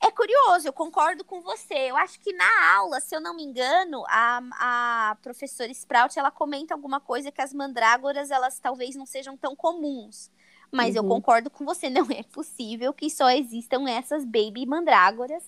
É 0.00 0.10
curioso, 0.10 0.68
eu 0.68 0.72
concordo 0.72 1.24
com 1.24 1.40
você. 1.40 1.74
Eu 1.74 1.96
acho 1.96 2.20
que 2.20 2.32
na 2.32 2.76
aula, 2.76 3.00
se 3.00 3.14
eu 3.14 3.20
não 3.20 3.34
me 3.34 3.42
engano, 3.42 4.04
a, 4.08 5.10
a 5.10 5.16
professora 5.22 5.70
Sprout 5.72 6.18
ela 6.18 6.30
comenta 6.30 6.74
alguma 6.74 7.00
coisa 7.00 7.32
que 7.32 7.40
as 7.40 7.52
mandrágoras 7.52 8.30
elas 8.30 8.58
talvez 8.60 8.94
não 8.94 9.06
sejam 9.06 9.36
tão 9.36 9.56
comuns. 9.56 10.30
Mas 10.70 10.94
uhum. 10.94 11.02
eu 11.02 11.08
concordo 11.08 11.50
com 11.50 11.64
você, 11.64 11.88
não 11.90 12.06
é 12.10 12.22
possível 12.22 12.92
que 12.92 13.08
só 13.10 13.30
existam 13.30 13.88
essas 13.88 14.24
baby 14.24 14.66
mandrágoras 14.66 15.42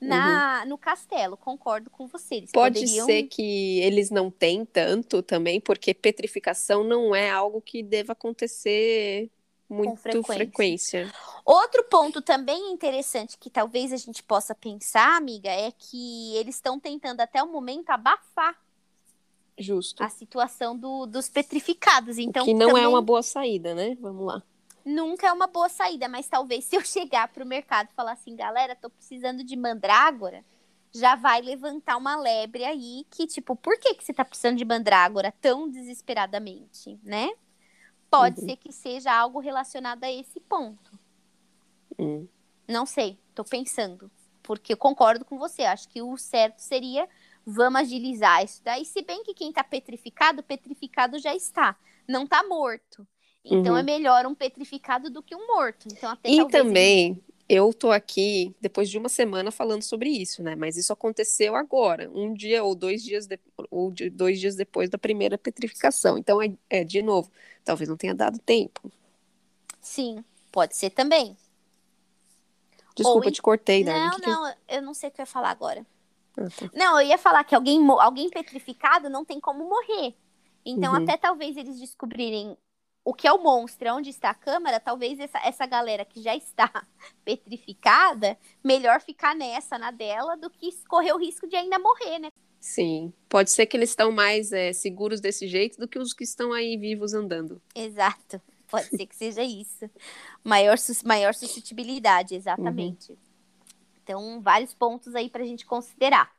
na, 0.00 0.62
uhum. 0.62 0.70
no 0.70 0.78
castelo. 0.78 1.36
Concordo 1.36 1.90
com 1.90 2.06
você. 2.06 2.36
Eles 2.36 2.52
Pode 2.52 2.80
poderiam... 2.80 3.06
ser 3.06 3.24
que 3.24 3.80
eles 3.80 4.10
não 4.10 4.30
têm 4.30 4.64
tanto 4.64 5.22
também, 5.22 5.60
porque 5.60 5.92
petrificação 5.92 6.82
não 6.82 7.14
é 7.14 7.30
algo 7.30 7.60
que 7.60 7.82
deva 7.82 8.12
acontecer 8.12 9.30
muito 9.70 9.96
frequência. 9.96 10.34
frequência. 10.34 11.14
Outro 11.44 11.84
ponto 11.84 12.20
também 12.20 12.72
interessante 12.72 13.38
que 13.38 13.48
talvez 13.48 13.92
a 13.92 13.96
gente 13.96 14.22
possa 14.22 14.54
pensar, 14.54 15.16
amiga, 15.16 15.48
é 15.48 15.72
que 15.72 16.36
eles 16.36 16.56
estão 16.56 16.78
tentando 16.78 17.20
até 17.20 17.42
o 17.42 17.50
momento 17.50 17.90
abafar 17.90 18.58
Justo. 19.56 20.02
a 20.02 20.08
situação 20.08 20.76
do, 20.76 21.06
dos 21.06 21.28
petrificados. 21.28 22.18
Então, 22.18 22.42
o 22.42 22.46
que 22.46 22.54
não 22.54 22.68
também... 22.68 22.84
é 22.84 22.88
uma 22.88 23.02
boa 23.02 23.22
saída, 23.22 23.74
né? 23.74 23.96
Vamos 24.00 24.26
lá. 24.26 24.42
Nunca 24.84 25.28
é 25.28 25.32
uma 25.32 25.46
boa 25.46 25.68
saída, 25.68 26.08
mas 26.08 26.26
talvez 26.26 26.64
se 26.66 26.76
eu 26.76 26.84
chegar 26.84 27.28
para 27.28 27.44
o 27.44 27.46
mercado 27.46 27.88
e 27.90 27.94
falar 27.94 28.12
assim, 28.12 28.34
galera, 28.34 28.74
tô 28.74 28.90
precisando 28.90 29.44
de 29.44 29.56
mandrágora, 29.56 30.44
já 30.92 31.14
vai 31.14 31.40
levantar 31.40 31.96
uma 31.96 32.16
lebre 32.16 32.64
aí 32.64 33.06
que, 33.10 33.26
tipo, 33.26 33.54
por 33.54 33.78
que, 33.78 33.94
que 33.94 34.04
você 34.04 34.12
tá 34.12 34.24
precisando 34.24 34.56
de 34.56 34.64
mandrágora 34.64 35.32
tão 35.40 35.70
desesperadamente, 35.70 36.98
né? 37.02 37.30
Pode 38.10 38.40
uhum. 38.40 38.46
ser 38.48 38.56
que 38.56 38.72
seja 38.72 39.12
algo 39.12 39.38
relacionado 39.38 40.02
a 40.04 40.10
esse 40.10 40.40
ponto. 40.40 40.98
Uhum. 41.98 42.26
Não 42.66 42.84
sei, 42.84 43.18
tô 43.34 43.44
pensando. 43.44 44.10
porque 44.42 44.72
eu 44.72 44.76
concordo 44.76 45.24
com 45.24 45.38
você. 45.38 45.62
Acho 45.62 45.88
que 45.88 46.02
o 46.02 46.16
certo 46.16 46.58
seria 46.58 47.08
vamos 47.46 47.80
agilizar 47.80 48.44
isso 48.44 48.62
daí. 48.64 48.84
Se 48.84 49.02
bem 49.02 49.22
que 49.22 49.34
quem 49.34 49.50
está 49.50 49.62
petrificado, 49.64 50.42
petrificado 50.42 51.18
já 51.18 51.34
está, 51.34 51.76
não 52.06 52.24
está 52.24 52.42
morto. 52.42 53.06
Então 53.44 53.68
é 53.68 53.70
uhum. 53.70 53.78
é 53.78 53.82
melhor 53.82 54.26
um 54.26 54.34
petrificado 54.34 55.08
do 55.08 55.22
que 55.22 55.34
um 55.34 55.46
morto. 55.46 55.88
Então, 55.90 56.10
até 56.10 56.28
e 56.28 56.46
também, 56.48 57.22
eu 57.52 57.74
tô 57.74 57.90
aqui 57.90 58.54
depois 58.60 58.88
de 58.88 58.96
uma 58.96 59.08
semana 59.08 59.50
falando 59.50 59.82
sobre 59.82 60.08
isso, 60.08 60.40
né? 60.40 60.54
Mas 60.54 60.76
isso 60.76 60.92
aconteceu 60.92 61.56
agora, 61.56 62.08
um 62.14 62.32
dia 62.32 62.62
ou 62.62 62.76
dois 62.76 63.02
dias, 63.02 63.26
de, 63.26 63.40
ou 63.68 63.90
de, 63.90 64.08
dois 64.08 64.38
dias 64.38 64.54
depois 64.54 64.88
da 64.88 64.96
primeira 64.96 65.36
petrificação. 65.36 66.16
Então, 66.16 66.40
é, 66.40 66.52
é, 66.70 66.84
de 66.84 67.02
novo, 67.02 67.28
talvez 67.64 67.88
não 67.88 67.96
tenha 67.96 68.14
dado 68.14 68.38
tempo. 68.38 68.88
Sim, 69.80 70.24
pode 70.52 70.76
ser 70.76 70.90
também. 70.90 71.36
Desculpa, 72.94 73.26
ou, 73.26 73.32
te 73.32 73.42
cortei, 73.42 73.82
né? 73.82 73.98
Não, 73.98 74.20
que 74.20 74.26
não, 74.28 74.52
que... 74.52 74.56
eu 74.68 74.82
não 74.82 74.94
sei 74.94 75.08
o 75.08 75.12
que 75.12 75.20
eu 75.20 75.24
ia 75.24 75.26
falar 75.26 75.50
agora. 75.50 75.84
Ah, 76.38 76.48
tá. 76.56 76.70
Não, 76.72 77.00
eu 77.00 77.08
ia 77.08 77.18
falar 77.18 77.42
que 77.42 77.56
alguém, 77.56 77.84
alguém 77.98 78.30
petrificado 78.30 79.10
não 79.10 79.24
tem 79.24 79.40
como 79.40 79.68
morrer. 79.68 80.14
Então, 80.64 80.92
uhum. 80.94 81.02
até 81.02 81.16
talvez 81.16 81.56
eles 81.56 81.80
descobrirem 81.80 82.56
o 83.10 83.12
que 83.12 83.26
é 83.26 83.32
o 83.32 83.42
monstro, 83.42 83.92
onde 83.92 84.08
está 84.08 84.30
a 84.30 84.34
câmara, 84.34 84.78
talvez 84.78 85.18
essa, 85.18 85.36
essa 85.44 85.66
galera 85.66 86.04
que 86.04 86.22
já 86.22 86.36
está 86.36 86.70
petrificada, 87.24 88.38
melhor 88.62 89.00
ficar 89.00 89.34
nessa, 89.34 89.76
na 89.76 89.90
dela, 89.90 90.36
do 90.36 90.48
que 90.48 90.70
correr 90.86 91.12
o 91.12 91.18
risco 91.18 91.48
de 91.48 91.56
ainda 91.56 91.76
morrer, 91.76 92.20
né? 92.20 92.30
Sim, 92.60 93.12
pode 93.28 93.50
ser 93.50 93.66
que 93.66 93.76
eles 93.76 93.90
estão 93.90 94.12
mais 94.12 94.52
é, 94.52 94.72
seguros 94.72 95.20
desse 95.20 95.48
jeito 95.48 95.76
do 95.76 95.88
que 95.88 95.98
os 95.98 96.12
que 96.12 96.22
estão 96.22 96.52
aí 96.52 96.76
vivos 96.76 97.12
andando. 97.12 97.60
Exato, 97.74 98.40
pode 98.68 98.86
ser 98.86 99.06
que 99.06 99.16
seja 99.16 99.42
isso. 99.42 99.90
Maior, 100.44 100.76
maior 101.04 101.34
suscetibilidade, 101.34 102.36
exatamente. 102.36 103.10
Uhum. 103.10 103.18
Então, 104.04 104.40
vários 104.40 104.72
pontos 104.72 105.16
aí 105.16 105.28
para 105.28 105.42
a 105.42 105.46
gente 105.46 105.66
considerar. 105.66 106.30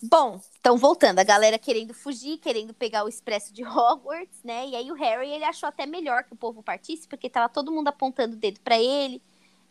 Bom, 0.00 0.40
então 0.60 0.76
voltando, 0.76 1.18
a 1.18 1.24
galera 1.24 1.58
querendo 1.58 1.92
fugir, 1.92 2.38
querendo 2.38 2.72
pegar 2.72 3.04
o 3.04 3.08
expresso 3.08 3.52
de 3.52 3.64
Hogwarts, 3.66 4.44
né? 4.44 4.68
E 4.68 4.76
aí 4.76 4.92
o 4.92 4.94
Harry, 4.94 5.28
ele 5.28 5.44
achou 5.44 5.68
até 5.68 5.86
melhor 5.86 6.22
que 6.22 6.32
o 6.32 6.36
povo 6.36 6.62
partisse, 6.62 7.08
porque 7.08 7.28
tava 7.28 7.48
todo 7.48 7.72
mundo 7.72 7.88
apontando 7.88 8.36
o 8.36 8.38
dedo 8.38 8.60
para 8.60 8.78
ele, 8.78 9.20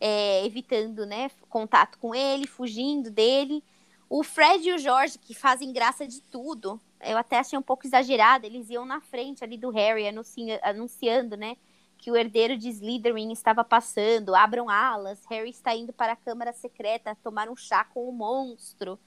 é, 0.02 0.46
evitando, 0.46 1.06
né, 1.06 1.32
contato 1.50 1.98
com 1.98 2.14
ele, 2.14 2.46
fugindo 2.46 3.10
dele. 3.10 3.64
O 4.10 4.22
Fred 4.22 4.68
e 4.68 4.74
o 4.74 4.78
George, 4.78 5.18
que 5.18 5.34
fazem 5.34 5.72
graça 5.72 6.06
de 6.06 6.22
tudo, 6.22 6.80
eu 7.02 7.18
até 7.18 7.40
achei 7.40 7.58
um 7.58 7.62
pouco 7.62 7.88
exagerado, 7.88 8.46
eles 8.46 8.70
iam 8.70 8.86
na 8.86 9.00
frente 9.00 9.46
ali 9.46 9.58
do 9.58 9.70
Harry, 9.70 10.10
anunciando, 10.10 10.60
anunciando 10.62 11.38
né, 11.38 11.56
que 11.98 12.12
o 12.12 12.18
herdeiro 12.18 12.58
de 12.58 12.68
Slytherin 12.70 13.32
estava 13.32 13.64
passando, 13.64 14.36
abram 14.36 14.70
alas, 14.70 15.24
Harry 15.30 15.52
está 15.52 15.74
indo 15.74 15.94
para 15.94 16.14
a 16.14 16.18
Câmara 16.18 16.52
Secreta 16.52 17.18
tomar 17.24 17.50
um 17.50 17.56
chá 17.56 17.86
com 17.86 18.10
o 18.10 18.12
monstro 18.12 19.00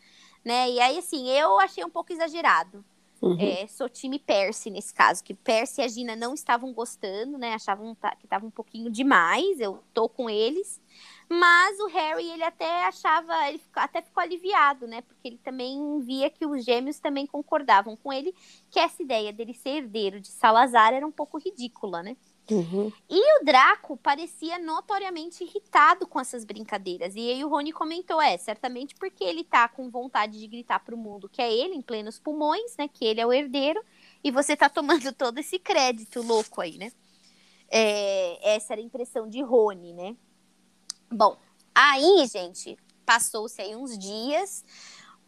né? 0.44 0.70
E 0.70 0.80
aí, 0.80 0.98
assim, 0.98 1.28
eu 1.28 1.58
achei 1.60 1.84
um 1.84 1.90
pouco 1.90 2.12
exagerado. 2.12 2.84
Uhum. 3.22 3.36
É, 3.38 3.66
sou 3.66 3.86
time 3.86 4.18
Percy 4.18 4.70
nesse 4.70 4.94
caso, 4.94 5.22
que 5.22 5.34
Percy 5.34 5.82
e 5.82 5.84
a 5.84 5.88
Gina 5.88 6.16
não 6.16 6.32
estavam 6.32 6.72
gostando, 6.72 7.36
né? 7.36 7.52
Achavam 7.52 7.94
que 8.18 8.24
estava 8.24 8.46
um 8.46 8.50
pouquinho 8.50 8.90
demais, 8.90 9.60
eu 9.60 9.82
tô 9.92 10.08
com 10.08 10.30
eles. 10.30 10.80
Mas 11.28 11.78
o 11.80 11.86
Harry, 11.86 12.28
ele 12.30 12.42
até 12.42 12.86
achava, 12.86 13.48
ele 13.48 13.60
até 13.74 14.00
ficou 14.00 14.22
aliviado, 14.22 14.86
né? 14.86 15.02
Porque 15.02 15.28
ele 15.28 15.38
também 15.38 16.00
via 16.00 16.30
que 16.30 16.46
os 16.46 16.64
gêmeos 16.64 16.98
também 16.98 17.26
concordavam 17.26 17.94
com 17.94 18.12
ele 18.12 18.34
que 18.70 18.80
essa 18.80 19.02
ideia 19.02 19.32
dele 19.32 19.52
ser 19.52 19.76
herdeiro 19.76 20.18
de 20.18 20.28
Salazar 20.28 20.94
era 20.94 21.06
um 21.06 21.12
pouco 21.12 21.38
ridícula, 21.38 22.02
né? 22.02 22.16
Uhum. 22.50 22.92
E 23.08 23.40
o 23.40 23.44
Draco 23.44 23.96
parecia 23.96 24.58
notoriamente 24.58 25.44
irritado 25.44 26.06
com 26.06 26.18
essas 26.18 26.44
brincadeiras. 26.44 27.14
E 27.14 27.20
aí 27.30 27.44
o 27.44 27.48
Rony 27.48 27.72
comentou: 27.72 28.20
é, 28.20 28.36
certamente 28.36 28.94
porque 28.96 29.22
ele 29.22 29.44
tá 29.44 29.68
com 29.68 29.88
vontade 29.90 30.38
de 30.38 30.46
gritar 30.46 30.80
pro 30.80 30.96
mundo 30.96 31.28
que 31.28 31.40
é 31.40 31.52
ele, 31.52 31.74
em 31.74 31.82
plenos 31.82 32.18
pulmões, 32.18 32.76
né? 32.76 32.88
Que 32.88 33.04
ele 33.04 33.20
é 33.20 33.26
o 33.26 33.32
herdeiro, 33.32 33.82
e 34.22 34.30
você 34.30 34.56
tá 34.56 34.68
tomando 34.68 35.12
todo 35.14 35.38
esse 35.38 35.58
crédito 35.58 36.22
louco 36.22 36.60
aí, 36.60 36.76
né? 36.76 36.92
É, 37.70 38.54
essa 38.56 38.74
era 38.74 38.80
a 38.80 38.84
impressão 38.84 39.28
de 39.28 39.40
Rony, 39.42 39.92
né? 39.92 40.16
Bom, 41.10 41.36
aí, 41.74 42.26
gente, 42.26 42.76
passou-se 43.06 43.60
aí 43.60 43.74
uns 43.76 43.96
dias. 43.98 44.64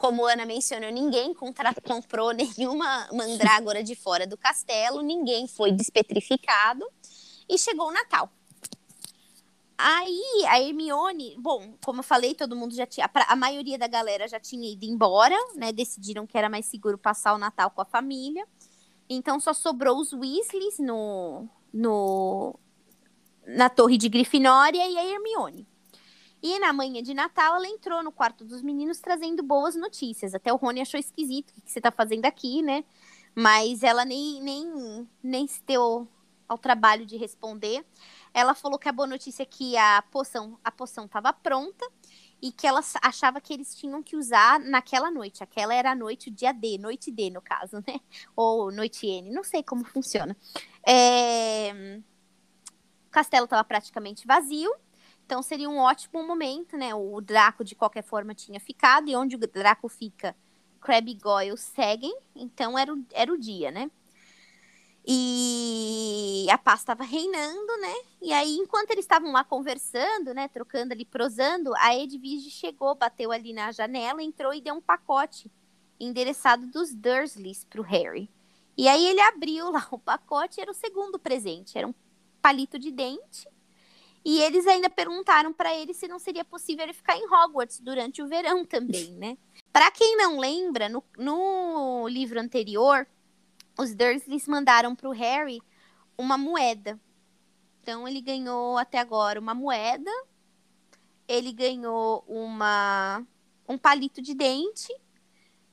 Como 0.03 0.27
Ana 0.27 0.45
mencionou, 0.45 0.91
ninguém 0.91 1.33
comprou 1.33 2.33
nenhuma 2.35 3.09
mandrágora 3.13 3.85
de 3.85 3.95
fora 3.95 4.27
do 4.27 4.37
castelo, 4.37 5.01
ninguém 5.01 5.47
foi 5.47 5.71
despetrificado. 5.71 6.85
E 7.49 7.57
chegou 7.57 7.87
o 7.87 7.93
Natal. 7.93 8.29
Aí 9.79 10.45
a 10.49 10.61
Hermione, 10.61 11.37
bom, 11.39 11.75
como 11.85 12.01
eu 12.01 12.03
falei, 12.03 12.35
todo 12.35 12.57
mundo 12.57 12.75
já 12.75 12.85
tinha, 12.85 13.09
a 13.29 13.37
maioria 13.37 13.79
da 13.79 13.87
galera 13.87 14.27
já 14.27 14.41
tinha 14.41 14.73
ido 14.73 14.85
embora, 14.85 15.37
né? 15.55 15.71
Decidiram 15.71 16.27
que 16.27 16.37
era 16.37 16.49
mais 16.49 16.67
seguro 16.67 16.99
passar 16.99 17.33
o 17.33 17.39
Natal 17.39 17.71
com 17.71 17.81
a 17.81 17.85
família. 17.85 18.45
Então 19.09 19.39
só 19.39 19.53
sobrou 19.53 20.01
os 20.01 20.13
Weasleys 20.13 20.81
no, 20.81 21.49
no 21.73 22.59
na 23.47 23.71
torre 23.71 23.97
de 23.97 24.09
Grifinória 24.09 24.85
e 24.85 24.99
a 24.99 25.05
Hermione. 25.05 25.65
E 26.43 26.59
na 26.59 26.73
manhã 26.73 27.03
de 27.03 27.15
Natal, 27.15 27.55
ela 27.55 27.69
entrou 27.69 28.03
no 28.03 28.11
quarto 28.11 28.45
dos 28.45 28.63
meninos 28.63 28.99
trazendo 28.99 29.43
boas 29.43 29.77
notícias. 29.77 30.35
Até 30.35 30.53
o 30.53 30.57
Rony 30.57 30.81
achou 30.81 30.99
esquisito 30.99 31.51
o 31.51 31.63
que, 31.63 31.71
você 31.71 31.81
tá 31.81 31.93
fazendo 31.93 32.25
aqui, 32.25 32.63
né? 32.63 32.85
Mas 33.35 33.83
ela 33.85 34.05
nem, 34.05 34.43
nem, 34.43 35.09
nem 35.23 35.47
se 35.47 35.63
deu 35.65 36.09
ao 36.49 36.59
trabalho 36.59 37.07
de 37.07 37.17
responder. 37.17 37.85
Ela 38.35 38.55
falou 38.55 38.79
que 38.79 38.89
a 38.89 38.93
boa 38.93 39.07
notícia 39.07 39.45
é 39.45 39.47
que 39.47 39.77
a 39.77 40.03
poção 40.11 40.59
a 40.65 40.71
poção 40.71 41.05
estava 41.05 41.33
pronta 41.33 41.89
e 42.43 42.51
que 42.51 42.67
ela 42.67 42.81
achava 43.01 43.41
que 43.41 43.53
eles 43.53 43.75
tinham 43.77 44.03
que 44.03 44.17
usar 44.17 44.59
naquela 44.59 45.13
noite. 45.13 45.45
Aquela 45.45 45.73
era 45.73 45.93
a 45.93 45.95
noite, 45.95 46.29
o 46.29 46.33
dia 46.33 46.53
D, 46.53 46.77
noite 46.77 47.13
D, 47.13 47.31
no 47.31 47.41
caso, 47.41 47.77
né? 47.87 48.01
Ou 48.35 48.73
noite 48.73 49.07
N, 49.07 49.31
não 49.31 49.45
sei 49.45 49.63
como 49.63 49.85
funciona. 49.85 50.37
É... 50.87 52.01
O 53.07 53.11
castelo 53.13 53.45
estava 53.45 53.63
praticamente 53.63 54.27
vazio, 54.27 54.75
então 55.25 55.43
seria 55.43 55.69
um 55.69 55.79
ótimo 55.79 56.27
momento, 56.27 56.77
né? 56.77 56.95
O 56.95 57.21
Draco, 57.21 57.65
de 57.65 57.75
qualquer 57.75 58.03
forma, 58.03 58.35
tinha 58.35 58.61
ficado, 58.61 59.09
e 59.09 59.17
onde 59.17 59.37
o 59.37 59.39
Draco 59.39 59.89
fica, 59.89 60.37
Crab 60.81 61.11
e 61.11 61.15
Goyle 61.15 61.57
seguem, 61.57 62.15
então 62.35 62.79
era 62.79 62.93
o, 62.93 63.05
era 63.13 63.33
o 63.33 63.39
dia, 63.39 63.71
né? 63.71 63.91
E 65.05 66.47
a 66.49 66.57
paz 66.57 66.81
estava 66.81 67.03
reinando, 67.03 67.77
né? 67.81 67.95
E 68.21 68.33
aí, 68.33 68.57
enquanto 68.57 68.93
eles 68.93 69.05
estavam 69.05 69.33
lá 69.33 69.43
conversando, 69.43 70.33
né, 70.33 70.47
trocando 70.47 70.93
ali, 70.93 71.05
prosando, 71.05 71.75
a 71.77 71.97
Edwige 71.97 72.51
chegou, 72.51 72.95
bateu 72.95 73.33
ali 73.33 73.53
na 73.53 73.73
janela, 73.73 74.23
entrou 74.23 74.55
e 74.55 74.61
deu 74.61 74.75
um 74.75 74.81
pacote 74.81 75.51
endereçado 75.99 76.67
dos 76.69 76.95
Dursleys 76.95 77.65
para 77.65 77.81
o 77.81 77.85
Harry. 77.85 78.31
E 78.77 78.89
aí 78.89 79.05
ele 79.07 79.21
abriu 79.21 79.71
lá 79.71 79.87
o 79.91 79.99
pacote, 79.99 80.61
era 80.61 80.71
o 80.71 80.75
segundo 80.75 81.19
presente, 81.19 81.77
era 81.77 81.87
um 81.87 81.95
palito 82.41 82.79
de 82.79 82.91
dente. 82.91 83.49
E 84.25 84.41
eles 84.41 84.67
ainda 84.67 84.89
perguntaram 84.89 85.53
para 85.53 85.75
ele 85.75 85.93
se 85.93 86.07
não 86.07 86.19
seria 86.19 86.45
possível 86.45 86.85
ele 86.85 86.93
ficar 86.93 87.17
em 87.17 87.27
Hogwarts 87.27 87.81
durante 87.81 88.23
o 88.23 88.27
verão 88.29 88.65
também, 88.67 89.13
né? 89.13 89.37
Para 89.73 89.91
quem 89.91 90.17
não 90.17 90.39
lembra, 90.39 90.89
no, 90.89 91.03
no 91.19 92.07
livro 92.09 92.41
anterior, 92.41 93.07
os 93.79 93.95
Dursleys 93.95 94.47
mandaram 94.47 94.95
para 94.95 95.09
o 95.09 95.13
Harry 95.13 95.61
uma 96.17 96.39
moeda. 96.39 97.01
Então 97.81 98.07
ele 98.07 98.21
ganhou 98.21 98.79
até 98.79 98.99
agora 98.99 99.41
uma 99.41 99.55
moeda, 99.55 100.11
ele 101.27 101.53
ganhou 101.53 102.25
uma 102.29 103.27
um 103.69 103.79
palito 103.79 104.21
de 104.21 104.35
dente 104.35 104.93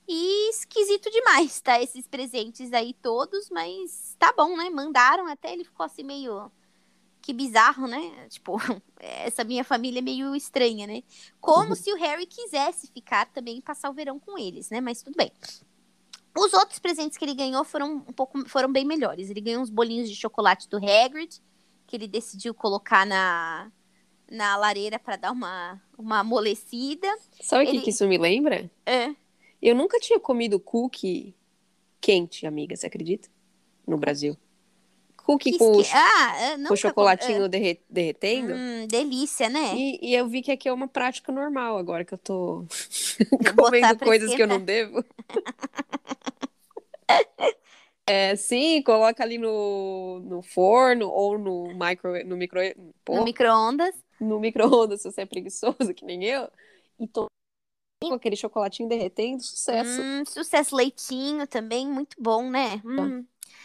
e 0.07 0.49
esquisito 0.49 1.11
demais, 1.11 1.61
tá? 1.61 1.81
Esses 1.81 2.07
presentes 2.07 2.73
aí 2.73 2.93
todos, 2.95 3.49
mas 3.49 4.15
tá 4.17 4.33
bom, 4.35 4.57
né? 4.57 4.69
Mandaram 4.69 5.27
até 5.27 5.53
ele 5.53 5.63
ficou 5.63 5.85
assim 5.85 6.03
meio 6.03 6.51
que 7.21 7.33
bizarro, 7.33 7.87
né? 7.87 8.27
Tipo, 8.29 8.57
essa 8.99 9.43
minha 9.43 9.63
família 9.63 9.99
é 9.99 10.01
meio 10.01 10.35
estranha, 10.35 10.87
né? 10.87 11.03
Como 11.39 11.69
uhum. 11.69 11.75
se 11.75 11.91
o 11.91 11.97
Harry 11.97 12.25
quisesse 12.25 12.87
ficar 12.87 13.25
também 13.27 13.57
e 13.57 13.61
passar 13.61 13.89
o 13.89 13.93
verão 13.93 14.19
com 14.19 14.37
eles, 14.37 14.69
né? 14.69 14.81
Mas 14.81 15.01
tudo 15.01 15.15
bem. 15.15 15.31
Os 16.37 16.53
outros 16.53 16.79
presentes 16.79 17.17
que 17.17 17.25
ele 17.25 17.33
ganhou 17.33 17.63
foram 17.63 18.03
um 18.07 18.13
pouco 18.13 18.47
foram 18.47 18.71
bem 18.71 18.85
melhores. 18.85 19.29
Ele 19.29 19.41
ganhou 19.41 19.61
uns 19.61 19.69
bolinhos 19.69 20.09
de 20.09 20.15
chocolate 20.15 20.69
do 20.69 20.77
Hagrid, 20.77 21.41
que 21.85 21.95
ele 21.95 22.07
decidiu 22.07 22.53
colocar 22.53 23.05
na, 23.05 23.71
na 24.29 24.55
lareira 24.55 24.99
para 24.99 25.15
dar 25.15 25.31
uma, 25.31 25.81
uma 25.97 26.19
amolecida. 26.19 27.07
Sabe 27.41 27.65
o 27.65 27.67
ele... 27.67 27.79
que, 27.79 27.85
que 27.85 27.89
isso 27.89 28.07
me 28.07 28.17
lembra? 28.17 28.69
É. 28.85 29.13
Eu 29.61 29.75
nunca 29.75 29.99
tinha 29.99 30.19
comido 30.19 30.59
cookie 30.59 31.35
quente, 31.99 32.47
amiga, 32.47 32.75
você 32.75 32.87
acredita? 32.87 33.27
No 33.85 33.97
Brasil. 33.97 34.37
Cookie 35.23 35.57
com, 35.57 35.81
que... 35.81 35.89
ah, 35.93 36.57
com 36.67 36.75
chocolatinho 36.75 37.43
com... 37.43 37.49
derre... 37.49 37.79
derretendo. 37.89 38.53
Hum, 38.53 38.87
delícia, 38.87 39.49
né? 39.49 39.73
E, 39.75 39.99
e, 40.01 40.15
eu 40.15 40.27
vi 40.27 40.41
que 40.41 40.51
aqui 40.51 40.67
é 40.67 40.73
uma 40.73 40.87
prática 40.87 41.31
normal 41.31 41.77
agora 41.77 42.03
que 42.03 42.13
eu 42.13 42.17
tô 42.17 42.65
comendo 43.55 43.99
coisas 43.99 44.33
que 44.33 44.41
eu 44.41 44.47
não 44.47 44.59
devo. 44.59 45.03
É, 48.09 48.35
sim, 48.35 48.81
coloca 48.81 49.21
ali 49.21 49.37
no, 49.37 50.19
no 50.21 50.41
forno 50.41 51.07
ou 51.07 51.37
no 51.37 51.67
micro 51.75 52.25
no 52.25 52.35
micro 52.35 52.59
no 53.07 53.23
micro-ondas. 53.23 53.95
No 54.19 54.39
micro-ondas, 54.39 55.03
se 55.03 55.11
você 55.11 55.21
é 55.21 55.25
preguiçoso, 55.27 55.77
que 55.93 56.03
nem 56.03 56.25
eu. 56.25 56.49
e 56.99 57.07
tô 57.07 57.27
com 58.01 58.13
aquele 58.13 58.35
chocolatinho 58.35 58.89
derretendo, 58.89 59.43
sucesso. 59.43 60.01
Hum, 60.01 60.25
sucesso, 60.25 60.75
leitinho 60.75 61.45
também, 61.45 61.87
muito 61.87 62.17
bom, 62.19 62.49
né? 62.49 62.81
Hum. 62.83 63.23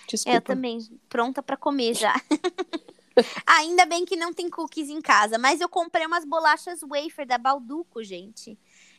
Desculpa. 0.08 0.36
Eu 0.36 0.40
também, 0.40 0.78
pronta 1.08 1.42
para 1.42 1.56
comer 1.56 1.94
já. 1.94 2.14
Ainda 3.46 3.86
bem 3.86 4.04
que 4.04 4.16
não 4.16 4.32
tem 4.32 4.50
cookies 4.50 4.88
em 4.88 5.00
casa, 5.00 5.38
mas 5.38 5.60
eu 5.60 5.68
comprei 5.68 6.06
umas 6.06 6.24
bolachas 6.24 6.80
wafer 6.82 7.26
da 7.26 7.38
Balduco, 7.38 8.02
gente. 8.02 8.58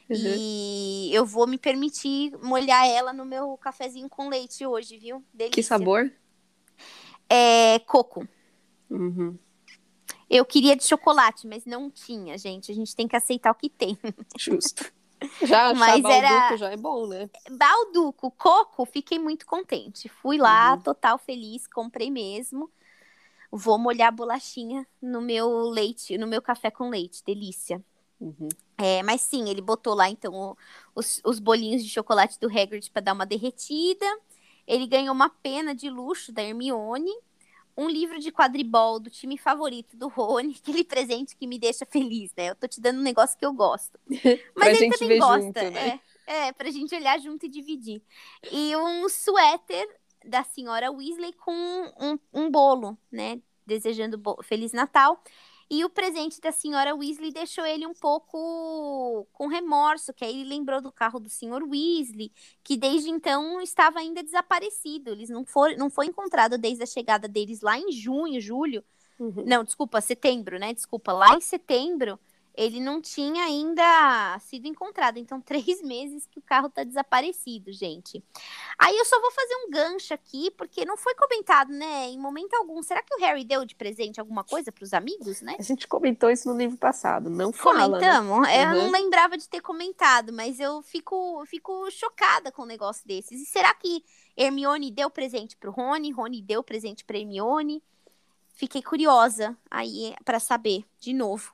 Uhum. 0.09 0.35
E 0.37 1.09
eu 1.13 1.25
vou 1.25 1.47
me 1.47 1.57
permitir 1.57 2.31
molhar 2.41 2.87
ela 2.87 3.11
no 3.11 3.25
meu 3.25 3.57
cafezinho 3.57 4.07
com 4.07 4.29
leite 4.29 4.65
hoje, 4.65 4.97
viu? 4.97 5.23
Delícia. 5.33 5.55
Que 5.55 5.63
sabor? 5.63 6.11
É 7.29 7.79
coco. 7.79 8.27
Uhum. 8.89 9.37
Eu 10.29 10.45
queria 10.45 10.75
de 10.75 10.83
chocolate, 10.83 11.47
mas 11.47 11.65
não 11.65 11.89
tinha, 11.89 12.37
gente. 12.37 12.71
A 12.71 12.75
gente 12.75 12.95
tem 12.95 13.07
que 13.07 13.15
aceitar 13.15 13.51
o 13.51 13.55
que 13.55 13.69
tem. 13.69 13.97
Justo. 14.37 14.91
Já 15.41 15.73
mas 15.75 16.01
balduco 16.01 16.25
era... 16.25 16.57
já 16.57 16.71
é 16.71 16.77
bom, 16.77 17.07
né? 17.07 17.29
Balduco, 17.49 18.31
coco, 18.31 18.85
fiquei 18.85 19.19
muito 19.19 19.45
contente. 19.45 20.09
Fui 20.09 20.37
lá, 20.37 20.73
uhum. 20.73 20.81
total 20.81 21.17
feliz, 21.17 21.67
comprei 21.67 22.09
mesmo. 22.09 22.69
Vou 23.51 23.77
molhar 23.77 24.09
a 24.09 24.11
bolachinha 24.11 24.85
no 25.01 25.21
meu 25.21 25.69
leite, 25.69 26.17
no 26.17 26.27
meu 26.27 26.41
café 26.41 26.69
com 26.69 26.89
leite, 26.89 27.23
delícia. 27.25 27.83
Uhum. 28.19 28.49
É, 28.77 29.03
mas 29.03 29.21
sim, 29.21 29.49
ele 29.49 29.61
botou 29.61 29.93
lá 29.93 30.09
então 30.09 30.57
os, 30.93 31.21
os 31.23 31.39
bolinhos 31.39 31.83
de 31.83 31.89
chocolate 31.89 32.39
do 32.39 32.47
Hagrid 32.47 32.89
para 32.91 33.01
dar 33.01 33.13
uma 33.13 33.25
derretida. 33.25 34.05
Ele 34.67 34.87
ganhou 34.87 35.13
uma 35.13 35.29
pena 35.29 35.75
de 35.75 35.89
luxo 35.89 36.31
da 36.31 36.43
Hermione 36.43 37.13
um 37.77 37.89
livro 37.89 38.19
de 38.19 38.31
quadribol 38.31 38.99
do 38.99 39.09
time 39.09 39.37
favorito 39.37 39.97
do 39.97 40.07
Rony, 40.07 40.55
aquele 40.61 40.83
presente 40.83 41.35
que 41.35 41.47
me 41.47 41.59
deixa 41.59 41.85
feliz, 41.85 42.33
né? 42.35 42.49
Eu 42.49 42.55
tô 42.55 42.67
te 42.67 42.79
dando 42.79 42.99
um 42.99 43.03
negócio 43.03 43.37
que 43.37 43.45
eu 43.45 43.53
gosto. 43.53 43.99
Mas 44.55 44.79
ele 44.79 44.97
também 44.97 45.19
gosta, 45.19 45.43
junto, 45.43 45.71
né? 45.71 45.99
é, 46.25 46.47
é, 46.47 46.51
pra 46.51 46.71
gente 46.71 46.95
olhar 46.95 47.19
junto 47.19 47.45
e 47.45 47.49
dividir. 47.49 48.01
E 48.51 48.75
um 48.75 49.07
suéter 49.09 49.87
da 50.23 50.43
senhora 50.43 50.91
Weasley 50.91 51.33
com 51.33 51.53
um, 51.53 52.19
um 52.33 52.49
bolo, 52.49 52.97
né? 53.11 53.39
Desejando 53.65 54.21
Feliz 54.43 54.71
Natal. 54.71 55.21
E 55.69 55.83
o 55.83 55.89
presente 55.89 56.39
da 56.39 56.51
senhora 56.51 56.95
Weasley 56.95 57.31
deixou 57.31 57.65
ele 57.65 57.87
um 57.87 57.93
pouco 57.93 59.27
com 59.33 59.47
remorso, 59.47 60.13
que 60.13 60.23
aí 60.23 60.41
ele 60.41 60.49
lembrou 60.49 60.79
do 60.79 60.91
carro 60.91 61.19
do 61.19 61.29
senhor 61.29 61.63
Weasley, 61.63 62.31
que 62.63 62.77
desde 62.77 63.09
então 63.09 63.59
estava 63.59 63.99
ainda 63.99 64.23
desaparecido. 64.23 65.11
Eles 65.11 65.29
não 65.29 65.43
foram, 65.43 65.75
não 65.77 65.89
foi 65.89 66.05
encontrado 66.05 66.57
desde 66.57 66.83
a 66.83 66.87
chegada 66.87 67.27
deles 67.27 67.61
lá 67.61 67.79
em 67.79 67.91
junho, 67.91 68.39
julho. 68.39 68.83
Uhum. 69.19 69.43
Não, 69.45 69.63
desculpa, 69.63 70.01
setembro, 70.01 70.59
né? 70.59 70.73
Desculpa, 70.73 71.11
lá 71.11 71.35
em 71.35 71.41
setembro 71.41 72.19
ele 72.57 72.79
não 72.79 73.01
tinha 73.01 73.43
ainda 73.43 74.39
sido 74.39 74.67
encontrado. 74.67 75.17
Então, 75.17 75.41
três 75.41 75.81
meses 75.81 76.25
que 76.25 76.39
o 76.39 76.41
carro 76.41 76.69
tá 76.69 76.83
desaparecido, 76.83 77.71
gente. 77.71 78.23
Aí 78.79 78.95
eu 78.95 79.05
só 79.05 79.19
vou 79.19 79.31
fazer 79.31 79.55
um 79.65 79.69
gancho 79.69 80.13
aqui, 80.13 80.51
porque 80.51 80.85
não 80.85 80.97
foi 80.97 81.13
comentado, 81.15 81.71
né, 81.71 82.09
em 82.09 82.19
momento 82.19 82.53
algum. 82.55 82.81
Será 82.81 83.01
que 83.01 83.13
o 83.15 83.19
Harry 83.19 83.43
deu 83.43 83.65
de 83.65 83.75
presente 83.75 84.19
alguma 84.19 84.43
coisa 84.43 84.71
para 84.71 84.83
os 84.83 84.93
amigos, 84.93 85.41
né? 85.41 85.55
A 85.59 85.63
gente 85.63 85.87
comentou 85.87 86.29
isso 86.29 86.47
no 86.47 86.57
livro 86.57 86.77
passado, 86.77 87.29
não 87.29 87.51
fala, 87.51 87.99
né? 87.99 88.07
Comentamos. 88.07 88.47
Né? 88.47 88.63
Eu 88.63 88.83
não 88.83 88.91
lembrava 88.91 89.37
de 89.37 89.47
ter 89.47 89.61
comentado, 89.61 90.31
mas 90.31 90.59
eu 90.59 90.81
fico, 90.81 91.43
fico 91.45 91.89
chocada 91.91 92.51
com 92.51 92.63
um 92.63 92.67
negócio 92.67 93.05
desses. 93.07 93.41
E 93.41 93.45
será 93.45 93.73
que 93.73 94.03
Hermione 94.37 94.91
deu 94.91 95.09
presente 95.09 95.55
pro 95.57 95.71
Rony? 95.71 96.11
Rony 96.11 96.41
deu 96.41 96.63
presente 96.63 97.03
para 97.03 97.17
Hermione? 97.17 97.83
Fiquei 98.53 98.81
curiosa 98.81 99.57
aí 99.69 100.15
para 100.23 100.39
saber 100.39 100.85
de 100.99 101.11
novo 101.11 101.53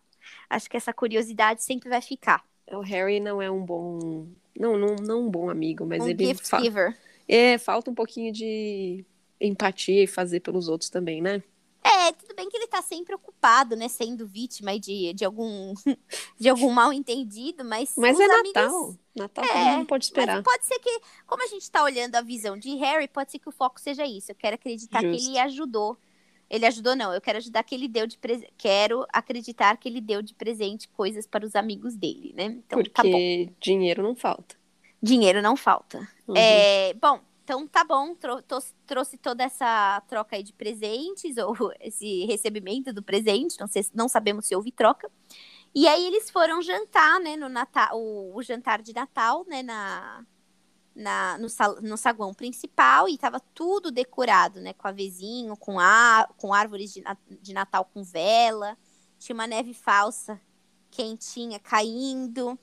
acho 0.49 0.69
que 0.69 0.77
essa 0.77 0.93
curiosidade 0.93 1.63
sempre 1.63 1.89
vai 1.89 2.01
ficar. 2.01 2.43
O 2.71 2.81
Harry 2.81 3.19
não 3.19 3.41
é 3.41 3.49
um 3.49 3.63
bom. 3.63 4.27
Não, 4.57 4.77
não, 4.77 4.95
não 4.95 5.27
um 5.27 5.29
bom 5.29 5.49
amigo, 5.49 5.85
mas 5.85 6.03
um 6.03 6.07
ele. 6.07 6.27
Gift 6.27 6.47
fa... 6.47 6.61
giver. 6.61 6.97
É, 7.27 7.57
falta 7.57 7.89
um 7.91 7.95
pouquinho 7.95 8.31
de 8.31 9.05
empatia 9.39 10.03
e 10.03 10.07
fazer 10.07 10.41
pelos 10.41 10.67
outros 10.67 10.89
também, 10.89 11.21
né? 11.21 11.41
É, 11.83 12.11
tudo 12.11 12.35
bem 12.35 12.47
que 12.47 12.55
ele 12.55 12.67
tá 12.67 12.81
sempre 12.81 13.15
ocupado, 13.15 13.75
né? 13.75 13.87
Sendo 13.87 14.27
vítima 14.27 14.79
de, 14.79 15.13
de 15.13 15.25
algum 15.25 15.73
de 16.39 16.47
algum 16.47 16.69
mal 16.69 16.93
entendido, 16.93 17.65
mas. 17.65 17.93
Mas 17.97 18.19
é 18.19 18.25
amigos... 18.25 18.53
Natal. 18.53 18.95
Natal 19.15 19.45
é, 19.45 19.77
não 19.77 19.85
pode 19.85 20.05
esperar. 20.05 20.43
pode 20.43 20.65
ser 20.65 20.79
que, 20.79 21.01
como 21.25 21.43
a 21.43 21.47
gente 21.47 21.69
tá 21.69 21.83
olhando 21.83 22.15
a 22.15 22.21
visão 22.21 22.57
de 22.57 22.75
Harry, 22.75 23.07
pode 23.07 23.31
ser 23.31 23.39
que 23.39 23.49
o 23.49 23.51
foco 23.51 23.79
seja 23.79 24.05
isso. 24.05 24.31
Eu 24.31 24.35
quero 24.35 24.55
acreditar 24.55 25.01
Justo. 25.01 25.17
que 25.17 25.29
ele 25.29 25.39
ajudou 25.39 25.97
ele 26.51 26.65
ajudou, 26.65 26.97
não. 26.97 27.13
Eu 27.13 27.21
quero 27.21 27.37
ajudar 27.37 27.63
que 27.63 27.73
ele 27.73 27.87
deu 27.87 28.05
de 28.05 28.17
presente. 28.17 28.51
Quero 28.57 29.05
acreditar 29.13 29.77
que 29.77 29.87
ele 29.87 30.01
deu 30.01 30.21
de 30.21 30.33
presente 30.33 30.89
coisas 30.89 31.25
para 31.25 31.45
os 31.45 31.55
amigos 31.55 31.95
dele, 31.95 32.33
né? 32.35 32.43
Então, 32.43 32.83
tá 32.83 33.01
Porque 33.01 33.47
tá 33.47 33.55
dinheiro 33.61 34.03
não 34.03 34.13
falta. 34.13 34.57
Dinheiro 35.01 35.41
não 35.41 35.55
falta. 35.55 35.99
Uhum. 36.27 36.35
É, 36.35 36.93
bom, 36.95 37.21
então 37.41 37.65
tá 37.65 37.85
bom. 37.85 38.13
Trou 38.15 38.43
trouxe 38.85 39.17
toda 39.17 39.45
essa 39.45 40.03
troca 40.09 40.35
aí 40.35 40.43
de 40.43 40.51
presentes, 40.51 41.37
ou 41.39 41.55
esse 41.79 42.25
recebimento 42.25 42.91
do 42.91 43.01
presente. 43.01 43.57
Não, 43.57 43.67
sei, 43.67 43.85
não 43.93 44.09
sabemos 44.09 44.45
se 44.45 44.53
houve 44.53 44.73
troca. 44.73 45.09
E 45.73 45.87
aí 45.87 46.05
eles 46.05 46.29
foram 46.29 46.61
jantar, 46.61 47.17
né, 47.21 47.37
no 47.37 47.47
Natal, 47.47 47.97
o, 47.97 48.35
o 48.35 48.43
jantar 48.43 48.81
de 48.81 48.93
Natal, 48.93 49.45
né, 49.47 49.63
na, 49.63 50.25
na, 50.95 51.37
no, 51.37 51.49
sal, 51.49 51.81
no 51.81 51.97
saguão 51.97 52.33
principal 52.33 53.07
e 53.07 53.15
estava 53.15 53.39
tudo 53.53 53.91
decorado, 53.91 54.59
né? 54.61 54.73
Com 54.73 54.87
avezinho, 54.87 55.55
com, 55.57 55.79
a, 55.79 56.27
com 56.37 56.53
árvores 56.53 56.93
de, 56.93 57.03
de 57.41 57.53
Natal 57.53 57.85
com 57.85 58.03
vela. 58.03 58.77
Tinha 59.17 59.33
uma 59.33 59.47
neve 59.47 59.73
falsa, 59.73 60.39
quentinha, 60.89 61.59
caindo. 61.59 62.57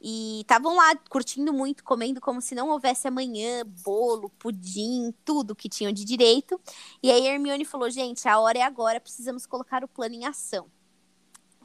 E 0.00 0.40
estavam 0.42 0.76
lá 0.76 0.94
curtindo 1.10 1.52
muito, 1.52 1.82
comendo 1.82 2.20
como 2.20 2.40
se 2.40 2.54
não 2.54 2.68
houvesse 2.68 3.08
amanhã, 3.08 3.64
bolo, 3.84 4.30
pudim, 4.38 5.12
tudo 5.24 5.56
que 5.56 5.68
tinham 5.68 5.92
de 5.92 6.04
direito. 6.04 6.60
E 7.02 7.10
aí 7.10 7.26
Hermione 7.26 7.64
falou: 7.64 7.90
gente, 7.90 8.28
a 8.28 8.38
hora 8.38 8.58
é 8.58 8.62
agora, 8.62 9.00
precisamos 9.00 9.44
colocar 9.44 9.82
o 9.82 9.88
plano 9.88 10.14
em 10.14 10.24
ação. 10.24 10.70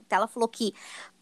Então 0.05 0.17
ela 0.17 0.27
falou 0.27 0.49
que 0.49 0.73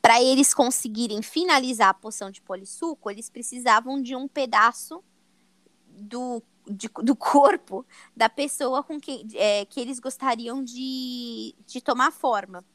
para 0.02 0.22
eles 0.22 0.54
conseguirem 0.54 1.22
finalizar 1.22 1.90
a 1.90 1.94
poção 1.94 2.32
de 2.32 2.42
polissuco, 2.42 3.10
eles 3.10 3.30
precisavam 3.30 4.02
de 4.02 4.16
um 4.16 4.28
pedaço 4.28 5.04
do, 5.88 6.42
de, 6.68 6.90
do 7.04 7.16
corpo 7.16 7.86
da 8.16 8.28
pessoa 8.28 8.84
com 8.84 9.00
que, 9.00 9.28
é, 9.36 9.66
que 9.66 9.80
eles 9.80 10.00
gostariam 10.00 10.64
de, 10.64 11.56
de 11.66 11.82
tomar 11.82 12.12
forma. 12.12 12.66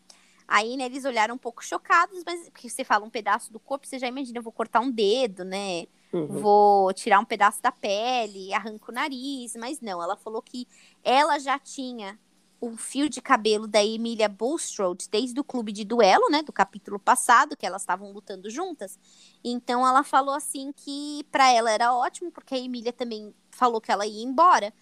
Aí, 0.48 0.76
né, 0.76 0.84
eles 0.84 1.04
olharam 1.04 1.34
um 1.34 1.38
pouco 1.38 1.64
chocados, 1.64 2.22
mas 2.24 2.48
porque 2.48 2.70
você 2.70 2.84
fala 2.84 3.04
um 3.04 3.10
pedaço 3.10 3.52
do 3.52 3.58
corpo, 3.58 3.86
você 3.86 3.98
já 3.98 4.06
imagina, 4.06 4.38
eu 4.38 4.42
vou 4.42 4.52
cortar 4.52 4.78
um 4.78 4.90
dedo, 4.90 5.44
né? 5.44 5.86
Uhum. 6.12 6.26
Vou 6.28 6.92
tirar 6.92 7.18
um 7.18 7.24
pedaço 7.24 7.60
da 7.60 7.72
pele, 7.72 8.54
arranco 8.54 8.92
o 8.92 8.94
nariz, 8.94 9.56
mas 9.56 9.80
não, 9.80 10.00
ela 10.00 10.16
falou 10.16 10.40
que 10.40 10.68
ela 11.02 11.40
já 11.40 11.58
tinha 11.58 12.16
o 12.60 12.76
fio 12.76 13.08
de 13.08 13.20
cabelo 13.20 13.66
da 13.66 13.84
Emília 13.84 14.28
Bulstrode 14.28 15.08
desde 15.10 15.38
o 15.38 15.44
clube 15.44 15.72
de 15.72 15.84
duelo, 15.84 16.28
né, 16.30 16.42
do 16.42 16.52
capítulo 16.52 16.98
passado, 16.98 17.56
que 17.56 17.66
elas 17.66 17.82
estavam 17.82 18.12
lutando 18.12 18.48
juntas. 18.48 18.98
Então 19.44 19.86
ela 19.86 20.02
falou 20.02 20.34
assim 20.34 20.72
que 20.72 21.24
para 21.30 21.50
ela 21.52 21.70
era 21.70 21.94
ótimo, 21.94 22.30
porque 22.30 22.54
a 22.54 22.58
Emília 22.58 22.92
também 22.92 23.34
falou 23.50 23.80
que 23.80 23.92
ela 23.92 24.06
ia 24.06 24.24
embora, 24.24 24.72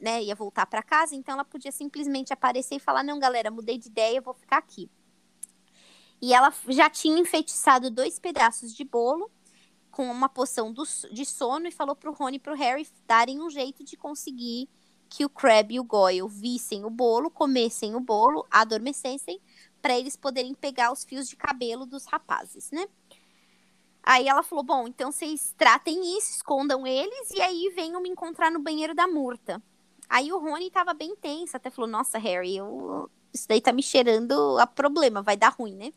né, 0.00 0.22
ia 0.22 0.34
voltar 0.34 0.66
para 0.66 0.82
casa, 0.82 1.14
então 1.14 1.34
ela 1.34 1.44
podia 1.44 1.70
simplesmente 1.70 2.32
aparecer 2.32 2.76
e 2.76 2.80
falar: 2.80 3.02
"Não, 3.04 3.18
galera, 3.18 3.50
mudei 3.50 3.78
de 3.78 3.88
ideia, 3.88 4.20
vou 4.20 4.34
ficar 4.34 4.58
aqui". 4.58 4.90
E 6.20 6.34
ela 6.34 6.52
já 6.68 6.90
tinha 6.90 7.18
enfeitiçado 7.18 7.90
dois 7.90 8.18
pedaços 8.18 8.74
de 8.74 8.84
bolo 8.84 9.30
com 9.90 10.10
uma 10.10 10.28
poção 10.28 10.72
do, 10.72 10.82
de 11.12 11.24
sono 11.24 11.66
e 11.66 11.72
falou 11.72 11.94
pro 11.94 12.12
Rony 12.12 12.36
e 12.36 12.40
pro 12.40 12.56
Harry 12.56 12.86
darem 13.06 13.40
um 13.40 13.50
jeito 13.50 13.84
de 13.84 13.96
conseguir 13.96 14.68
que 15.08 15.24
o 15.24 15.28
Crab 15.28 15.74
e 15.74 15.80
o 15.80 15.84
Goyle 15.84 16.28
vissem 16.28 16.84
o 16.84 16.90
bolo, 16.90 17.30
comessem 17.30 17.94
o 17.94 18.00
bolo, 18.00 18.46
adormecessem, 18.50 19.40
para 19.80 19.98
eles 19.98 20.16
poderem 20.16 20.54
pegar 20.54 20.92
os 20.92 21.04
fios 21.04 21.28
de 21.28 21.36
cabelo 21.36 21.86
dos 21.86 22.04
rapazes, 22.06 22.70
né? 22.70 22.86
Aí 24.02 24.26
ela 24.26 24.42
falou: 24.42 24.64
Bom, 24.64 24.88
então 24.88 25.12
vocês 25.12 25.54
tratem 25.56 26.16
isso, 26.16 26.30
escondam 26.30 26.86
eles 26.86 27.30
e 27.30 27.40
aí 27.40 27.72
venham 27.74 28.00
me 28.00 28.08
encontrar 28.08 28.50
no 28.50 28.60
banheiro 28.60 28.94
da 28.94 29.06
Murta. 29.06 29.62
Aí 30.08 30.32
o 30.32 30.38
Rony 30.38 30.70
tava 30.70 30.94
bem 30.94 31.14
tenso, 31.16 31.56
até 31.56 31.70
falou: 31.70 31.90
Nossa, 31.90 32.18
Harry, 32.18 32.56
eu... 32.56 33.10
isso 33.32 33.46
daí 33.46 33.60
tá 33.60 33.72
me 33.72 33.82
cheirando 33.82 34.58
a 34.58 34.66
problema, 34.66 35.22
vai 35.22 35.36
dar 35.36 35.50
ruim, 35.50 35.74
né? 35.74 35.92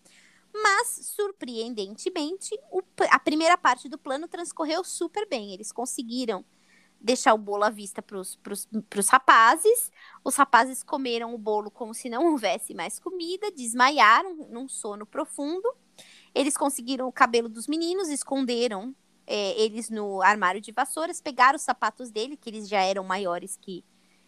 Mas, 0.54 0.88
surpreendentemente, 1.16 2.54
o... 2.70 2.82
a 3.10 3.20
primeira 3.20 3.58
parte 3.58 3.88
do 3.88 3.98
plano 3.98 4.28
transcorreu 4.28 4.84
super 4.84 5.28
bem. 5.30 5.54
Eles 5.54 5.72
conseguiram 5.72 6.44
deixar 7.02 7.34
o 7.34 7.38
bolo 7.38 7.64
à 7.64 7.70
vista 7.70 8.02
para 8.02 8.20
os 8.20 9.10
rapazes. 9.10 9.92
Os 10.24 10.36
rapazes 10.36 10.84
comeram 10.84 11.34
o 11.34 11.38
bolo 11.38 11.72
como 11.72 11.94
se 11.94 12.10
não 12.10 12.32
houvesse 12.32 12.74
mais 12.74 13.00
comida, 13.00 13.52
desmaiaram 13.52 14.48
num 14.50 14.68
sono 14.68 15.06
profundo. 15.06 15.68
Eles 16.34 16.56
conseguiram 16.56 17.08
o 17.08 17.12
cabelo 17.12 17.50
dos 17.50 17.68
meninos, 17.68 18.10
esconderam 18.10 18.96
é, 19.28 19.60
eles 19.62 19.90
no 19.90 20.22
armário 20.22 20.62
de 20.62 20.72
vassouras, 20.72 21.22
pegaram 21.22 21.56
os 21.56 21.62
sapatos 21.62 22.10
dele, 22.10 22.38
que 22.38 22.50
eles 22.50 22.68
já 22.68 22.82
eram 22.82 23.04
maiores 23.04 23.58
que 23.58 23.84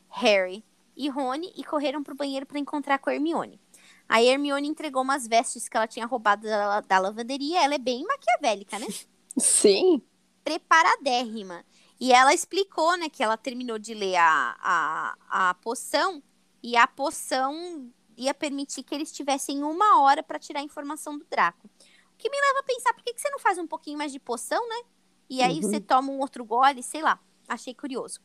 Harry 0.09 0.63
e 0.95 1.09
Rony, 1.09 1.51
e 1.55 1.63
correram 1.63 2.03
para 2.03 2.13
o 2.13 2.17
banheiro 2.17 2.45
para 2.45 2.59
encontrar 2.59 2.99
com 2.99 3.09
a 3.09 3.15
Hermione. 3.15 3.59
A 4.07 4.21
Hermione 4.21 4.67
entregou 4.67 5.01
umas 5.01 5.27
vestes 5.27 5.67
que 5.67 5.75
ela 5.75 5.87
tinha 5.87 6.05
roubado 6.05 6.43
da, 6.43 6.81
da 6.81 6.99
lavanderia. 6.99 7.63
Ela 7.63 7.75
é 7.75 7.79
bem 7.79 8.05
maquiavélica, 8.05 8.77
né? 8.77 8.87
Sim. 9.37 10.01
Preparadérrima. 10.43 11.65
E 12.03 12.11
ela 12.11 12.33
explicou, 12.33 12.97
né, 12.97 13.07
que 13.07 13.23
ela 13.23 13.37
terminou 13.37 13.79
de 13.79 13.93
ler 13.93 14.17
a, 14.17 14.57
a, 14.59 15.49
a 15.49 15.53
poção 15.53 16.21
e 16.61 16.75
a 16.75 16.85
poção 16.85 17.89
ia 18.17 18.33
permitir 18.33 18.83
que 18.83 18.93
eles 18.93 19.09
tivessem 19.09 19.63
uma 19.63 20.01
hora 20.01 20.21
para 20.21 20.37
tirar 20.37 20.59
a 20.59 20.63
informação 20.63 21.17
do 21.17 21.23
Draco. 21.23 21.65
O 21.65 22.17
que 22.17 22.29
me 22.29 22.35
leva 22.35 22.59
a 22.59 22.63
pensar, 22.63 22.93
por 22.93 23.05
que, 23.05 23.13
que 23.13 23.21
você 23.21 23.29
não 23.29 23.39
faz 23.39 23.57
um 23.57 23.65
pouquinho 23.65 23.97
mais 23.97 24.11
de 24.11 24.19
poção, 24.19 24.67
né? 24.67 24.81
E 25.29 25.41
aí 25.41 25.55
uhum. 25.55 25.61
você 25.61 25.79
toma 25.79 26.11
um 26.11 26.19
outro 26.19 26.43
gole, 26.43 26.83
sei 26.83 27.01
lá. 27.01 27.17
Achei 27.47 27.73
curioso. 27.73 28.19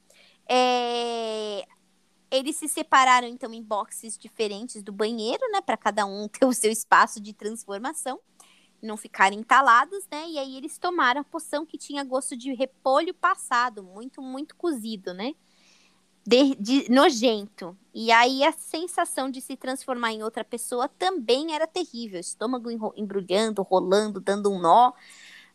É... 0.49 1.65
Eles 2.33 2.57
se 2.57 2.67
separaram, 2.69 3.29
então, 3.29 3.55
em 3.55 3.63
boxes 3.63 4.19
diferentes 4.19 4.83
do 4.83 4.91
banheiro, 4.91 5.53
né? 5.53 5.61
Para 5.61 5.77
cada 5.77 6.05
um 6.05 6.27
ter 6.27 6.47
o 6.47 6.53
seu 6.53 6.73
espaço 6.73 7.21
de 7.21 7.33
transformação. 7.33 8.21
Não 8.83 8.97
ficarem 8.97 9.41
entalados, 9.41 10.07
né? 10.11 10.29
E 10.29 10.39
aí 10.39 10.57
eles 10.57 10.79
tomaram 10.79 11.21
a 11.21 11.25
poção 11.25 11.67
que 11.67 11.77
tinha 11.77 12.05
gosto 12.05 12.37
de 12.37 12.53
repolho 12.55 13.13
passado, 13.13 13.83
muito, 13.83 14.23
muito 14.23 14.55
cozido, 14.57 15.13
né? 15.13 15.35
De, 16.27 16.55
de, 16.57 16.91
nojento. 16.91 17.77
E 17.95 18.13
aí 18.13 18.45
a 18.45 18.53
sensação 18.53 19.31
de 19.31 19.41
se 19.41 19.57
transformar 19.57 20.13
em 20.13 20.23
outra 20.23 20.45
pessoa 20.45 20.89
também 20.89 21.55
era 21.55 21.67
terrível. 21.67 22.21
Estômago 22.21 22.71
embrulhando, 22.97 23.63
rolando, 23.63 24.21
dando 24.21 24.51
um 24.53 24.61
nó. 24.61 24.93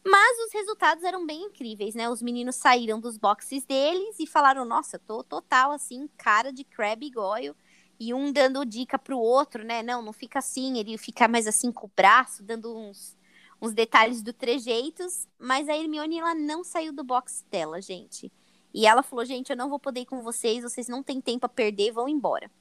Mas 0.06 0.38
os 0.46 0.54
resultados 0.54 1.04
eram 1.04 1.26
bem 1.26 1.44
incríveis, 1.44 1.96
né? 1.96 2.10
Os 2.10 2.22
meninos 2.22 2.56
saíram 2.56 3.00
dos 3.00 3.18
boxes 3.18 3.64
deles 3.66 4.20
e 4.20 4.28
falaram: 4.28 4.66
Nossa, 4.66 5.00
tô 5.00 5.24
total 5.24 5.72
assim, 5.72 6.10
cara 6.18 6.52
de 6.52 6.66
Crab 6.66 7.10
Goyle. 7.10 7.56
E 8.04 8.14
um 8.14 8.34
dando 8.34 8.66
dica 8.66 9.00
pro 9.00 9.18
outro, 9.18 9.64
né? 9.64 9.82
Não, 9.82 10.02
não 10.02 10.12
fica 10.12 10.40
assim, 10.40 10.78
ele 10.78 10.98
fica 10.98 11.26
mais 11.26 11.48
assim 11.48 11.72
com 11.72 11.88
o 11.88 11.92
braço, 11.96 12.44
dando 12.44 12.76
uns, 12.76 13.16
uns 13.62 13.72
detalhes 13.72 14.22
do 14.22 14.34
trejeitos. 14.34 15.26
Mas 15.40 15.70
a 15.70 15.78
Hermione, 15.78 16.20
ela 16.20 16.36
não 16.36 16.66
saiu 16.66 16.92
do 16.92 17.02
box 17.02 17.46
dela, 17.50 17.82
gente. 17.82 18.30
E 18.74 18.86
ela 18.86 19.02
falou: 19.04 19.24
Gente, 19.24 19.52
eu 19.52 19.56
não 19.56 19.70
vou 19.70 19.80
poder 19.80 20.02
ir 20.02 20.06
com 20.06 20.22
vocês, 20.22 20.64
vocês 20.64 20.90
não 20.90 21.02
têm 21.02 21.22
tempo 21.22 21.46
a 21.46 21.50
perder, 21.50 21.94
vão 21.94 22.10
embora. 22.10 22.52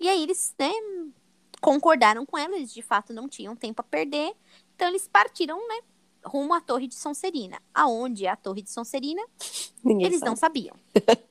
E 0.00 0.08
aí 0.08 0.22
eles, 0.22 0.54
né, 0.58 0.72
concordaram 1.60 2.24
com 2.24 2.38
ela, 2.38 2.56
eles 2.56 2.72
de 2.72 2.80
fato 2.80 3.12
não 3.12 3.28
tinham 3.28 3.54
tempo 3.54 3.82
a 3.82 3.84
perder. 3.84 4.34
Então 4.74 4.88
eles 4.88 5.06
partiram, 5.06 5.58
né, 5.68 5.80
rumo 6.24 6.54
à 6.54 6.60
Torre 6.62 6.86
de 6.86 6.94
Sonserina. 6.94 7.60
Aonde 7.74 8.24
é 8.24 8.30
a 8.30 8.36
Torre 8.36 8.62
de 8.62 8.70
Sonserina? 8.70 9.22
Ninguém 9.84 10.06
eles 10.06 10.20
sabe. 10.20 10.30
não 10.30 10.36
sabiam. 10.36 10.76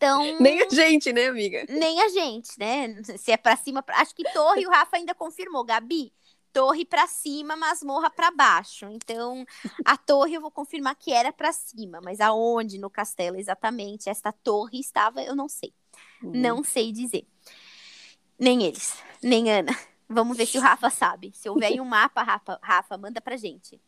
Então, 0.00 0.38
nem 0.40 0.62
a 0.62 0.68
gente, 0.70 1.12
né, 1.12 1.26
amiga? 1.26 1.66
Nem 1.68 2.00
a 2.00 2.08
gente, 2.08 2.58
né? 2.58 3.02
Se 3.18 3.32
é 3.32 3.36
para 3.36 3.54
cima, 3.54 3.82
pra... 3.82 3.98
acho 3.98 4.14
que 4.14 4.24
torre 4.32 4.66
o 4.66 4.70
Rafa 4.70 4.96
ainda 4.96 5.14
confirmou, 5.14 5.62
Gabi. 5.62 6.10
Torre 6.54 6.86
para 6.86 7.06
cima, 7.06 7.54
masmorra 7.54 8.08
para 8.08 8.30
baixo. 8.30 8.86
Então, 8.86 9.44
a 9.84 9.98
torre 9.98 10.32
eu 10.32 10.40
vou 10.40 10.50
confirmar 10.50 10.96
que 10.96 11.12
era 11.12 11.30
para 11.30 11.52
cima, 11.52 12.00
mas 12.02 12.18
aonde 12.18 12.78
no 12.78 12.88
castelo 12.88 13.36
exatamente 13.36 14.08
esta 14.08 14.32
torre 14.32 14.80
estava, 14.80 15.22
eu 15.22 15.36
não 15.36 15.50
sei. 15.50 15.74
Uhum. 16.22 16.32
Não 16.34 16.64
sei 16.64 16.92
dizer. 16.92 17.26
Nem 18.38 18.62
eles, 18.62 18.96
nem 19.22 19.52
Ana. 19.52 19.78
Vamos 20.08 20.34
ver 20.34 20.46
se 20.46 20.56
o 20.56 20.62
Rafa 20.62 20.88
sabe. 20.88 21.30
Se 21.34 21.46
houver 21.46 21.78
um 21.78 21.84
mapa, 21.84 22.22
Rafa, 22.22 22.58
Rafa, 22.62 22.96
manda 22.96 23.20
pra 23.20 23.36
gente. 23.36 23.78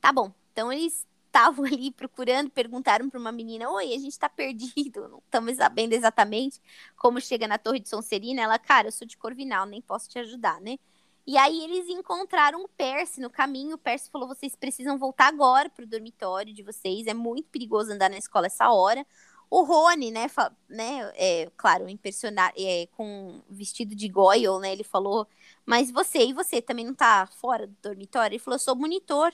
Tá 0.00 0.12
bom. 0.12 0.32
Então 0.52 0.72
eles 0.72 1.04
estavam 1.32 1.64
ali 1.64 1.90
procurando, 1.90 2.50
perguntaram 2.50 3.08
para 3.08 3.18
uma 3.18 3.32
menina: 3.32 3.70
Oi, 3.70 3.94
a 3.94 3.98
gente 3.98 4.12
está 4.12 4.28
perdido, 4.28 5.08
não 5.08 5.18
estamos 5.18 5.56
sabendo 5.56 5.94
exatamente 5.94 6.60
como 6.96 7.20
chega 7.20 7.48
na 7.48 7.56
Torre 7.56 7.80
de 7.80 7.88
Sonserina. 7.88 8.42
Ela, 8.42 8.58
cara, 8.58 8.88
eu 8.88 8.92
sou 8.92 9.06
de 9.06 9.16
Corvinal, 9.16 9.64
nem 9.66 9.80
posso 9.80 10.08
te 10.08 10.18
ajudar, 10.18 10.60
né? 10.60 10.78
E 11.26 11.38
aí 11.38 11.62
eles 11.64 11.88
encontraram 11.88 12.62
o 12.62 12.68
Percy 12.68 13.20
no 13.20 13.30
caminho. 13.30 13.76
O 13.76 13.78
Percy 13.78 14.10
falou: 14.10 14.28
vocês 14.28 14.54
precisam 14.54 14.98
voltar 14.98 15.28
agora 15.28 15.70
para 15.70 15.84
o 15.84 15.88
dormitório 15.88 16.52
de 16.52 16.62
vocês. 16.62 17.06
É 17.06 17.14
muito 17.14 17.48
perigoso 17.48 17.92
andar 17.92 18.10
na 18.10 18.18
escola 18.18 18.46
essa 18.46 18.70
hora. 18.70 19.06
O 19.48 19.62
Rony, 19.64 20.10
né, 20.10 20.26
né 20.68 21.12
é, 21.14 21.50
claro, 21.56 21.88
impressionar, 21.88 22.52
é, 22.56 22.86
com 22.92 23.42
vestido 23.50 23.94
de 23.94 24.08
Goyle, 24.08 24.58
né? 24.60 24.72
Ele 24.72 24.84
falou: 24.84 25.26
Mas 25.64 25.90
você 25.90 26.26
e 26.26 26.32
você 26.32 26.60
também 26.60 26.84
não 26.84 26.94
tá 26.94 27.26
fora 27.26 27.66
do 27.66 27.76
dormitório? 27.82 28.34
Ele 28.34 28.38
falou: 28.42 28.58
sou 28.58 28.76
monitor. 28.76 29.32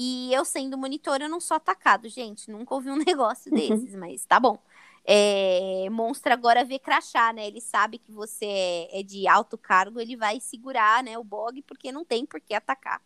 E 0.00 0.32
eu 0.32 0.44
sendo 0.44 0.78
monitor, 0.78 1.20
eu 1.20 1.28
não 1.28 1.40
sou 1.40 1.56
atacado, 1.56 2.08
gente. 2.08 2.48
Nunca 2.48 2.72
ouvi 2.72 2.88
um 2.88 2.96
negócio 3.04 3.50
uhum. 3.50 3.58
desses, 3.58 3.96
mas 3.96 4.24
tá 4.24 4.38
bom. 4.38 4.56
É, 5.04 5.88
monstro 5.90 6.32
agora 6.32 6.64
vê 6.64 6.78
crachá, 6.78 7.32
né? 7.32 7.48
Ele 7.48 7.60
sabe 7.60 7.98
que 7.98 8.12
você 8.12 8.44
é, 8.44 9.00
é, 9.00 9.02
de 9.02 9.26
alto 9.26 9.58
cargo, 9.58 9.98
ele 9.98 10.16
vai 10.16 10.38
segurar, 10.38 11.02
né, 11.02 11.18
o 11.18 11.24
bog, 11.24 11.62
porque 11.62 11.90
não 11.90 12.04
tem 12.04 12.24
por 12.24 12.40
que 12.40 12.54
atacar. 12.54 13.02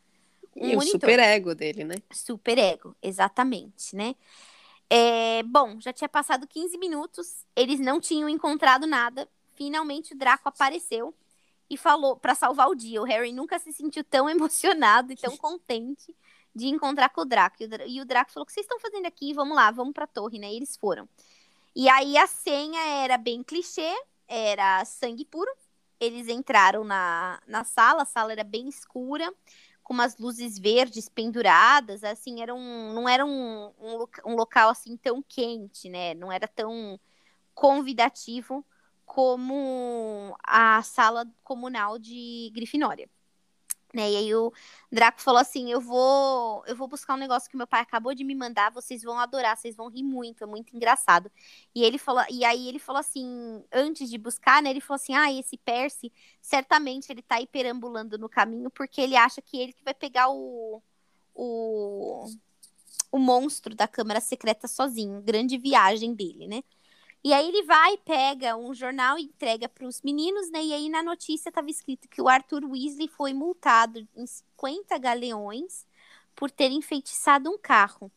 Um 0.55 0.66
e 0.66 0.74
monitor. 0.74 0.83
o 0.83 0.90
super 0.90 1.18
ego 1.18 1.55
dele, 1.55 1.85
né? 1.85 1.94
Super 2.12 2.59
ego, 2.59 2.94
exatamente, 3.00 3.96
né? 3.96 4.14
É, 4.90 5.42
bom, 5.44 5.81
já 5.81 5.92
tinha 5.92 6.09
passado 6.09 6.46
15 6.46 6.76
minutos, 6.76 7.46
eles 7.57 7.81
não 7.81 8.00
tinham 8.00 8.28
encontrado 8.28 8.87
nada. 8.87 9.26
Finalmente 9.55 10.12
o 10.12 10.18
Draco 10.18 10.48
apareceu 10.48 11.14
e 11.70 11.76
falou 11.78 12.16
para 12.16 12.35
salvar 12.35 12.68
o 12.68 12.74
dia. 12.74 13.00
O 13.00 13.05
Harry 13.05 13.33
nunca 13.33 13.59
se 13.59 13.72
sentiu 13.72 14.05
tão 14.05 14.28
emocionado 14.28 15.12
e 15.12 15.16
tão 15.16 15.37
contente 15.38 16.14
de 16.54 16.66
encontrar 16.68 17.08
com 17.10 17.22
o 17.22 17.24
Draco. 17.24 17.56
E 17.86 18.00
o 18.00 18.04
Draco 18.04 18.32
falou: 18.32 18.44
O 18.44 18.46
que 18.46 18.52
vocês 18.52 18.64
estão 18.64 18.78
fazendo 18.80 19.06
aqui? 19.06 19.32
Vamos 19.32 19.56
lá, 19.56 19.70
vamos 19.70 19.92
pra 19.92 20.06
torre, 20.06 20.38
né? 20.38 20.52
E 20.52 20.56
eles 20.56 20.76
foram. 20.76 21.08
E 21.74 21.88
aí 21.88 22.16
a 22.18 22.26
senha 22.26 22.80
era 23.02 23.16
bem 23.16 23.42
clichê, 23.42 23.92
era 24.28 24.84
sangue 24.84 25.24
puro. 25.24 25.50
Eles 25.98 26.28
entraram 26.28 26.84
na, 26.84 27.40
na 27.46 27.64
sala, 27.64 28.02
a 28.02 28.04
sala 28.06 28.32
era 28.32 28.44
bem 28.44 28.68
escura, 28.68 29.32
com 29.82 29.94
umas 29.94 30.18
luzes 30.18 30.58
verdes 30.58 31.08
penduradas, 31.08 32.02
assim, 32.02 32.42
era 32.42 32.54
um, 32.54 32.92
não 32.92 33.08
era 33.08 33.24
um, 33.24 33.72
um, 33.80 34.06
um 34.26 34.34
local 34.34 34.68
assim 34.70 34.96
tão 34.96 35.22
quente, 35.22 35.88
né? 35.88 36.14
Não 36.14 36.30
era 36.32 36.48
tão 36.48 36.98
convidativo 37.54 38.64
como 39.06 40.36
a 40.42 40.82
sala 40.82 41.26
comunal 41.44 41.98
de 41.98 42.50
Grifinória. 42.54 43.08
Né? 43.94 44.11
E 44.12 44.16
aí 44.16 44.35
o 44.35 44.52
Draco 44.90 45.20
falou 45.20 45.40
assim: 45.40 45.70
"Eu 45.70 45.81
vou, 45.81 46.64
eu 46.66 46.74
vou 46.74 46.88
buscar 46.88 47.14
um 47.14 47.18
negócio 47.18 47.50
que 47.50 47.57
meu 47.57 47.66
pai 47.66 47.81
acabou 47.83 48.14
de 48.14 48.24
me 48.24 48.35
mandar, 48.35 48.70
vocês 48.70 49.02
vão 49.02 49.18
adorar, 49.18 49.57
vocês 49.57 49.76
vão 49.76 49.88
rir 49.88 50.02
muito, 50.02 50.42
é 50.44 50.46
muito 50.46 50.74
engraçado". 50.74 51.31
E 51.74 51.83
ele 51.85 51.98
falou, 51.98 52.24
e 52.31 52.44
aí 52.44 52.68
ele 52.68 52.78
falou 52.78 53.00
assim, 53.00 53.62
antes 53.72 54.09
de 54.11 54.16
buscar, 54.18 54.62
né, 54.62 54.70
ele 54.70 54.81
falou 54.81 54.96
assim: 54.96 55.14
"Ah, 55.14 55.31
esse 55.33 55.57
Percy, 55.59 56.11
certamente 56.40 57.11
ele 57.12 57.22
tá 57.22 57.37
aí 57.37 57.46
perambulando 57.46 58.16
no 58.18 58.28
caminho 58.28 58.70
porque 58.70 59.00
ele 59.00 59.16
acha 59.16 59.42
que 59.42 59.59
ele 59.59 59.72
que 59.72 59.85
vai 59.85 59.94
pegar 59.94 60.28
o 60.31 60.83
o 61.35 62.26
o 63.12 63.18
monstro 63.18 63.74
da 63.74 63.88
câmara 63.88 64.20
secreta 64.20 64.68
sozinho, 64.68 65.22
grande 65.22 65.59
viagem 65.59 66.14
dele, 66.14 66.46
né?" 66.48 66.62
E 67.24 67.32
aí 67.32 67.48
ele 67.48 67.62
vai, 67.62 67.96
pega 67.98 68.56
um 68.56 68.74
jornal 68.74 69.16
e 69.16 69.22
entrega 69.22 69.68
para 69.68 69.87
os 69.87 70.02
meninos, 70.02 70.50
né? 70.50 70.62
E 70.64 70.72
aí 70.72 70.88
na 70.88 71.02
notícia 71.02 71.50
estava 71.50 71.70
escrito 71.70 72.08
que 72.08 72.20
o 72.20 72.28
Arthur 72.28 72.64
Weasley 72.64 73.08
foi 73.08 73.32
multado 73.32 74.06
em 74.16 74.26
50 74.26 74.98
galeões 74.98 75.87
por 76.35 76.50
ter 76.50 76.70
enfeitiçado 76.70 77.48
um 77.50 77.58
carro. 77.58 78.11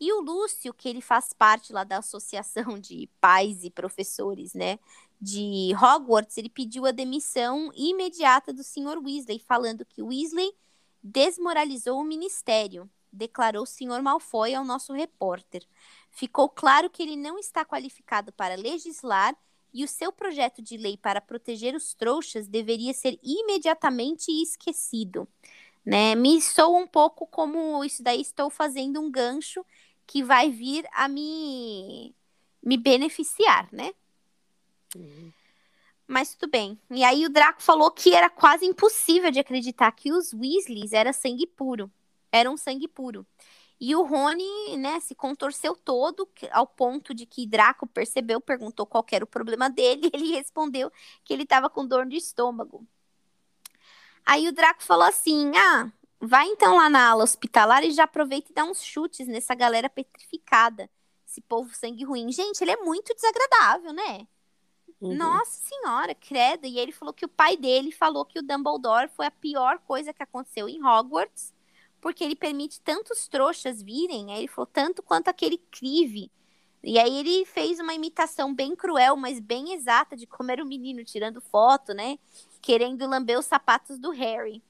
E 0.00 0.12
o 0.12 0.20
Lúcio, 0.20 0.72
que 0.72 0.88
ele 0.88 1.02
faz 1.02 1.32
parte 1.32 1.72
lá 1.72 1.84
da 1.84 1.98
associação 1.98 2.78
de 2.78 3.08
pais 3.20 3.64
e 3.64 3.70
professores, 3.70 4.54
né, 4.54 4.78
de 5.20 5.72
Hogwarts, 5.74 6.38
ele 6.38 6.48
pediu 6.48 6.86
a 6.86 6.90
demissão 6.90 7.70
imediata 7.74 8.52
do 8.52 8.64
Sr. 8.64 8.98
Weasley, 9.04 9.38
falando 9.38 9.84
que 9.84 10.02
Weasley 10.02 10.52
desmoralizou 11.02 12.00
o 12.00 12.04
ministério, 12.04 12.88
declarou 13.12 13.64
o 13.64 13.66
Sr. 13.66 14.02
Malfoy 14.02 14.54
ao 14.54 14.64
nosso 14.64 14.94
repórter. 14.94 15.66
Ficou 16.10 16.48
claro 16.48 16.90
que 16.90 17.02
ele 17.02 17.16
não 17.16 17.38
está 17.38 17.64
qualificado 17.64 18.32
para 18.32 18.54
legislar 18.54 19.36
e 19.72 19.84
o 19.84 19.88
seu 19.88 20.12
projeto 20.12 20.60
de 20.60 20.76
lei 20.76 20.96
para 20.96 21.20
proteger 21.20 21.74
os 21.74 21.94
trouxas 21.94 22.48
deveria 22.48 22.92
ser 22.92 23.18
imediatamente 23.22 24.30
esquecido. 24.42 25.28
Né? 25.84 26.14
Me 26.14 26.40
soa 26.40 26.78
um 26.78 26.86
pouco 26.86 27.26
como 27.26 27.84
isso 27.84 28.02
daí 28.02 28.20
estou 28.20 28.50
fazendo 28.50 29.00
um 29.00 29.10
gancho 29.10 29.64
que 30.06 30.22
vai 30.22 30.50
vir 30.50 30.84
a 30.92 31.08
me, 31.08 32.14
me 32.62 32.76
beneficiar, 32.76 33.68
né? 33.72 33.92
Uhum. 34.96 35.32
Mas 36.06 36.34
tudo 36.34 36.50
bem. 36.50 36.76
E 36.90 37.04
aí 37.04 37.24
o 37.24 37.30
Draco 37.30 37.62
falou 37.62 37.90
que 37.92 38.12
era 38.12 38.28
quase 38.28 38.66
impossível 38.66 39.30
de 39.30 39.38
acreditar 39.38 39.92
que 39.92 40.12
os 40.12 40.32
Weasleys 40.32 40.92
era 40.92 41.12
sangue 41.12 41.46
puro. 41.46 41.88
Eram 42.32 42.56
sangue 42.56 42.88
puro. 42.88 43.24
E 43.80 43.96
o 43.96 44.02
Rony, 44.02 44.76
né, 44.76 45.00
se 45.00 45.14
contorceu 45.14 45.74
todo 45.74 46.28
ao 46.52 46.66
ponto 46.66 47.14
de 47.14 47.24
que 47.24 47.46
Draco 47.46 47.86
percebeu, 47.86 48.38
perguntou 48.38 48.84
qual 48.84 49.04
era 49.10 49.24
o 49.24 49.28
problema 49.28 49.70
dele, 49.70 50.08
e 50.08 50.10
ele 50.14 50.32
respondeu 50.32 50.92
que 51.24 51.32
ele 51.32 51.44
estava 51.44 51.70
com 51.70 51.86
dor 51.86 52.06
de 52.06 52.16
estômago. 52.16 52.86
Aí 54.26 54.46
o 54.46 54.52
Draco 54.52 54.82
falou 54.82 55.06
assim: 55.06 55.52
"Ah, 55.56 55.90
vai 56.20 56.46
então 56.48 56.76
lá 56.76 56.90
na 56.90 57.08
ala 57.08 57.24
hospitalar 57.24 57.82
e 57.82 57.90
já 57.90 58.04
aproveita 58.04 58.50
e 58.50 58.54
dá 58.54 58.64
uns 58.64 58.82
chutes 58.82 59.26
nessa 59.26 59.54
galera 59.54 59.88
petrificada, 59.88 60.90
esse 61.26 61.40
povo 61.40 61.74
sangue 61.74 62.04
ruim. 62.04 62.30
Gente, 62.30 62.60
ele 62.60 62.72
é 62.72 62.76
muito 62.76 63.14
desagradável, 63.14 63.92
né? 63.94 64.28
Uhum. 65.00 65.14
Nossa 65.14 65.58
senhora, 65.62 66.14
credo. 66.14 66.66
E 66.66 66.78
ele 66.78 66.92
falou 66.92 67.14
que 67.14 67.24
o 67.24 67.28
pai 67.28 67.56
dele 67.56 67.90
falou 67.90 68.24
que 68.26 68.38
o 68.38 68.42
Dumbledore 68.42 69.08
foi 69.08 69.26
a 69.26 69.30
pior 69.30 69.78
coisa 69.78 70.12
que 70.12 70.22
aconteceu 70.22 70.68
em 70.68 70.84
Hogwarts, 70.84 71.54
porque 72.00 72.24
ele 72.24 72.36
permite 72.36 72.80
tantos 72.80 73.28
trouxas 73.28 73.82
virem, 73.82 74.32
aí 74.32 74.40
ele 74.40 74.48
falou 74.48 74.66
tanto 74.66 75.02
quanto 75.02 75.28
aquele 75.28 75.58
Crive. 75.70 76.30
E 76.82 76.98
aí 76.98 77.18
ele 77.18 77.44
fez 77.44 77.78
uma 77.78 77.92
imitação 77.92 78.54
bem 78.54 78.74
cruel, 78.74 79.16
mas 79.16 79.38
bem 79.38 79.74
exata 79.74 80.16
de 80.16 80.26
como 80.26 80.50
era 80.50 80.62
o 80.62 80.66
menino 80.66 81.04
tirando 81.04 81.40
foto, 81.40 81.92
né? 81.92 82.18
Querendo 82.62 83.06
lamber 83.06 83.38
os 83.38 83.46
sapatos 83.46 83.98
do 83.98 84.10
Harry. 84.10 84.62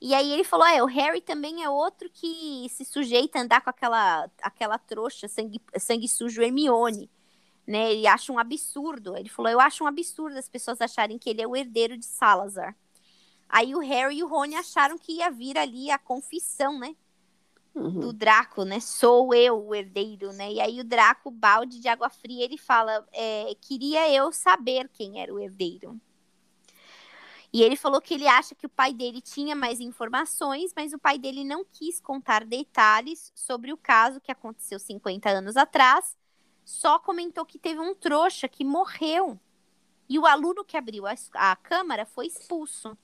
E 0.00 0.12
aí 0.14 0.32
ele 0.32 0.44
falou: 0.44 0.66
é, 0.66 0.82
o 0.82 0.86
Harry 0.86 1.20
também 1.20 1.62
é 1.62 1.70
outro 1.70 2.10
que 2.12 2.66
se 2.70 2.84
sujeita 2.84 3.38
a 3.38 3.42
andar 3.42 3.60
com 3.60 3.70
aquela, 3.70 4.28
aquela 4.42 4.78
trouxa 4.78 5.28
sangue, 5.28 5.60
sangue 5.78 6.08
sujo 6.08 6.42
Hermione 6.42 7.08
né? 7.66 7.92
Ele 7.92 8.06
acha 8.06 8.32
um 8.32 8.38
absurdo. 8.38 9.16
Ele 9.16 9.28
falou: 9.28 9.50
Eu 9.50 9.60
acho 9.60 9.84
um 9.84 9.86
absurdo 9.86 10.36
as 10.38 10.48
pessoas 10.48 10.80
acharem 10.80 11.18
que 11.18 11.30
ele 11.30 11.42
é 11.42 11.46
o 11.46 11.56
herdeiro 11.56 11.96
de 11.96 12.04
Salazar. 12.04 12.76
Aí 13.54 13.72
o 13.72 13.78
Harry 13.78 14.16
e 14.16 14.24
o 14.24 14.26
Rony 14.26 14.56
acharam 14.56 14.98
que 14.98 15.12
ia 15.12 15.30
vir 15.30 15.56
ali 15.56 15.88
a 15.88 15.96
confissão, 15.96 16.76
né? 16.76 16.96
Uhum. 17.72 18.00
Do 18.00 18.12
Draco, 18.12 18.64
né? 18.64 18.80
Sou 18.80 19.32
eu 19.32 19.64
o 19.64 19.72
herdeiro, 19.72 20.32
né? 20.32 20.50
E 20.52 20.60
aí 20.60 20.80
o 20.80 20.84
Draco, 20.84 21.30
balde 21.30 21.78
de 21.78 21.86
água 21.86 22.10
fria, 22.10 22.44
ele 22.44 22.58
fala: 22.58 23.06
é, 23.12 23.54
Queria 23.60 24.12
eu 24.12 24.32
saber 24.32 24.88
quem 24.92 25.20
era 25.20 25.32
o 25.32 25.38
herdeiro. 25.38 26.00
E 27.52 27.62
ele 27.62 27.76
falou 27.76 28.00
que 28.00 28.14
ele 28.14 28.26
acha 28.26 28.56
que 28.56 28.66
o 28.66 28.68
pai 28.68 28.92
dele 28.92 29.20
tinha 29.20 29.54
mais 29.54 29.78
informações, 29.78 30.72
mas 30.74 30.92
o 30.92 30.98
pai 30.98 31.16
dele 31.16 31.44
não 31.44 31.64
quis 31.64 32.00
contar 32.00 32.44
detalhes 32.44 33.30
sobre 33.36 33.72
o 33.72 33.76
caso 33.76 34.20
que 34.20 34.32
aconteceu 34.32 34.80
50 34.80 35.28
anos 35.30 35.56
atrás 35.56 36.16
só 36.64 36.98
comentou 36.98 37.44
que 37.44 37.58
teve 37.58 37.78
um 37.78 37.94
trouxa 37.94 38.48
que 38.48 38.64
morreu. 38.64 39.38
E 40.08 40.18
o 40.18 40.26
aluno 40.26 40.64
que 40.64 40.76
abriu 40.76 41.06
a, 41.06 41.14
a 41.34 41.56
câmara 41.56 42.06
foi 42.06 42.26
expulso. 42.26 42.96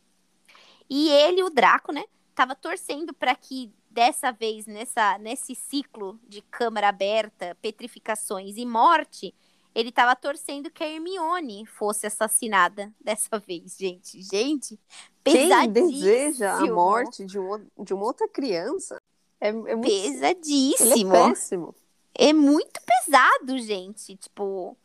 E 0.90 1.08
ele, 1.08 1.42
o 1.42 1.50
Draco, 1.50 1.92
né, 1.92 2.04
tava 2.34 2.54
torcendo 2.54 3.14
para 3.14 3.34
que 3.34 3.72
dessa 3.88 4.32
vez, 4.32 4.66
nessa, 4.66 5.16
nesse 5.18 5.54
ciclo 5.54 6.18
de 6.28 6.42
câmara 6.42 6.88
aberta, 6.88 7.56
petrificações 7.62 8.56
e 8.56 8.66
morte, 8.66 9.34
ele 9.74 9.92
tava 9.92 10.16
torcendo 10.16 10.70
que 10.70 10.82
a 10.82 10.88
Hermione 10.88 11.64
fosse 11.64 12.06
assassinada 12.06 12.92
dessa 13.00 13.38
vez, 13.38 13.76
gente. 13.78 14.20
Gente, 14.22 14.78
pesadíssimo. 15.22 15.72
Quem 15.72 16.00
deseja 16.00 16.54
a 16.54 16.66
morte 16.66 17.24
de 17.24 17.38
uma, 17.38 17.64
de 17.78 17.94
uma 17.94 18.04
outra 18.04 18.28
criança 18.28 19.00
é, 19.40 19.48
é 19.48 19.52
muito... 19.52 19.82
Pesadíssimo. 19.82 21.14
É 21.14 21.28
péssimo 21.28 21.74
é 22.20 22.34
muito 22.34 22.80
pesado, 22.84 23.58
gente. 23.58 24.16
Tipo, 24.16 24.76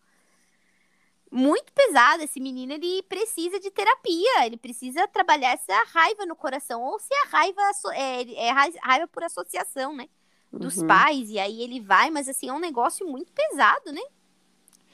muito 1.36 1.72
pesado. 1.74 2.24
Esse 2.24 2.40
menino, 2.40 2.74
ele 2.74 3.04
precisa 3.04 3.60
de 3.60 3.70
terapia. 3.70 4.46
Ele 4.46 4.58
precisa 4.58 5.08
trabalhar 5.08 5.52
essa 5.52 5.74
raiva 5.94 6.26
no 6.26 6.36
coração. 6.36 6.82
Ou 6.82 7.00
se 7.00 7.14
a 7.14 7.28
raiva 7.28 7.62
é, 7.94 8.48
é 8.48 8.52
raiva 8.52 9.08
por 9.08 9.24
associação, 9.24 9.96
né? 9.96 10.08
Dos 10.52 10.78
uhum. 10.78 10.88
pais. 10.88 11.30
E 11.30 11.38
aí 11.38 11.62
ele 11.62 11.82
vai, 11.82 12.10
mas 12.10 12.30
assim, 12.30 12.50
é 12.50 12.54
um 12.54 12.60
negócio 12.60 13.06
muito 13.06 13.32
pesado, 13.34 13.92
né? 13.92 14.02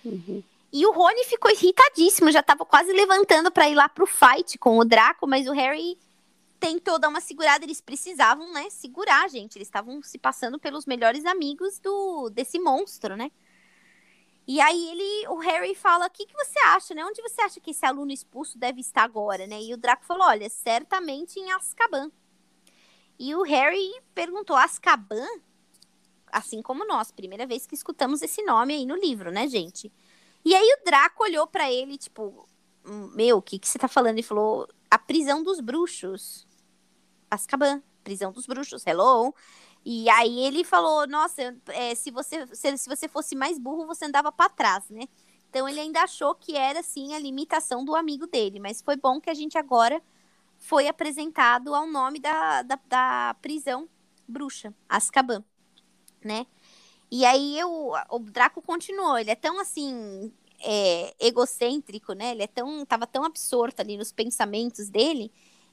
Uhum. 0.04 0.44
E 0.74 0.86
o 0.86 0.92
Rony 0.92 1.24
ficou 1.26 1.52
irritadíssimo, 1.52 2.32
já 2.32 2.42
tava 2.42 2.66
quase 2.66 2.94
levantando 2.94 3.52
para 3.52 3.70
ir 3.70 3.76
lá 3.76 3.90
pro 3.90 4.08
fight 4.08 4.58
com 4.58 4.78
o 4.78 4.86
Draco, 4.86 5.28
mas 5.28 5.46
o 5.46 5.52
Harry 5.52 6.00
tentou 6.62 6.98
dar 6.98 7.10
uma 7.10 7.20
segurada, 7.20 7.66
eles 7.66 7.82
precisavam, 7.82 8.54
né, 8.54 8.70
segurar, 8.70 9.30
gente. 9.30 9.58
Eles 9.58 9.68
estavam 9.68 10.02
se 10.02 10.18
passando 10.18 10.58
pelos 10.58 10.86
melhores 10.86 11.26
amigos 11.26 11.78
do 11.80 12.30
desse 12.30 12.58
monstro, 12.58 13.18
né? 13.18 13.32
E 14.52 14.60
aí 14.60 14.90
ele, 14.90 15.28
o 15.30 15.38
Harry 15.38 15.74
fala: 15.74 16.08
"O 16.08 16.10
que, 16.10 16.26
que 16.26 16.34
você 16.34 16.60
acha, 16.66 16.94
né? 16.94 17.06
Onde 17.06 17.22
você 17.22 17.40
acha 17.40 17.62
que 17.62 17.72
esse 17.72 17.86
aluno 17.86 18.12
expulso 18.12 18.60
deve 18.60 18.82
estar 18.82 19.02
agora, 19.02 19.48
né?" 19.48 19.62
E 19.62 19.74
o 19.74 19.78
Draco 19.78 20.04
falou: 20.04 20.28
"Olha, 20.28 20.50
certamente 20.50 21.40
em 21.40 21.50
Azkaban." 21.54 22.12
E 23.18 23.34
o 23.34 23.44
Harry 23.44 23.90
perguntou: 24.14 24.58
"Azkaban?" 24.58 25.26
Assim 26.28 26.62
como 26.62 26.86
nós, 26.86 27.14
primeira 27.14 27.48
vez 27.48 27.66
que 27.66 27.76
escutamos 27.76 28.22
esse 28.22 28.44
nome 28.44 28.74
aí 28.74 28.86
no 28.86 28.98
livro, 28.98 29.32
né, 29.32 29.48
gente? 29.48 29.90
E 30.44 30.54
aí 30.54 30.78
o 30.82 30.84
Draco 30.84 31.24
olhou 31.24 31.48
para 31.48 31.72
ele, 31.72 31.98
tipo, 31.98 32.46
meu, 33.16 33.38
o 33.38 33.42
que, 33.42 33.58
que 33.58 33.70
você 33.70 33.80
tá 33.80 33.88
falando? 33.88 34.16
Ele 34.16 34.24
falou, 34.24 34.68
a 34.90 35.00
prisão 35.00 35.42
dos 35.44 35.62
bruxos. 35.62 36.46
Azkaban, 37.30 37.82
prisão 38.04 38.34
dos 38.34 38.46
bruxos, 38.46 38.86
hello. 38.86 39.34
E 39.84 40.10
aí 40.10 40.40
ele 40.42 40.64
falou, 40.64 41.08
nossa, 41.08 41.56
é, 41.70 41.96
se, 41.96 42.12
você, 42.12 42.48
se, 42.56 42.78
se 42.78 42.90
você 42.90 43.08
fosse 43.08 43.36
mais 43.36 43.58
burro, 43.58 43.88
você 43.88 44.06
andava 44.06 44.32
para 44.32 44.50
trás, 44.50 44.88
né? 44.90 45.08
Então 45.50 45.68
ele 45.68 45.80
ainda 45.80 46.02
achou 46.04 46.36
que 46.36 46.56
era, 46.56 46.80
assim, 46.80 47.14
a 47.14 47.20
limitação 47.20 47.84
do 47.84 47.96
amigo 47.96 48.28
dele. 48.28 48.60
Mas 48.60 48.82
foi 48.82 48.96
bom 48.96 49.20
que 49.20 49.30
a 49.30 49.34
gente 49.34 49.58
agora 49.58 50.02
foi 50.60 50.88
apresentado 50.88 51.74
ao 51.74 51.88
nome 51.88 52.20
da, 52.20 52.62
da, 52.62 52.80
da 52.88 53.36
prisão 53.42 53.90
bruxa, 54.28 54.74
Azkaban, 54.88 55.44
né? 56.24 56.46
E 57.12 57.26
aí 57.26 57.60
eu, 57.60 57.94
o 58.10 58.20
Draco 58.20 58.62
continuou, 58.62 59.18
ele 59.18 59.32
é 59.32 59.36
tão 59.36 59.60
assim 59.60 60.32
é, 60.62 61.14
egocêntrico, 61.20 62.14
né? 62.14 62.32
Ele 62.32 62.44
é 62.44 62.48
tão, 62.48 62.86
tava 62.86 63.08
tão 63.08 63.24
absorto 63.26 63.82
ali 63.82 63.98
nos 63.98 64.12
pensamentos 64.12 64.90
dele 64.90 65.32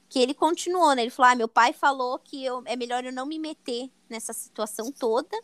que 0.09 0.19
ele 0.19 0.33
continuou, 0.33 0.93
né? 0.95 1.03
Ele 1.03 1.11
falou: 1.11 1.31
ah, 1.31 1.35
meu 1.35 1.47
pai 1.47 1.71
falou 1.71 2.17
que 2.19 2.43
eu, 2.43 2.63
é 2.65 2.75
melhor 2.75 3.05
eu 3.05 3.13
não 3.13 3.25
me 3.25 3.37
meter 3.37 3.89
nessa 4.09 4.33
situação 4.33 4.91
toda 4.91 5.37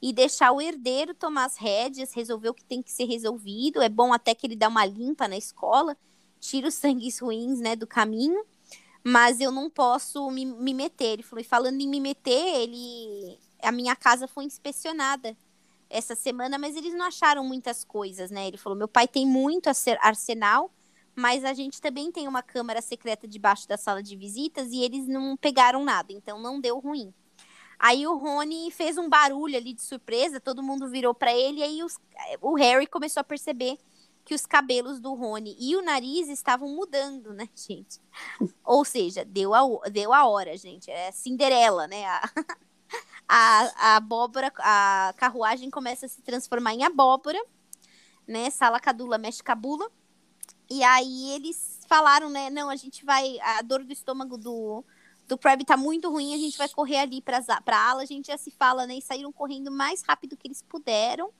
e 0.00 0.12
deixar 0.12 0.52
o 0.52 0.60
herdeiro 0.60 1.14
tomar 1.14 1.46
as 1.46 1.56
rédeas, 1.56 2.12
resolver 2.12 2.50
o 2.50 2.54
que 2.54 2.64
tem 2.64 2.82
que 2.82 2.92
ser 2.92 3.04
resolvido. 3.04 3.82
É 3.82 3.88
bom 3.88 4.12
até 4.12 4.34
que 4.34 4.46
ele 4.46 4.56
dá 4.56 4.68
uma 4.68 4.84
limpa 4.84 5.26
na 5.26 5.36
escola, 5.36 5.96
tira 6.38 6.68
os 6.68 6.74
sangues 6.76 7.18
ruins, 7.18 7.58
né, 7.58 7.74
do 7.74 7.86
caminho. 7.86 8.44
Mas 9.02 9.40
eu 9.40 9.50
não 9.50 9.70
posso 9.70 10.30
me, 10.30 10.44
me 10.44 10.74
meter. 10.74 11.14
Ele 11.14 11.22
falou, 11.22 11.40
e 11.40 11.44
falando 11.44 11.80
em 11.80 11.88
me 11.88 12.00
meter, 12.00 12.60
ele. 12.62 13.38
A 13.62 13.72
minha 13.72 13.96
casa 13.96 14.28
foi 14.28 14.44
inspecionada 14.44 15.36
essa 15.90 16.14
semana, 16.14 16.56
mas 16.58 16.76
eles 16.76 16.94
não 16.94 17.04
acharam 17.04 17.44
muitas 17.44 17.84
coisas, 17.84 18.30
né? 18.30 18.46
Ele 18.46 18.56
falou: 18.56 18.78
meu 18.78 18.88
pai 18.88 19.08
tem 19.08 19.26
muito 19.26 19.68
arsenal, 20.00 20.70
mas 21.20 21.44
a 21.44 21.52
gente 21.52 21.80
também 21.80 22.10
tem 22.10 22.26
uma 22.26 22.42
câmara 22.42 22.80
secreta 22.80 23.28
debaixo 23.28 23.68
da 23.68 23.76
sala 23.76 24.02
de 24.02 24.16
visitas 24.16 24.72
e 24.72 24.82
eles 24.82 25.06
não 25.06 25.36
pegaram 25.36 25.84
nada, 25.84 26.12
então 26.12 26.40
não 26.40 26.58
deu 26.58 26.78
ruim. 26.78 27.12
Aí 27.78 28.06
o 28.06 28.16
Rony 28.16 28.70
fez 28.70 28.96
um 28.96 29.08
barulho 29.08 29.56
ali 29.56 29.74
de 29.74 29.82
surpresa, 29.82 30.40
todo 30.40 30.62
mundo 30.62 30.88
virou 30.88 31.14
para 31.14 31.32
ele, 31.34 31.60
e 31.60 31.62
aí 31.62 31.84
os, 31.84 31.98
o 32.40 32.54
Harry 32.54 32.86
começou 32.86 33.20
a 33.20 33.24
perceber 33.24 33.78
que 34.24 34.34
os 34.34 34.46
cabelos 34.46 34.98
do 34.98 35.14
Rony 35.14 35.56
e 35.58 35.76
o 35.76 35.82
nariz 35.82 36.28
estavam 36.28 36.68
mudando, 36.68 37.32
né, 37.34 37.48
gente? 37.56 38.00
Ou 38.64 38.84
seja, 38.84 39.24
deu 39.24 39.54
a, 39.54 39.88
deu 39.90 40.12
a 40.12 40.26
hora, 40.26 40.56
gente. 40.56 40.90
É 40.90 41.10
Cinderela, 41.12 41.86
né? 41.86 42.06
A, 42.06 42.30
a, 43.28 43.72
a 43.76 43.96
abóbora, 43.96 44.52
a 44.58 45.14
carruagem 45.16 45.70
começa 45.70 46.06
a 46.06 46.08
se 46.08 46.22
transformar 46.22 46.74
em 46.74 46.84
abóbora, 46.84 47.42
né? 48.26 48.48
Sala 48.50 48.80
Cadula 48.80 49.18
mexe 49.18 49.42
cabula. 49.42 49.90
E 50.70 50.84
aí 50.84 51.30
eles 51.30 51.80
falaram, 51.88 52.30
né? 52.30 52.48
Não, 52.48 52.70
a 52.70 52.76
gente 52.76 53.04
vai. 53.04 53.38
A 53.40 53.62
dor 53.62 53.82
do 53.84 53.92
estômago 53.92 54.38
do, 54.38 54.84
do 55.26 55.36
Preb 55.36 55.64
tá 55.64 55.76
muito 55.76 56.08
ruim, 56.08 56.32
a 56.32 56.38
gente 56.38 56.56
vai 56.56 56.68
correr 56.68 56.98
ali 56.98 57.20
pra, 57.20 57.42
pra 57.64 57.90
ala. 57.90 58.02
A 58.02 58.06
gente 58.06 58.28
já 58.28 58.38
se 58.38 58.52
fala, 58.52 58.86
né? 58.86 58.94
E 58.94 59.02
saíram 59.02 59.32
correndo 59.32 59.70
mais 59.70 60.02
rápido 60.02 60.36
que 60.36 60.46
eles 60.46 60.62
puderam 60.62 61.32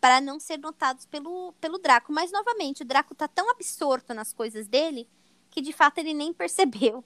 para 0.00 0.20
não 0.20 0.38
ser 0.38 0.58
notados 0.58 1.04
pelo, 1.06 1.52
pelo 1.60 1.78
Draco. 1.78 2.12
Mas, 2.12 2.30
novamente, 2.30 2.82
o 2.82 2.86
Draco 2.86 3.14
tá 3.14 3.26
tão 3.26 3.50
absorto 3.50 4.14
nas 4.14 4.32
coisas 4.32 4.68
dele 4.68 5.08
que, 5.50 5.60
de 5.60 5.72
fato, 5.72 5.98
ele 5.98 6.14
nem 6.14 6.32
percebeu 6.34 7.04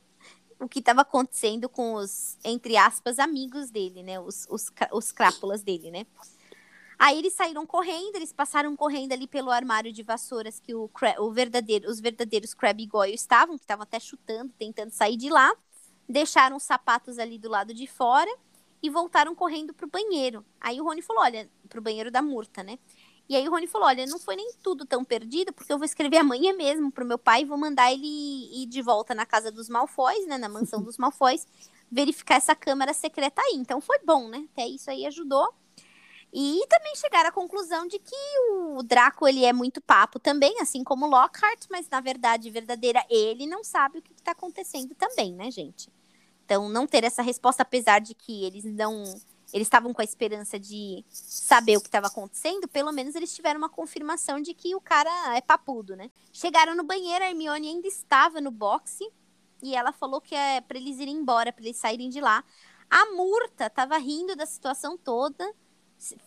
o 0.61 0.69
que 0.69 0.79
estava 0.79 1.01
acontecendo 1.01 1.69
com 1.69 1.95
os, 1.95 2.37
entre 2.45 2.77
aspas, 2.77 3.19
amigos 3.19 3.71
dele, 3.71 4.03
né? 4.03 4.21
Os, 4.21 4.47
os, 4.51 4.71
os 4.93 5.11
crápulas 5.11 5.63
dele, 5.63 5.91
né? 5.91 6.07
Aí 6.99 7.19
eles 7.19 7.33
saíram 7.33 7.67
correndo, 7.67 8.17
eles 8.17 8.33
passaram 8.33 8.77
correndo 8.77 9.13
ali 9.13 9.27
pelo 9.27 9.51
armário 9.51 9.93
de 9.93 10.03
vassouras 10.03 10.61
que 10.61 10.75
o, 10.75 10.91
o 11.19 11.33
verdadeiro, 11.33 11.91
os 11.91 12.01
verdadeiros 12.01 12.55
Crab 12.55 12.85
Goyle 12.87 13.15
estavam, 13.15 13.57
que 13.57 13.65
estavam 13.65 13.83
até 13.83 13.99
chutando, 13.99 14.53
tentando 14.59 14.91
sair 14.91 15.17
de 15.17 15.29
lá. 15.29 15.53
Deixaram 16.09 16.57
os 16.57 16.63
sapatos 16.63 17.19
ali 17.19 17.39
do 17.39 17.49
lado 17.49 17.73
de 17.73 17.87
fora 17.87 18.31
e 18.83 18.91
voltaram 18.91 19.35
correndo 19.35 19.73
pro 19.73 19.89
banheiro. 19.89 20.45
Aí 20.61 20.81
o 20.81 20.85
Rony 20.85 21.01
falou: 21.01 21.23
olha, 21.23 21.49
pro 21.69 21.81
banheiro 21.81 22.11
da 22.11 22.21
Murta, 22.21 22.63
né? 22.63 22.79
E 23.29 23.37
aí 23.37 23.47
o 23.49 23.51
Rony 23.51 23.67
falou: 23.67 23.87
olha, 23.87 24.05
não 24.07 24.19
foi 24.19 24.37
nem 24.37 24.53
tudo 24.63 24.85
tão 24.85 25.05
perdido, 25.05 25.53
porque 25.53 25.73
eu 25.73 25.79
vou 25.79 25.85
escrever 25.85 26.19
amanhã 26.19 26.53
mesmo 26.53 26.91
pro 26.91 27.05
meu 27.05 27.19
pai 27.19 27.43
e 27.43 27.45
vou 27.45 27.57
mandar 27.57 27.93
ele 27.93 28.07
ir 28.07 28.67
de 28.67 28.83
volta 28.83 29.15
na 29.15 29.25
casa 29.25 29.51
dos 29.51 29.69
Malfoys, 29.69 30.27
né? 30.27 30.37
Na 30.37 30.49
mansão 30.49 30.83
dos 30.83 30.99
Malfoys, 30.99 31.47
verificar 31.91 32.37
essa 32.37 32.55
câmara 32.55 32.93
secreta 32.93 33.41
aí. 33.41 33.55
Então 33.57 33.81
foi 33.81 33.99
bom, 34.05 34.29
né? 34.29 34.47
Até 34.53 34.67
isso 34.67 34.91
aí 34.91 35.07
ajudou. 35.07 35.55
E 36.33 36.65
também 36.67 36.97
chegaram 36.97 37.29
à 37.29 37.33
conclusão 37.33 37.87
de 37.87 37.99
que 37.99 38.17
o 38.51 38.83
Draco 38.83 39.29
ele 39.29 39.45
é 39.45 39.53
muito 39.53 39.83
papo 39.83 40.19
também, 40.19 40.59
assim 40.61 40.83
como 40.83 41.07
Lockhart, 41.07 41.67
mas 41.71 41.89
na 41.91 42.01
verdade 42.01 42.51
verdadeira 42.51 43.05
ele 43.11 43.47
não 43.47 43.63
sabe 43.63 43.99
o 43.99 44.03
que 44.03 44.13
está 44.15 44.33
acontecendo 44.33 44.95
também, 44.95 45.35
né, 45.35 45.51
gente? 45.51 45.91
Então 46.45 46.71
não 46.71 46.87
ter 46.87 47.05
essa 47.05 47.21
resposta, 47.21 47.63
apesar 47.63 48.01
de 48.01 48.15
que 48.15 48.45
eles 48.45 48.65
não 48.65 49.05
eles 49.53 49.67
estavam 49.67 49.93
com 49.93 50.01
a 50.01 50.05
esperança 50.05 50.59
de 50.59 51.05
saber 51.11 51.77
o 51.77 51.81
que 51.81 51.89
estava 51.89 52.07
acontecendo, 52.07 52.67
pelo 52.67 52.91
menos 52.91 53.15
eles 53.15 53.35
tiveram 53.35 53.59
uma 53.59 53.69
confirmação 53.69 54.41
de 54.41 54.55
que 54.55 54.75
o 54.75 54.81
cara 54.81 55.37
é 55.37 55.43
papudo, 55.43 55.95
né? 55.95 56.11
Chegaram 56.33 56.75
no 56.75 56.83
banheiro, 56.83 57.23
a 57.23 57.29
Hermione 57.29 57.69
ainda 57.69 57.87
estava 57.87 58.41
no 58.41 58.51
boxe 58.51 59.07
e 59.63 59.77
ela 59.77 59.93
falou 59.93 60.23
que 60.23 60.35
é 60.35 60.63
para 60.63 60.79
eles 60.79 60.99
irem 60.99 61.17
embora, 61.17 61.53
para 61.53 61.63
eles 61.65 61.77
saírem 61.77 62.09
de 62.09 62.21
lá. 62.21 62.43
A 62.89 63.07
Murta 63.13 63.69
tava 63.69 63.99
rindo 63.99 64.35
da 64.35 64.47
situação 64.47 64.97
toda, 64.97 65.55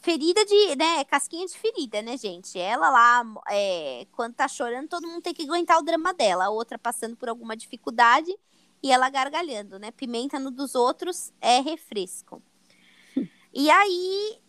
ferida 0.01 0.45
de, 0.45 0.75
né, 0.75 1.03
casquinha 1.05 1.45
de 1.45 1.57
ferida, 1.57 2.01
né, 2.01 2.17
gente? 2.17 2.57
Ela 2.57 2.89
lá, 2.89 3.23
é, 3.49 4.07
quando 4.11 4.33
tá 4.33 4.47
chorando, 4.47 4.87
todo 4.87 5.07
mundo 5.07 5.21
tem 5.21 5.33
que 5.33 5.43
aguentar 5.43 5.77
o 5.79 5.83
drama 5.83 6.13
dela. 6.13 6.45
A 6.45 6.49
outra 6.49 6.77
passando 6.77 7.15
por 7.15 7.29
alguma 7.29 7.55
dificuldade 7.55 8.33
e 8.81 8.91
ela 8.91 9.09
gargalhando, 9.09 9.79
né? 9.79 9.91
Pimenta 9.91 10.39
no 10.39 10.51
dos 10.51 10.75
outros 10.75 11.33
é 11.41 11.59
refresco. 11.59 12.41
E 13.57 13.69
aí 13.69 14.41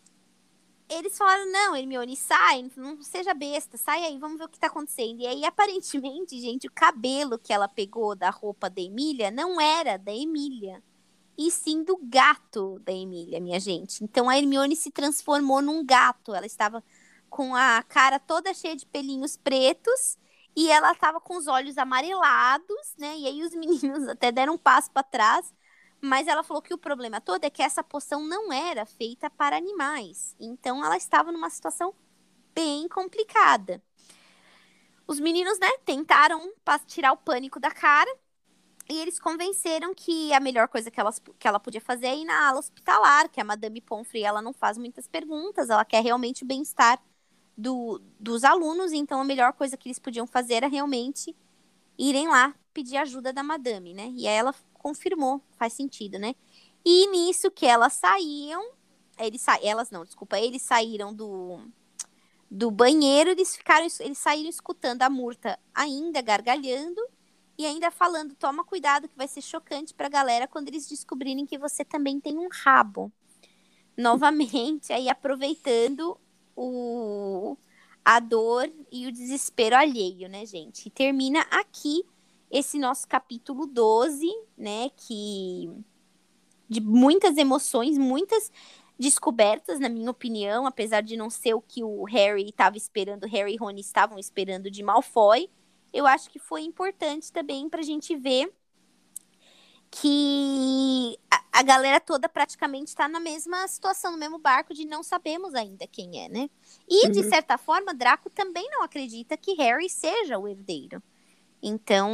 eles 0.89 1.17
falaram: 1.17 1.49
não, 1.51 1.75
Hermione, 1.75 2.15
sai, 2.15 2.69
não 2.75 3.01
seja 3.01 3.33
besta, 3.33 3.77
sai 3.77 4.03
aí, 4.03 4.17
vamos 4.17 4.37
ver 4.37 4.45
o 4.45 4.49
que 4.49 4.59
tá 4.59 4.67
acontecendo. 4.67 5.21
E 5.21 5.27
aí, 5.27 5.45
aparentemente, 5.45 6.39
gente, 6.39 6.67
o 6.67 6.71
cabelo 6.71 7.37
que 7.37 7.53
ela 7.53 7.67
pegou 7.67 8.15
da 8.15 8.29
roupa 8.29 8.69
da 8.69 8.81
Emília 8.81 9.31
não 9.31 9.59
era 9.59 9.97
da 9.97 10.13
Emília, 10.13 10.83
e 11.37 11.51
sim 11.51 11.83
do 11.83 11.97
gato 12.01 12.79
da 12.79 12.91
Emília, 12.91 13.39
minha 13.39 13.59
gente. 13.59 14.03
Então 14.03 14.29
a 14.29 14.37
Hermione 14.37 14.75
se 14.75 14.91
transformou 14.91 15.61
num 15.61 15.85
gato. 15.85 16.33
Ela 16.33 16.45
estava 16.45 16.83
com 17.29 17.55
a 17.55 17.83
cara 17.83 18.19
toda 18.19 18.53
cheia 18.53 18.75
de 18.75 18.85
pelinhos 18.85 19.37
pretos 19.37 20.17
e 20.55 20.69
ela 20.71 20.91
estava 20.91 21.21
com 21.21 21.37
os 21.37 21.47
olhos 21.47 21.77
amarelados, 21.77 22.95
né? 22.97 23.17
E 23.17 23.27
aí 23.27 23.43
os 23.43 23.53
meninos 23.55 24.07
até 24.07 24.31
deram 24.31 24.55
um 24.55 24.57
passo 24.57 24.91
para 24.91 25.03
trás 25.03 25.53
mas 26.01 26.27
ela 26.27 26.43
falou 26.43 26.61
que 26.61 26.73
o 26.73 26.77
problema 26.77 27.19
todo 27.19 27.43
é 27.43 27.49
que 27.49 27.61
essa 27.61 27.83
poção 27.83 28.23
não 28.23 28.51
era 28.51 28.85
feita 28.85 29.29
para 29.29 29.57
animais. 29.57 30.35
Então 30.39 30.83
ela 30.83 30.97
estava 30.97 31.31
numa 31.31 31.49
situação 31.49 31.93
bem 32.53 32.87
complicada. 32.87 33.81
Os 35.07 35.19
meninos, 35.19 35.57
né, 35.59 35.69
tentaram 35.85 36.51
tirar 36.85 37.13
o 37.13 37.17
pânico 37.17 37.59
da 37.59 37.71
cara 37.71 38.13
e 38.89 38.97
eles 38.99 39.19
convenceram 39.19 39.93
que 39.93 40.31
a 40.33 40.39
melhor 40.39 40.67
coisa 40.67 40.89
que, 40.89 40.99
elas, 40.99 41.21
que 41.37 41.47
ela 41.47 41.59
podia 41.59 41.81
fazer 41.81 42.07
é 42.07 42.15
ir 42.15 42.25
na 42.25 42.47
ala 42.47 42.59
hospitalar, 42.59 43.29
que 43.29 43.41
a 43.41 43.43
Madame 43.43 43.81
Pomfrey 43.81 44.23
ela 44.23 44.41
não 44.41 44.53
faz 44.53 44.77
muitas 44.77 45.07
perguntas, 45.07 45.69
ela 45.69 45.83
quer 45.83 46.01
realmente 46.01 46.43
o 46.43 46.47
bem-estar 46.47 47.01
do, 47.57 48.01
dos 48.19 48.43
alunos, 48.43 48.93
então 48.93 49.19
a 49.19 49.25
melhor 49.25 49.51
coisa 49.53 49.75
que 49.75 49.89
eles 49.89 49.99
podiam 49.99 50.25
fazer 50.25 50.55
era 50.55 50.67
realmente 50.67 51.35
irem 51.97 52.27
lá 52.27 52.55
pedir 52.73 52.97
ajuda 52.97 53.33
da 53.33 53.43
Madame, 53.43 53.93
né? 53.93 54.09
E 54.15 54.27
aí 54.27 54.35
ela 54.35 54.53
confirmou, 54.73 55.41
faz 55.57 55.73
sentido, 55.73 56.17
né? 56.19 56.35
E 56.85 57.07
nisso 57.07 57.51
que 57.51 57.65
elas 57.65 57.93
saíam, 57.93 58.71
eles 59.17 59.41
sa 59.41 59.59
elas 59.61 59.89
não, 59.89 60.05
desculpa, 60.05 60.39
eles 60.39 60.61
saíram 60.61 61.13
do 61.13 61.59
do 62.49 62.71
banheiro, 62.71 63.31
eles 63.31 63.57
ficaram, 63.57 63.85
eles 63.99 64.17
saíram 64.17 64.49
escutando 64.49 65.01
a 65.01 65.09
Murta 65.09 65.59
ainda 65.75 66.21
gargalhando 66.21 67.01
e 67.57 67.65
ainda 67.65 67.91
falando: 67.91 68.35
"Toma 68.35 68.63
cuidado 68.63 69.07
que 69.07 69.17
vai 69.17 69.27
ser 69.27 69.41
chocante 69.41 69.93
pra 69.93 70.09
galera 70.09 70.47
quando 70.47 70.67
eles 70.67 70.87
descobrirem 70.87 71.45
que 71.45 71.57
você 71.57 71.83
também 71.85 72.19
tem 72.19 72.37
um 72.37 72.49
rabo". 72.51 73.11
Novamente, 73.97 74.93
aí 74.93 75.09
aproveitando 75.09 76.17
o 76.55 77.57
a 78.05 78.19
dor 78.21 78.71
e 78.89 79.05
o 79.05 79.11
desespero 79.11 79.75
alheio, 79.75 80.29
né, 80.29 80.45
gente? 80.45 80.87
E 80.87 80.89
termina 80.89 81.41
aqui 81.51 82.03
esse 82.49 82.79
nosso 82.79 83.05
capítulo 83.07 83.67
12, 83.67 84.27
né, 84.57 84.89
que 84.95 85.69
de 86.69 86.81
muitas 86.81 87.37
emoções, 87.37 87.97
muitas 87.97 88.51
descobertas, 88.99 89.79
na 89.79 89.89
minha 89.89 90.09
opinião, 90.09 90.65
apesar 90.65 91.01
de 91.01 91.15
não 91.15 91.29
ser 91.29 91.53
o 91.53 91.61
que 91.61 91.83
o 91.83 92.03
Harry 92.05 92.49
estava 92.49 92.77
esperando, 92.77 93.27
Harry 93.27 93.53
e 93.53 93.57
Rony 93.57 93.81
estavam 93.81 94.17
esperando 94.17 94.71
de 94.71 94.81
Malfoy, 94.81 95.49
eu 95.93 96.05
acho 96.05 96.29
que 96.29 96.39
foi 96.39 96.61
importante 96.61 97.31
também 97.31 97.69
para 97.69 97.79
a 97.79 97.83
gente 97.83 98.15
ver 98.15 98.51
que 99.89 101.17
a, 101.31 101.59
a 101.59 101.63
galera 101.63 101.99
toda 101.99 102.27
praticamente 102.27 102.89
está 102.89 103.07
na 103.07 103.19
mesma 103.19 103.67
situação, 103.67 104.11
no 104.11 104.17
mesmo 104.17 104.37
barco 104.37 104.73
de 104.73 104.85
não 104.85 105.01
sabemos 105.01 105.55
ainda 105.55 105.87
quem 105.87 106.23
é, 106.23 106.29
né? 106.29 106.49
E, 106.87 107.05
uhum. 107.05 107.11
de 107.11 107.23
certa 107.23 107.57
forma, 107.57 107.93
Draco 107.93 108.29
também 108.29 108.69
não 108.69 108.83
acredita 108.83 109.37
que 109.37 109.53
Harry 109.53 109.89
seja 109.89 110.37
o 110.37 110.47
herdeiro. 110.47 111.01
Então, 111.61 112.09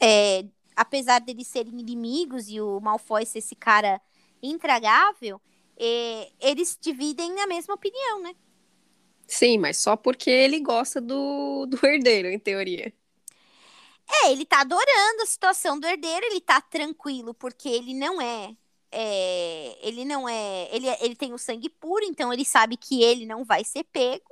é, 0.00 0.44
apesar 0.74 1.20
deles 1.20 1.48
serem 1.48 1.78
inimigos 1.78 2.48
e 2.48 2.60
o 2.60 2.80
Malfoy 2.80 3.26
ser 3.26 3.38
esse 3.38 3.54
cara 3.54 4.00
intragável, 4.42 5.40
é, 5.76 6.30
eles 6.40 6.78
dividem 6.80 7.40
a 7.40 7.46
mesma 7.46 7.74
opinião, 7.74 8.22
né? 8.22 8.34
Sim, 9.30 9.58
mas 9.58 9.76
só 9.76 9.96
porque 9.96 10.28
ele 10.28 10.58
gosta 10.58 11.00
do, 11.00 11.64
do 11.66 11.78
herdeiro, 11.86 12.28
em 12.28 12.38
teoria. 12.38 12.92
É, 14.24 14.32
ele 14.32 14.44
tá 14.44 14.60
adorando 14.60 15.22
a 15.22 15.26
situação 15.26 15.78
do 15.78 15.86
herdeiro, 15.86 16.26
ele 16.26 16.40
tá 16.40 16.60
tranquilo, 16.60 17.32
porque 17.32 17.68
ele 17.68 17.94
não 17.94 18.20
é. 18.20 18.56
é 18.90 19.78
ele 19.86 20.04
não 20.04 20.28
é 20.28 20.68
ele, 20.74 20.88
é, 20.88 20.98
ele 21.04 21.14
tem 21.14 21.32
o 21.32 21.38
sangue 21.38 21.68
puro, 21.68 22.04
então 22.04 22.32
ele 22.32 22.44
sabe 22.44 22.76
que 22.76 23.04
ele 23.04 23.24
não 23.24 23.44
vai 23.44 23.62
ser 23.62 23.84
pego. 23.84 24.28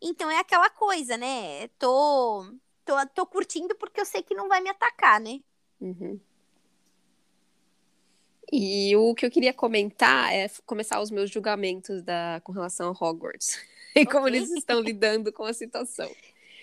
Então 0.00 0.30
é 0.30 0.38
aquela 0.38 0.70
coisa, 0.70 1.16
né? 1.16 1.66
Tô 1.76 2.46
tô, 2.84 2.94
tô 3.12 3.26
curtindo 3.26 3.74
porque 3.74 4.00
eu 4.00 4.06
sei 4.06 4.22
que 4.22 4.34
não 4.34 4.48
vai 4.48 4.60
me 4.60 4.70
atacar, 4.70 5.20
né? 5.20 5.40
Uhum. 5.80 6.20
E 8.52 8.96
o 8.96 9.14
que 9.16 9.26
eu 9.26 9.30
queria 9.32 9.52
comentar 9.52 10.32
é 10.32 10.48
começar 10.64 11.00
os 11.00 11.10
meus 11.10 11.28
julgamentos 11.28 12.02
da, 12.02 12.40
com 12.44 12.52
relação 12.52 12.88
a 12.88 13.04
Hogwarts. 13.04 13.58
E 13.98 14.02
okay. 14.02 14.12
como 14.12 14.28
eles 14.28 14.50
estão 14.50 14.80
lidando 14.80 15.32
com 15.32 15.44
a 15.44 15.52
situação. 15.52 16.10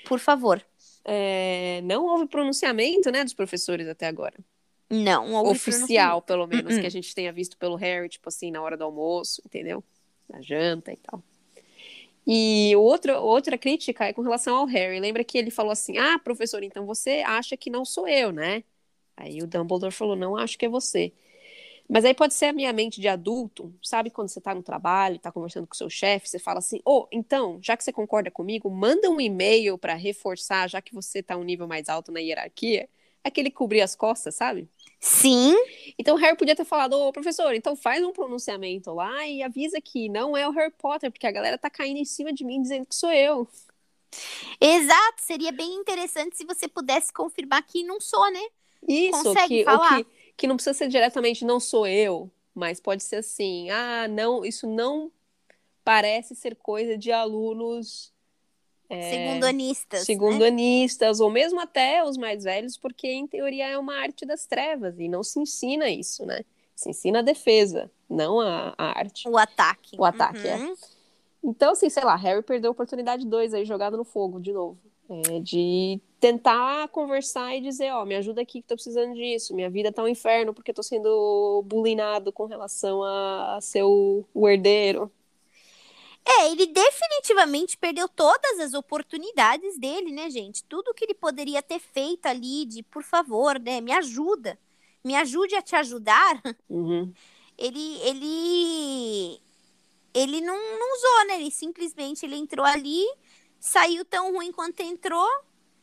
Por 0.05 0.19
favor. 0.19 0.63
É, 1.03 1.81
não 1.83 2.05
houve 2.05 2.27
pronunciamento, 2.27 3.11
né, 3.11 3.23
dos 3.23 3.33
professores 3.33 3.87
até 3.87 4.07
agora. 4.07 4.35
Não, 4.89 5.33
Oficial, 5.45 6.21
pelo 6.21 6.47
menos, 6.47 6.73
uh 6.73 6.77
-uh. 6.77 6.81
que 6.81 6.87
a 6.87 6.91
gente 6.91 7.13
tenha 7.13 7.33
visto 7.33 7.57
pelo 7.57 7.75
Harry, 7.75 8.07
tipo 8.07 8.29
assim, 8.29 8.51
na 8.51 8.61
hora 8.61 8.77
do 8.77 8.83
almoço, 8.83 9.41
entendeu? 9.45 9.83
Na 10.29 10.41
janta 10.41 10.91
e 10.91 10.97
tal. 10.97 11.23
E 12.27 12.75
outra, 12.75 13.19
outra 13.19 13.57
crítica 13.57 14.05
é 14.05 14.13
com 14.13 14.21
relação 14.21 14.55
ao 14.55 14.65
Harry. 14.65 14.99
Lembra 14.99 15.23
que 15.23 15.37
ele 15.37 15.51
falou 15.51 15.71
assim: 15.71 15.97
Ah, 15.97 16.17
professor, 16.17 16.63
então 16.63 16.85
você 16.85 17.23
acha 17.25 17.55
que 17.55 17.69
não 17.69 17.85
sou 17.85 18.07
eu, 18.07 18.31
né? 18.31 18.63
Aí 19.15 19.41
o 19.41 19.47
Dumbledore 19.47 19.93
falou: 19.93 20.15
Não, 20.15 20.35
acho 20.35 20.57
que 20.57 20.65
é 20.65 20.69
você. 20.69 21.13
Mas 21.87 22.03
aí 22.03 22.13
pode 22.13 22.33
ser 22.33 22.47
a 22.47 22.53
minha 22.53 22.73
mente 22.73 22.99
de 22.99 23.07
adulto, 23.07 23.73
sabe? 23.81 24.09
Quando 24.09 24.29
você 24.29 24.41
tá 24.41 24.55
no 24.55 24.63
trabalho, 24.63 25.19
tá 25.19 25.31
conversando 25.31 25.67
com 25.67 25.73
o 25.73 25.77
seu 25.77 25.89
chefe, 25.89 26.27
você 26.27 26.39
fala 26.39 26.59
assim: 26.59 26.79
Ô, 26.83 27.01
oh, 27.01 27.07
então, 27.11 27.59
já 27.61 27.77
que 27.77 27.83
você 27.83 27.93
concorda 27.93 28.31
comigo, 28.31 28.69
manda 28.69 29.09
um 29.09 29.21
e-mail 29.21 29.77
para 29.77 29.93
reforçar, 29.93 30.67
já 30.67 30.81
que 30.81 30.93
você 30.93 31.21
tá 31.21 31.37
um 31.37 31.43
nível 31.43 31.67
mais 31.67 31.87
alto 31.87 32.11
na 32.11 32.19
hierarquia, 32.19 32.89
aquele 33.23 33.51
cobrir 33.51 33.81
as 33.81 33.95
costas, 33.95 34.35
sabe? 34.35 34.67
Sim. 34.99 35.55
Então 35.99 36.15
o 36.15 36.19
Harry 36.19 36.35
podia 36.35 36.55
ter 36.55 36.65
falado, 36.65 36.93
ô 36.93 37.11
professor, 37.11 37.53
então 37.53 37.75
faz 37.75 38.03
um 38.03 38.11
pronunciamento 38.11 38.91
lá 38.91 39.27
e 39.27 39.43
avisa 39.43 39.79
que 39.79 40.09
não 40.09 40.35
é 40.35 40.47
o 40.47 40.51
Harry 40.51 40.73
Potter, 40.77 41.11
porque 41.11 41.27
a 41.27 41.31
galera 41.31 41.57
tá 41.57 41.69
caindo 41.69 41.97
em 41.97 42.05
cima 42.05 42.33
de 42.33 42.43
mim 42.43 42.61
dizendo 42.61 42.87
que 42.87 42.95
sou 42.95 43.11
eu. 43.11 43.47
Exato, 44.59 45.21
seria 45.21 45.51
bem 45.51 45.75
interessante 45.75 46.35
se 46.37 46.45
você 46.45 46.67
pudesse 46.67 47.13
confirmar 47.13 47.61
que 47.63 47.83
não 47.83 47.99
sou, 47.99 48.31
né? 48.31 48.41
Isso, 48.87 49.23
Consegue 49.23 49.59
que, 49.59 49.63
falar? 49.63 50.03
Que, 50.03 50.07
que 50.37 50.47
não 50.47 50.55
precisa 50.55 50.73
ser 50.73 50.87
diretamente 50.87 51.45
não 51.45 51.59
sou 51.59 51.87
eu, 51.87 52.29
mas 52.53 52.79
pode 52.79 53.03
ser 53.03 53.17
assim, 53.17 53.69
ah, 53.69 54.07
não, 54.07 54.45
isso 54.45 54.67
não 54.67 55.11
parece 55.83 56.35
ser 56.35 56.55
coisa 56.55 56.97
de 56.97 57.11
alunos 57.11 58.13
é, 58.89 59.11
segundonistas. 59.11 60.05
Segundonistas, 60.05 61.19
né? 61.19 61.25
ou 61.25 61.31
mesmo 61.31 61.59
até 61.59 62.03
os 62.03 62.17
mais 62.17 62.43
velhos, 62.43 62.77
porque 62.77 63.07
em 63.07 63.27
teoria 63.27 63.67
é 63.67 63.77
uma 63.77 63.95
arte 63.95 64.25
das 64.25 64.45
trevas 64.45 64.99
e 64.99 65.07
não 65.07 65.23
se 65.23 65.39
ensina 65.39 65.89
isso, 65.89 66.25
né? 66.25 66.41
Se 66.75 66.89
ensina 66.89 67.19
a 67.19 67.21
defesa, 67.21 67.89
não 68.09 68.39
a, 68.39 68.73
a 68.77 68.99
arte. 68.99 69.27
O 69.29 69.37
ataque. 69.37 69.95
O 69.97 70.03
ataque, 70.03 70.47
é. 70.47 70.57
uhum. 70.57 70.73
é. 70.73 70.75
Então, 71.43 71.71
assim, 71.71 71.89
sei 71.89 72.03
lá, 72.03 72.15
Harry 72.15 72.41
perdeu 72.41 72.69
a 72.69 72.71
oportunidade 72.71 73.25
2 73.25 73.53
aí, 73.53 73.65
jogado 73.65 73.95
no 73.95 74.03
fogo 74.03 74.39
de 74.39 74.51
novo. 74.51 74.79
É, 75.07 75.39
de 75.39 76.01
tentar 76.19 76.87
conversar 76.87 77.55
e 77.55 77.61
dizer, 77.61 77.91
ó, 77.91 78.01
oh, 78.01 78.05
me 78.05 78.15
ajuda 78.15 78.41
aqui 78.41 78.59
que 78.59 78.67
tô 78.67 78.73
precisando 78.73 79.13
disso, 79.13 79.53
minha 79.53 79.69
vida 79.69 79.91
tá 79.91 80.01
um 80.01 80.07
inferno 80.07 80.51
porque 80.51 80.73
tô 80.73 80.81
sendo 80.81 81.63
bulinado 81.63 82.31
com 82.31 82.45
relação 82.45 83.03
a, 83.03 83.57
a 83.57 83.61
ser 83.61 83.83
o, 83.83 84.25
o 84.33 84.49
herdeiro. 84.49 85.11
É, 86.27 86.51
ele 86.51 86.65
definitivamente 86.65 87.77
perdeu 87.77 88.09
todas 88.09 88.59
as 88.59 88.73
oportunidades 88.73 89.77
dele, 89.77 90.11
né, 90.11 90.27
gente? 90.31 90.63
Tudo 90.63 90.93
que 90.93 91.05
ele 91.05 91.13
poderia 91.13 91.61
ter 91.61 91.79
feito 91.79 92.25
ali 92.25 92.65
de, 92.65 92.81
por 92.81 93.03
favor, 93.03 93.59
né, 93.59 93.79
me 93.79 93.91
ajuda, 93.91 94.57
me 95.03 95.15
ajude 95.15 95.53
a 95.55 95.61
te 95.61 95.75
ajudar. 95.75 96.41
Uhum. 96.67 97.13
Ele, 97.57 97.99
ele, 98.01 99.39
ele 100.13 100.41
não, 100.41 100.57
não 100.57 100.93
usou, 100.95 101.27
né? 101.27 101.35
Ele 101.39 101.51
simplesmente 101.51 102.25
ele 102.25 102.35
entrou 102.35 102.65
ali, 102.65 103.05
saiu 103.65 104.05
tão 104.05 104.31
ruim 104.31 104.51
quanto 104.51 104.81
entrou, 104.81 105.27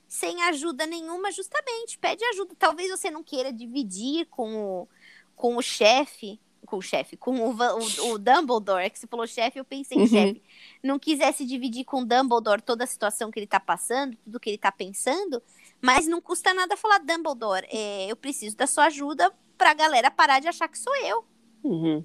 sem 0.06 0.40
ajuda 0.44 0.86
nenhuma, 0.86 1.32
justamente. 1.32 1.98
Pede 1.98 2.24
ajuda. 2.26 2.54
Talvez 2.56 2.90
você 2.90 3.10
não 3.10 3.24
queira 3.24 3.52
dividir 3.52 4.26
com 4.26 4.54
o, 4.54 4.88
com 5.34 5.56
o 5.56 5.62
chefe 5.62 6.40
com 6.64 6.76
o 6.76 6.82
chefe, 6.82 7.16
com 7.16 7.38
o, 7.38 7.50
o, 7.50 8.12
o, 8.12 8.18
Dumbledore, 8.18 8.88
que 8.88 8.98
você 8.98 9.06
falou 9.06 9.26
chefe, 9.26 9.58
eu 9.58 9.64
pensei 9.64 9.98
em 9.98 10.02
uhum. 10.02 10.06
chefe, 10.06 10.42
não 10.80 10.96
quisesse 10.96 11.44
dividir 11.44 11.84
com 11.84 12.02
o 12.02 12.04
Dumbledore 12.04 12.62
toda 12.62 12.84
a 12.84 12.86
situação 12.86 13.32
que 13.32 13.38
ele 13.40 13.48
tá 13.48 13.58
passando, 13.58 14.16
tudo 14.24 14.38
que 14.38 14.48
ele 14.48 14.56
tá 14.56 14.70
pensando, 14.70 15.42
mas 15.82 16.06
não 16.06 16.20
custa 16.20 16.54
nada 16.54 16.76
falar, 16.76 17.00
Dumbledore, 17.00 17.66
é, 17.68 18.06
eu 18.06 18.14
preciso 18.14 18.56
da 18.56 18.68
sua 18.68 18.86
ajuda 18.86 19.30
pra 19.58 19.74
galera 19.74 20.08
parar 20.08 20.38
de 20.38 20.46
achar 20.46 20.68
que 20.68 20.78
sou 20.78 20.94
eu. 21.04 21.24
Uhum. 21.64 22.04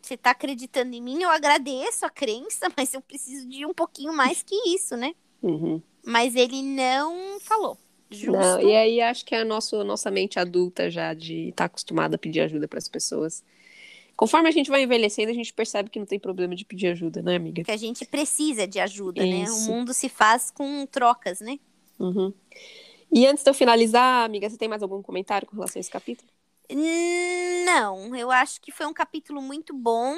Você 0.00 0.16
tá 0.16 0.30
acreditando 0.30 0.94
em 0.94 1.02
mim, 1.02 1.22
eu 1.22 1.30
agradeço 1.30 2.06
a 2.06 2.10
crença, 2.10 2.68
mas 2.76 2.94
eu 2.94 3.00
preciso 3.00 3.48
de 3.48 3.66
um 3.66 3.74
pouquinho 3.74 4.12
mais 4.12 4.42
que 4.42 4.54
isso, 4.68 4.96
né? 4.96 5.14
Uhum. 5.42 5.80
Mas 6.04 6.34
ele 6.34 6.62
não 6.62 7.38
falou. 7.40 7.78
Justo. 8.10 8.32
Não, 8.32 8.60
e 8.60 8.74
aí 8.74 9.00
acho 9.00 9.24
que 9.24 9.34
é 9.34 9.40
a 9.40 9.44
nosso, 9.44 9.84
nossa 9.84 10.10
mente 10.10 10.38
adulta 10.38 10.90
já 10.90 11.12
de 11.12 11.48
estar 11.48 11.56
tá 11.56 11.64
acostumada 11.66 12.16
a 12.16 12.18
pedir 12.18 12.40
ajuda 12.40 12.66
para 12.66 12.78
as 12.78 12.88
pessoas. 12.88 13.44
Conforme 14.16 14.48
a 14.48 14.52
gente 14.52 14.70
vai 14.70 14.82
envelhecendo, 14.82 15.30
a 15.30 15.34
gente 15.34 15.52
percebe 15.52 15.90
que 15.90 15.98
não 15.98 16.06
tem 16.06 16.18
problema 16.18 16.54
de 16.56 16.64
pedir 16.64 16.88
ajuda, 16.88 17.22
né, 17.22 17.36
amiga? 17.36 17.62
Que 17.62 17.70
a 17.70 17.76
gente 17.76 18.04
precisa 18.04 18.66
de 18.66 18.80
ajuda, 18.80 19.24
Isso. 19.24 19.30
né? 19.30 19.50
O 19.50 19.76
mundo 19.76 19.92
se 19.92 20.08
faz 20.08 20.50
com 20.50 20.86
trocas, 20.86 21.40
né? 21.40 21.58
Uhum. 22.00 22.32
E 23.12 23.26
antes 23.26 23.44
de 23.44 23.50
eu 23.50 23.54
finalizar, 23.54 24.24
amiga, 24.24 24.48
você 24.48 24.56
tem 24.56 24.68
mais 24.68 24.82
algum 24.82 25.02
comentário 25.02 25.46
com 25.46 25.54
relação 25.54 25.78
a 25.78 25.80
esse 25.80 25.90
capítulo? 25.90 26.28
Não, 26.70 28.14
eu 28.14 28.30
acho 28.30 28.60
que 28.60 28.70
foi 28.70 28.86
um 28.86 28.92
capítulo 28.92 29.40
muito 29.40 29.74
bom. 29.74 30.16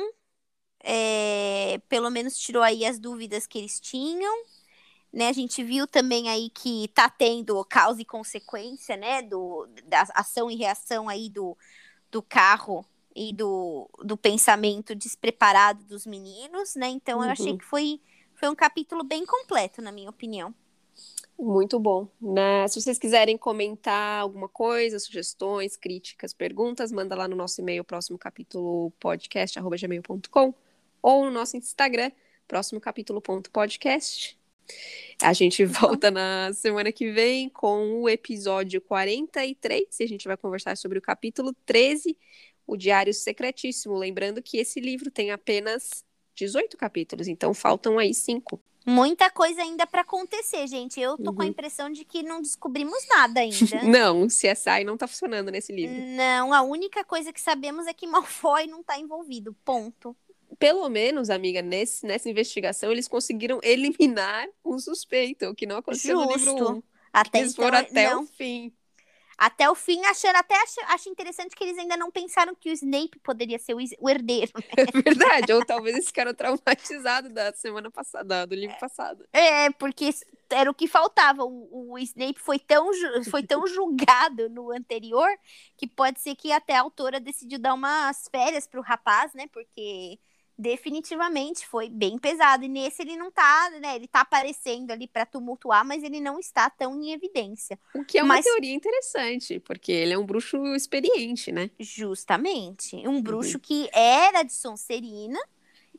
É, 0.83 1.79
pelo 1.89 2.11
menos 2.11 2.39
tirou 2.39 2.63
aí 2.63 2.87
as 2.87 2.99
dúvidas 2.99 3.47
que 3.47 3.59
eles 3.59 3.79
tinham 3.79 4.35
né? 5.13 5.29
A 5.29 5.33
gente 5.33 5.63
viu 5.63 5.87
também 5.87 6.29
aí 6.29 6.51
que 6.51 6.89
tá 6.89 7.09
tendo 7.09 7.63
causa 7.65 8.01
e 8.01 8.05
consequência, 8.05 8.97
né? 8.97 9.23
Do, 9.23 9.69
da 9.85 10.03
ação 10.15 10.51
e 10.51 10.57
reação 10.57 11.09
aí 11.09 11.29
do, 11.29 11.57
do 12.11 12.23
carro 12.23 12.85
e 13.15 13.33
do, 13.33 13.91
do 14.05 14.17
pensamento 14.17 14.95
despreparado 14.95 15.83
dos 15.85 16.07
meninos, 16.07 16.77
né? 16.77 16.89
Então 16.89 17.19
uhum. 17.19 17.25
eu 17.25 17.31
achei 17.31 17.53
uhum. 17.53 17.59
que 17.59 17.65
foi, 17.65 18.01
foi 18.35 18.49
um 18.49 18.55
capítulo 18.55 19.03
bem 19.03 19.27
completo, 19.27 19.83
na 19.83 19.91
minha 19.91 20.11
opinião. 20.11 20.55
Muito 21.41 21.81
bom. 21.81 22.07
Né? 22.21 22.69
Se 22.69 22.79
vocês 22.79 22.99
quiserem 22.99 23.39
comentar 23.39 24.21
alguma 24.21 24.47
coisa, 24.47 24.99
sugestões, 24.99 25.75
críticas, 25.75 26.35
perguntas, 26.35 26.93
manda 26.93 27.17
lá 27.17 27.27
no 27.27 27.35
nosso 27.35 27.63
e-mail, 27.63 27.83
próximo 27.83 28.19
capítulo 28.19 28.91
podcast.gmail.com 29.01 30.55
ou 31.01 31.25
no 31.25 31.31
nosso 31.31 31.57
Instagram, 31.57 32.13
próximo 32.47 32.79
capítulo.podcast. 32.79 34.39
A 35.23 35.33
gente 35.33 35.65
volta 35.65 36.11
na 36.11 36.53
semana 36.53 36.93
que 36.93 37.11
vem 37.11 37.49
com 37.49 38.03
o 38.03 38.09
episódio 38.09 38.79
43 38.83 39.99
e 39.99 40.05
a 40.05 40.09
gente 40.09 40.29
vai 40.29 40.37
conversar 40.37 40.77
sobre 40.77 40.99
o 40.99 41.03
capítulo 41.03 41.55
13, 41.65 42.19
o 42.67 42.77
Diário 42.77 43.15
Secretíssimo. 43.15 43.97
Lembrando 43.97 44.43
que 44.43 44.59
esse 44.59 44.79
livro 44.79 45.11
tem 45.11 45.31
apenas 45.31 46.05
18 46.35 46.77
capítulos, 46.77 47.29
então 47.29 47.55
faltam 47.55 47.99
aí 47.99 48.13
cinco. 48.13 48.61
Muita 48.91 49.31
coisa 49.31 49.63
ainda 49.63 49.87
para 49.87 50.01
acontecer, 50.03 50.67
gente. 50.67 51.01
Eu 51.01 51.17
tô 51.17 51.31
uhum. 51.31 51.37
com 51.37 51.43
a 51.43 51.45
uhum. 51.45 51.51
impressão 51.51 51.91
de 51.91 52.05
que 52.05 52.23
não 52.23 52.43
descobrimos 52.43 53.07
nada 53.09 53.41
ainda. 53.41 53.83
não, 53.87 54.27
CSI 54.27 54.85
não 54.85 54.97
tá 54.97 55.07
funcionando 55.07 55.51
nesse 55.51 55.73
livro. 55.73 55.97
Não, 56.17 56.53
a 56.53 56.63
única 56.63 57.05
coisa 57.05 57.33
que 57.33 57.41
sabemos 57.41 57.87
é 57.87 57.95
que 57.95 58.07
Malfoy 58.07 58.67
não 58.67 58.83
tá 58.83 58.99
envolvido. 58.99 59.57
Ponto 59.65 60.17
pelo 60.59 60.87
menos, 60.91 61.31
amiga, 61.31 61.63
nesse, 61.63 62.05
nessa 62.05 62.29
investigação, 62.29 62.93
eles 62.93 63.09
conseguiram 63.09 63.61
eliminar 63.63 64.47
um 64.63 64.79
suspeito, 64.79 65.47
o 65.47 65.55
que 65.55 65.65
não 65.65 65.79
aconteceu 65.79 66.19
Justo. 66.19 66.31
no 66.31 66.37
livro 66.37 66.77
1. 66.77 66.83
Até 67.13 67.39
eles 67.39 67.53
então, 67.53 67.65
foram 67.65 67.79
até 67.79 68.11
não. 68.11 68.23
o 68.23 68.27
fim. 68.27 68.73
Até 69.41 69.71
o 69.71 69.75
fim, 69.75 70.05
achando 70.05 70.37
até 70.37 70.55
acho, 70.55 70.81
acho, 70.89 71.09
interessante 71.09 71.57
que 71.57 71.65
eles 71.65 71.79
ainda 71.79 71.97
não 71.97 72.11
pensaram 72.11 72.55
que 72.55 72.69
o 72.69 72.73
Snape 72.75 73.19
poderia 73.21 73.59
ser 73.59 73.73
o, 73.73 73.79
o 73.99 74.11
herdeiro. 74.11 74.53
Né? 74.55 74.63
É 74.77 75.01
verdade, 75.01 75.51
ou 75.55 75.65
talvez 75.65 75.95
eles 75.95 76.09
ficaram 76.09 76.35
traumatizados 76.35 77.33
da 77.33 77.51
semana 77.55 77.91
passada, 77.91 78.47
do 78.47 78.55
livro 78.55 78.77
passado. 78.79 79.27
É, 79.33 79.71
porque 79.71 80.11
era 80.51 80.71
o 80.71 80.75
que 80.75 80.87
faltava. 80.87 81.43
O, 81.43 81.93
o 81.93 81.99
Snape 81.99 82.39
foi 82.39 82.59
tão, 82.59 82.91
foi 83.31 83.43
tão 83.43 83.67
julgado 83.67 84.51
no 84.51 84.71
anterior 84.73 85.31
que 85.75 85.87
pode 85.87 86.21
ser 86.21 86.37
que 86.37 86.53
até 86.53 86.77
a 86.77 86.83
autora 86.83 87.19
decidiu 87.19 87.59
dar 87.59 87.73
umas 87.73 88.29
férias 88.31 88.67
pro 88.67 88.83
rapaz, 88.83 89.33
né? 89.33 89.47
Porque 89.51 90.19
definitivamente 90.61 91.67
foi 91.67 91.89
bem 91.89 92.19
pesado. 92.19 92.65
E 92.65 92.69
nesse 92.69 93.03
ele 93.03 93.17
não 93.17 93.31
tá, 93.31 93.71
né? 93.81 93.97
Ele 93.97 94.07
tá 94.07 94.21
aparecendo 94.21 94.91
ali 94.91 95.09
para 95.09 95.25
tumultuar, 95.25 95.85
mas 95.85 96.03
ele 96.03 96.21
não 96.21 96.39
está 96.39 96.69
tão 96.69 97.01
em 97.01 97.13
evidência. 97.13 97.79
O 97.95 98.05
que 98.05 98.19
é 98.19 98.23
uma 98.23 98.35
mas... 98.35 98.45
teoria 98.45 98.75
interessante, 98.75 99.59
porque 99.59 99.91
ele 99.91 100.13
é 100.13 100.19
um 100.19 100.27
bruxo 100.27 100.59
experiente, 100.75 101.51
né? 101.51 101.71
Justamente. 101.79 102.97
Um 103.09 103.23
bruxo 103.23 103.55
uhum. 103.55 103.61
que 103.61 103.89
era 103.93 104.43
de 104.43 104.53
Sonserina 104.53 105.41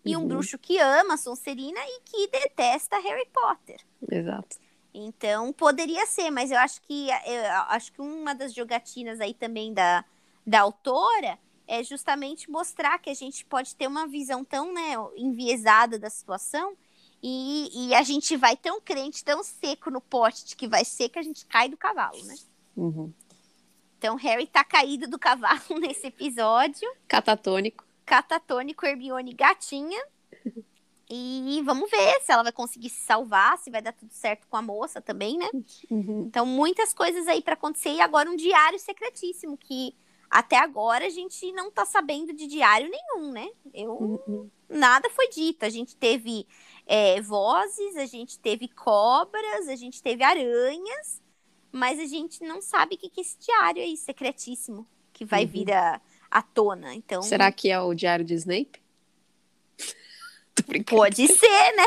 e 0.05 0.15
um 0.15 0.21
uhum. 0.21 0.27
bruxo 0.27 0.57
que 0.57 0.77
ama 0.77 1.17
Sonserina 1.17 1.79
e 1.79 2.01
que 2.05 2.27
detesta 2.27 2.99
Harry 2.99 3.27
Potter. 3.33 3.79
Exato. 4.09 4.57
Então, 4.93 5.51
poderia 5.53 6.05
ser, 6.05 6.29
mas 6.29 6.51
eu 6.51 6.57
acho 6.59 6.81
que 6.81 7.07
eu 7.09 7.51
acho 7.69 7.91
que 7.93 8.01
uma 8.01 8.35
das 8.35 8.53
jogatinas 8.53 9.21
aí 9.21 9.33
também 9.33 9.73
da, 9.73 10.03
da 10.45 10.59
autora 10.61 11.39
é 11.67 11.83
justamente 11.83 12.49
mostrar 12.49 12.99
que 12.99 13.09
a 13.09 13.13
gente 13.13 13.45
pode 13.45 13.75
ter 13.75 13.87
uma 13.87 14.07
visão 14.07 14.43
tão 14.43 14.73
né, 14.73 14.93
enviesada 15.15 15.97
da 15.97 16.09
situação 16.09 16.75
e, 17.23 17.69
e, 17.89 17.93
a 17.93 18.01
gente 18.01 18.35
vai 18.35 18.57
tão 18.57 18.81
crente, 18.81 19.23
tão 19.23 19.43
seco 19.43 19.91
no 19.91 20.01
pote 20.01 20.43
de 20.45 20.55
que 20.55 20.67
vai 20.67 20.83
ser 20.83 21.07
que 21.09 21.19
a 21.19 21.21
gente 21.21 21.45
cai 21.45 21.69
do 21.69 21.77
cavalo, 21.77 22.21
né? 22.23 22.35
Uhum. 22.75 23.13
Então, 23.97 24.15
Harry 24.15 24.47
tá 24.47 24.63
caído 24.63 25.07
do 25.07 25.19
cavalo 25.19 25.61
nesse 25.79 26.07
episódio. 26.07 26.91
Catatônico. 27.07 27.85
Catatônico, 28.03 28.85
Hermione 28.85 29.33
gatinha. 29.33 30.03
E 31.13 31.61
vamos 31.63 31.91
ver 31.91 32.21
se 32.21 32.31
ela 32.31 32.41
vai 32.41 32.53
conseguir 32.53 32.89
se 32.89 33.01
salvar, 33.01 33.57
se 33.57 33.69
vai 33.69 33.81
dar 33.81 33.91
tudo 33.91 34.13
certo 34.13 34.47
com 34.47 34.55
a 34.55 34.61
moça 34.61 35.01
também, 35.01 35.37
né? 35.37 35.49
Uhum. 35.91 36.23
Então, 36.25 36.45
muitas 36.45 36.93
coisas 36.93 37.27
aí 37.27 37.41
para 37.41 37.53
acontecer. 37.53 37.89
E 37.89 38.01
agora 38.01 38.31
um 38.31 38.35
diário 38.35 38.79
secretíssimo 38.79 39.57
que 39.57 39.93
até 40.31 40.57
agora 40.57 41.05
a 41.05 41.09
gente 41.09 41.51
não 41.51 41.69
tá 41.69 41.85
sabendo 41.85 42.31
de 42.31 42.47
diário 42.47 42.89
nenhum, 42.89 43.33
né? 43.33 43.49
Eu, 43.73 43.91
uhum. 43.91 44.49
Nada 44.69 45.09
foi 45.09 45.27
dito. 45.27 45.65
A 45.65 45.69
gente 45.69 45.93
teve 45.97 46.47
é, 46.87 47.19
vozes, 47.19 47.97
a 47.97 48.05
gente 48.05 48.39
teve 48.39 48.69
cobras, 48.69 49.67
a 49.67 49.75
gente 49.75 50.01
teve 50.01 50.23
aranhas, 50.23 51.21
mas 51.69 51.99
a 51.99 52.05
gente 52.05 52.41
não 52.45 52.61
sabe 52.61 52.95
o 52.95 52.97
que, 52.97 53.09
que 53.09 53.19
é 53.19 53.23
esse 53.23 53.37
diário 53.39 53.83
aí, 53.83 53.97
secretíssimo, 53.97 54.87
que 55.11 55.25
vai 55.25 55.43
uhum. 55.43 55.49
vir 55.49 55.73
à, 55.73 55.99
à 56.29 56.41
tona. 56.41 56.95
Então, 56.95 57.21
Será 57.21 57.51
que 57.51 57.69
é 57.69 57.81
o 57.81 57.93
diário 57.93 58.23
de 58.23 58.33
Snape? 58.35 58.81
Pode 60.87 61.27
ser, 61.27 61.75
né? 61.75 61.85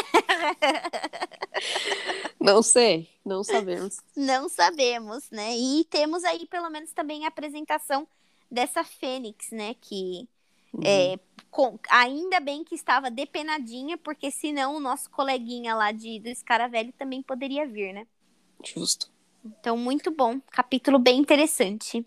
não 2.39 2.63
sei, 2.63 3.09
não 3.25 3.43
sabemos. 3.43 3.97
Não 4.15 4.51
sabemos, 4.51 5.31
né? 5.31 5.57
E 5.57 5.85
temos 5.85 6.25
aí 6.25 6.47
pelo 6.47 6.69
menos 6.69 6.93
também 6.93 7.25
a 7.25 7.29
apresentação 7.29 8.07
dessa 8.51 8.85
Fênix, 8.85 9.51
né? 9.51 9.75
Que 9.81 10.29
uhum. 10.73 10.83
é, 10.85 11.19
com, 11.51 11.79
ainda 11.89 12.41
bem 12.41 12.65
que 12.65 12.75
estava 12.75 13.11
depenadinha, 13.11 13.97
porque 13.99 14.31
senão 14.31 14.77
o 14.77 14.81
nosso 14.81 15.11
coleguinha 15.11 15.75
lá 15.75 15.93
de, 15.93 16.19
do 16.21 16.29
Escaravelho 16.29 16.93
também 16.99 17.23
poderia 17.23 17.67
vir, 17.67 17.93
né? 17.93 18.07
Justo. 18.65 19.11
Então, 19.45 19.77
muito 19.77 20.11
bom. 20.11 20.41
Capítulo 20.51 20.99
bem 20.99 21.19
interessante. 21.19 22.05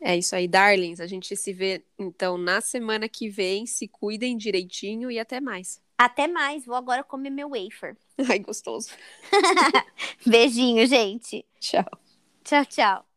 É 0.00 0.16
isso 0.16 0.34
aí, 0.34 0.48
darlings. 0.48 1.00
A 1.00 1.06
gente 1.06 1.36
se 1.36 1.52
vê, 1.52 1.84
então, 1.96 2.36
na 2.36 2.60
semana 2.60 3.08
que 3.08 3.28
vem. 3.28 3.66
Se 3.66 3.86
cuidem 3.86 4.36
direitinho 4.36 5.10
e 5.10 5.18
até 5.18 5.40
mais. 5.40 5.80
Até 5.96 6.26
mais. 6.26 6.66
Vou 6.66 6.74
agora 6.74 7.04
comer 7.04 7.30
meu 7.30 7.50
wafer. 7.50 7.96
Ai, 8.28 8.40
gostoso. 8.40 8.90
Beijinho, 10.26 10.84
gente. 10.86 11.46
Tchau. 11.60 11.86
Tchau, 12.42 12.66
tchau. 12.66 13.11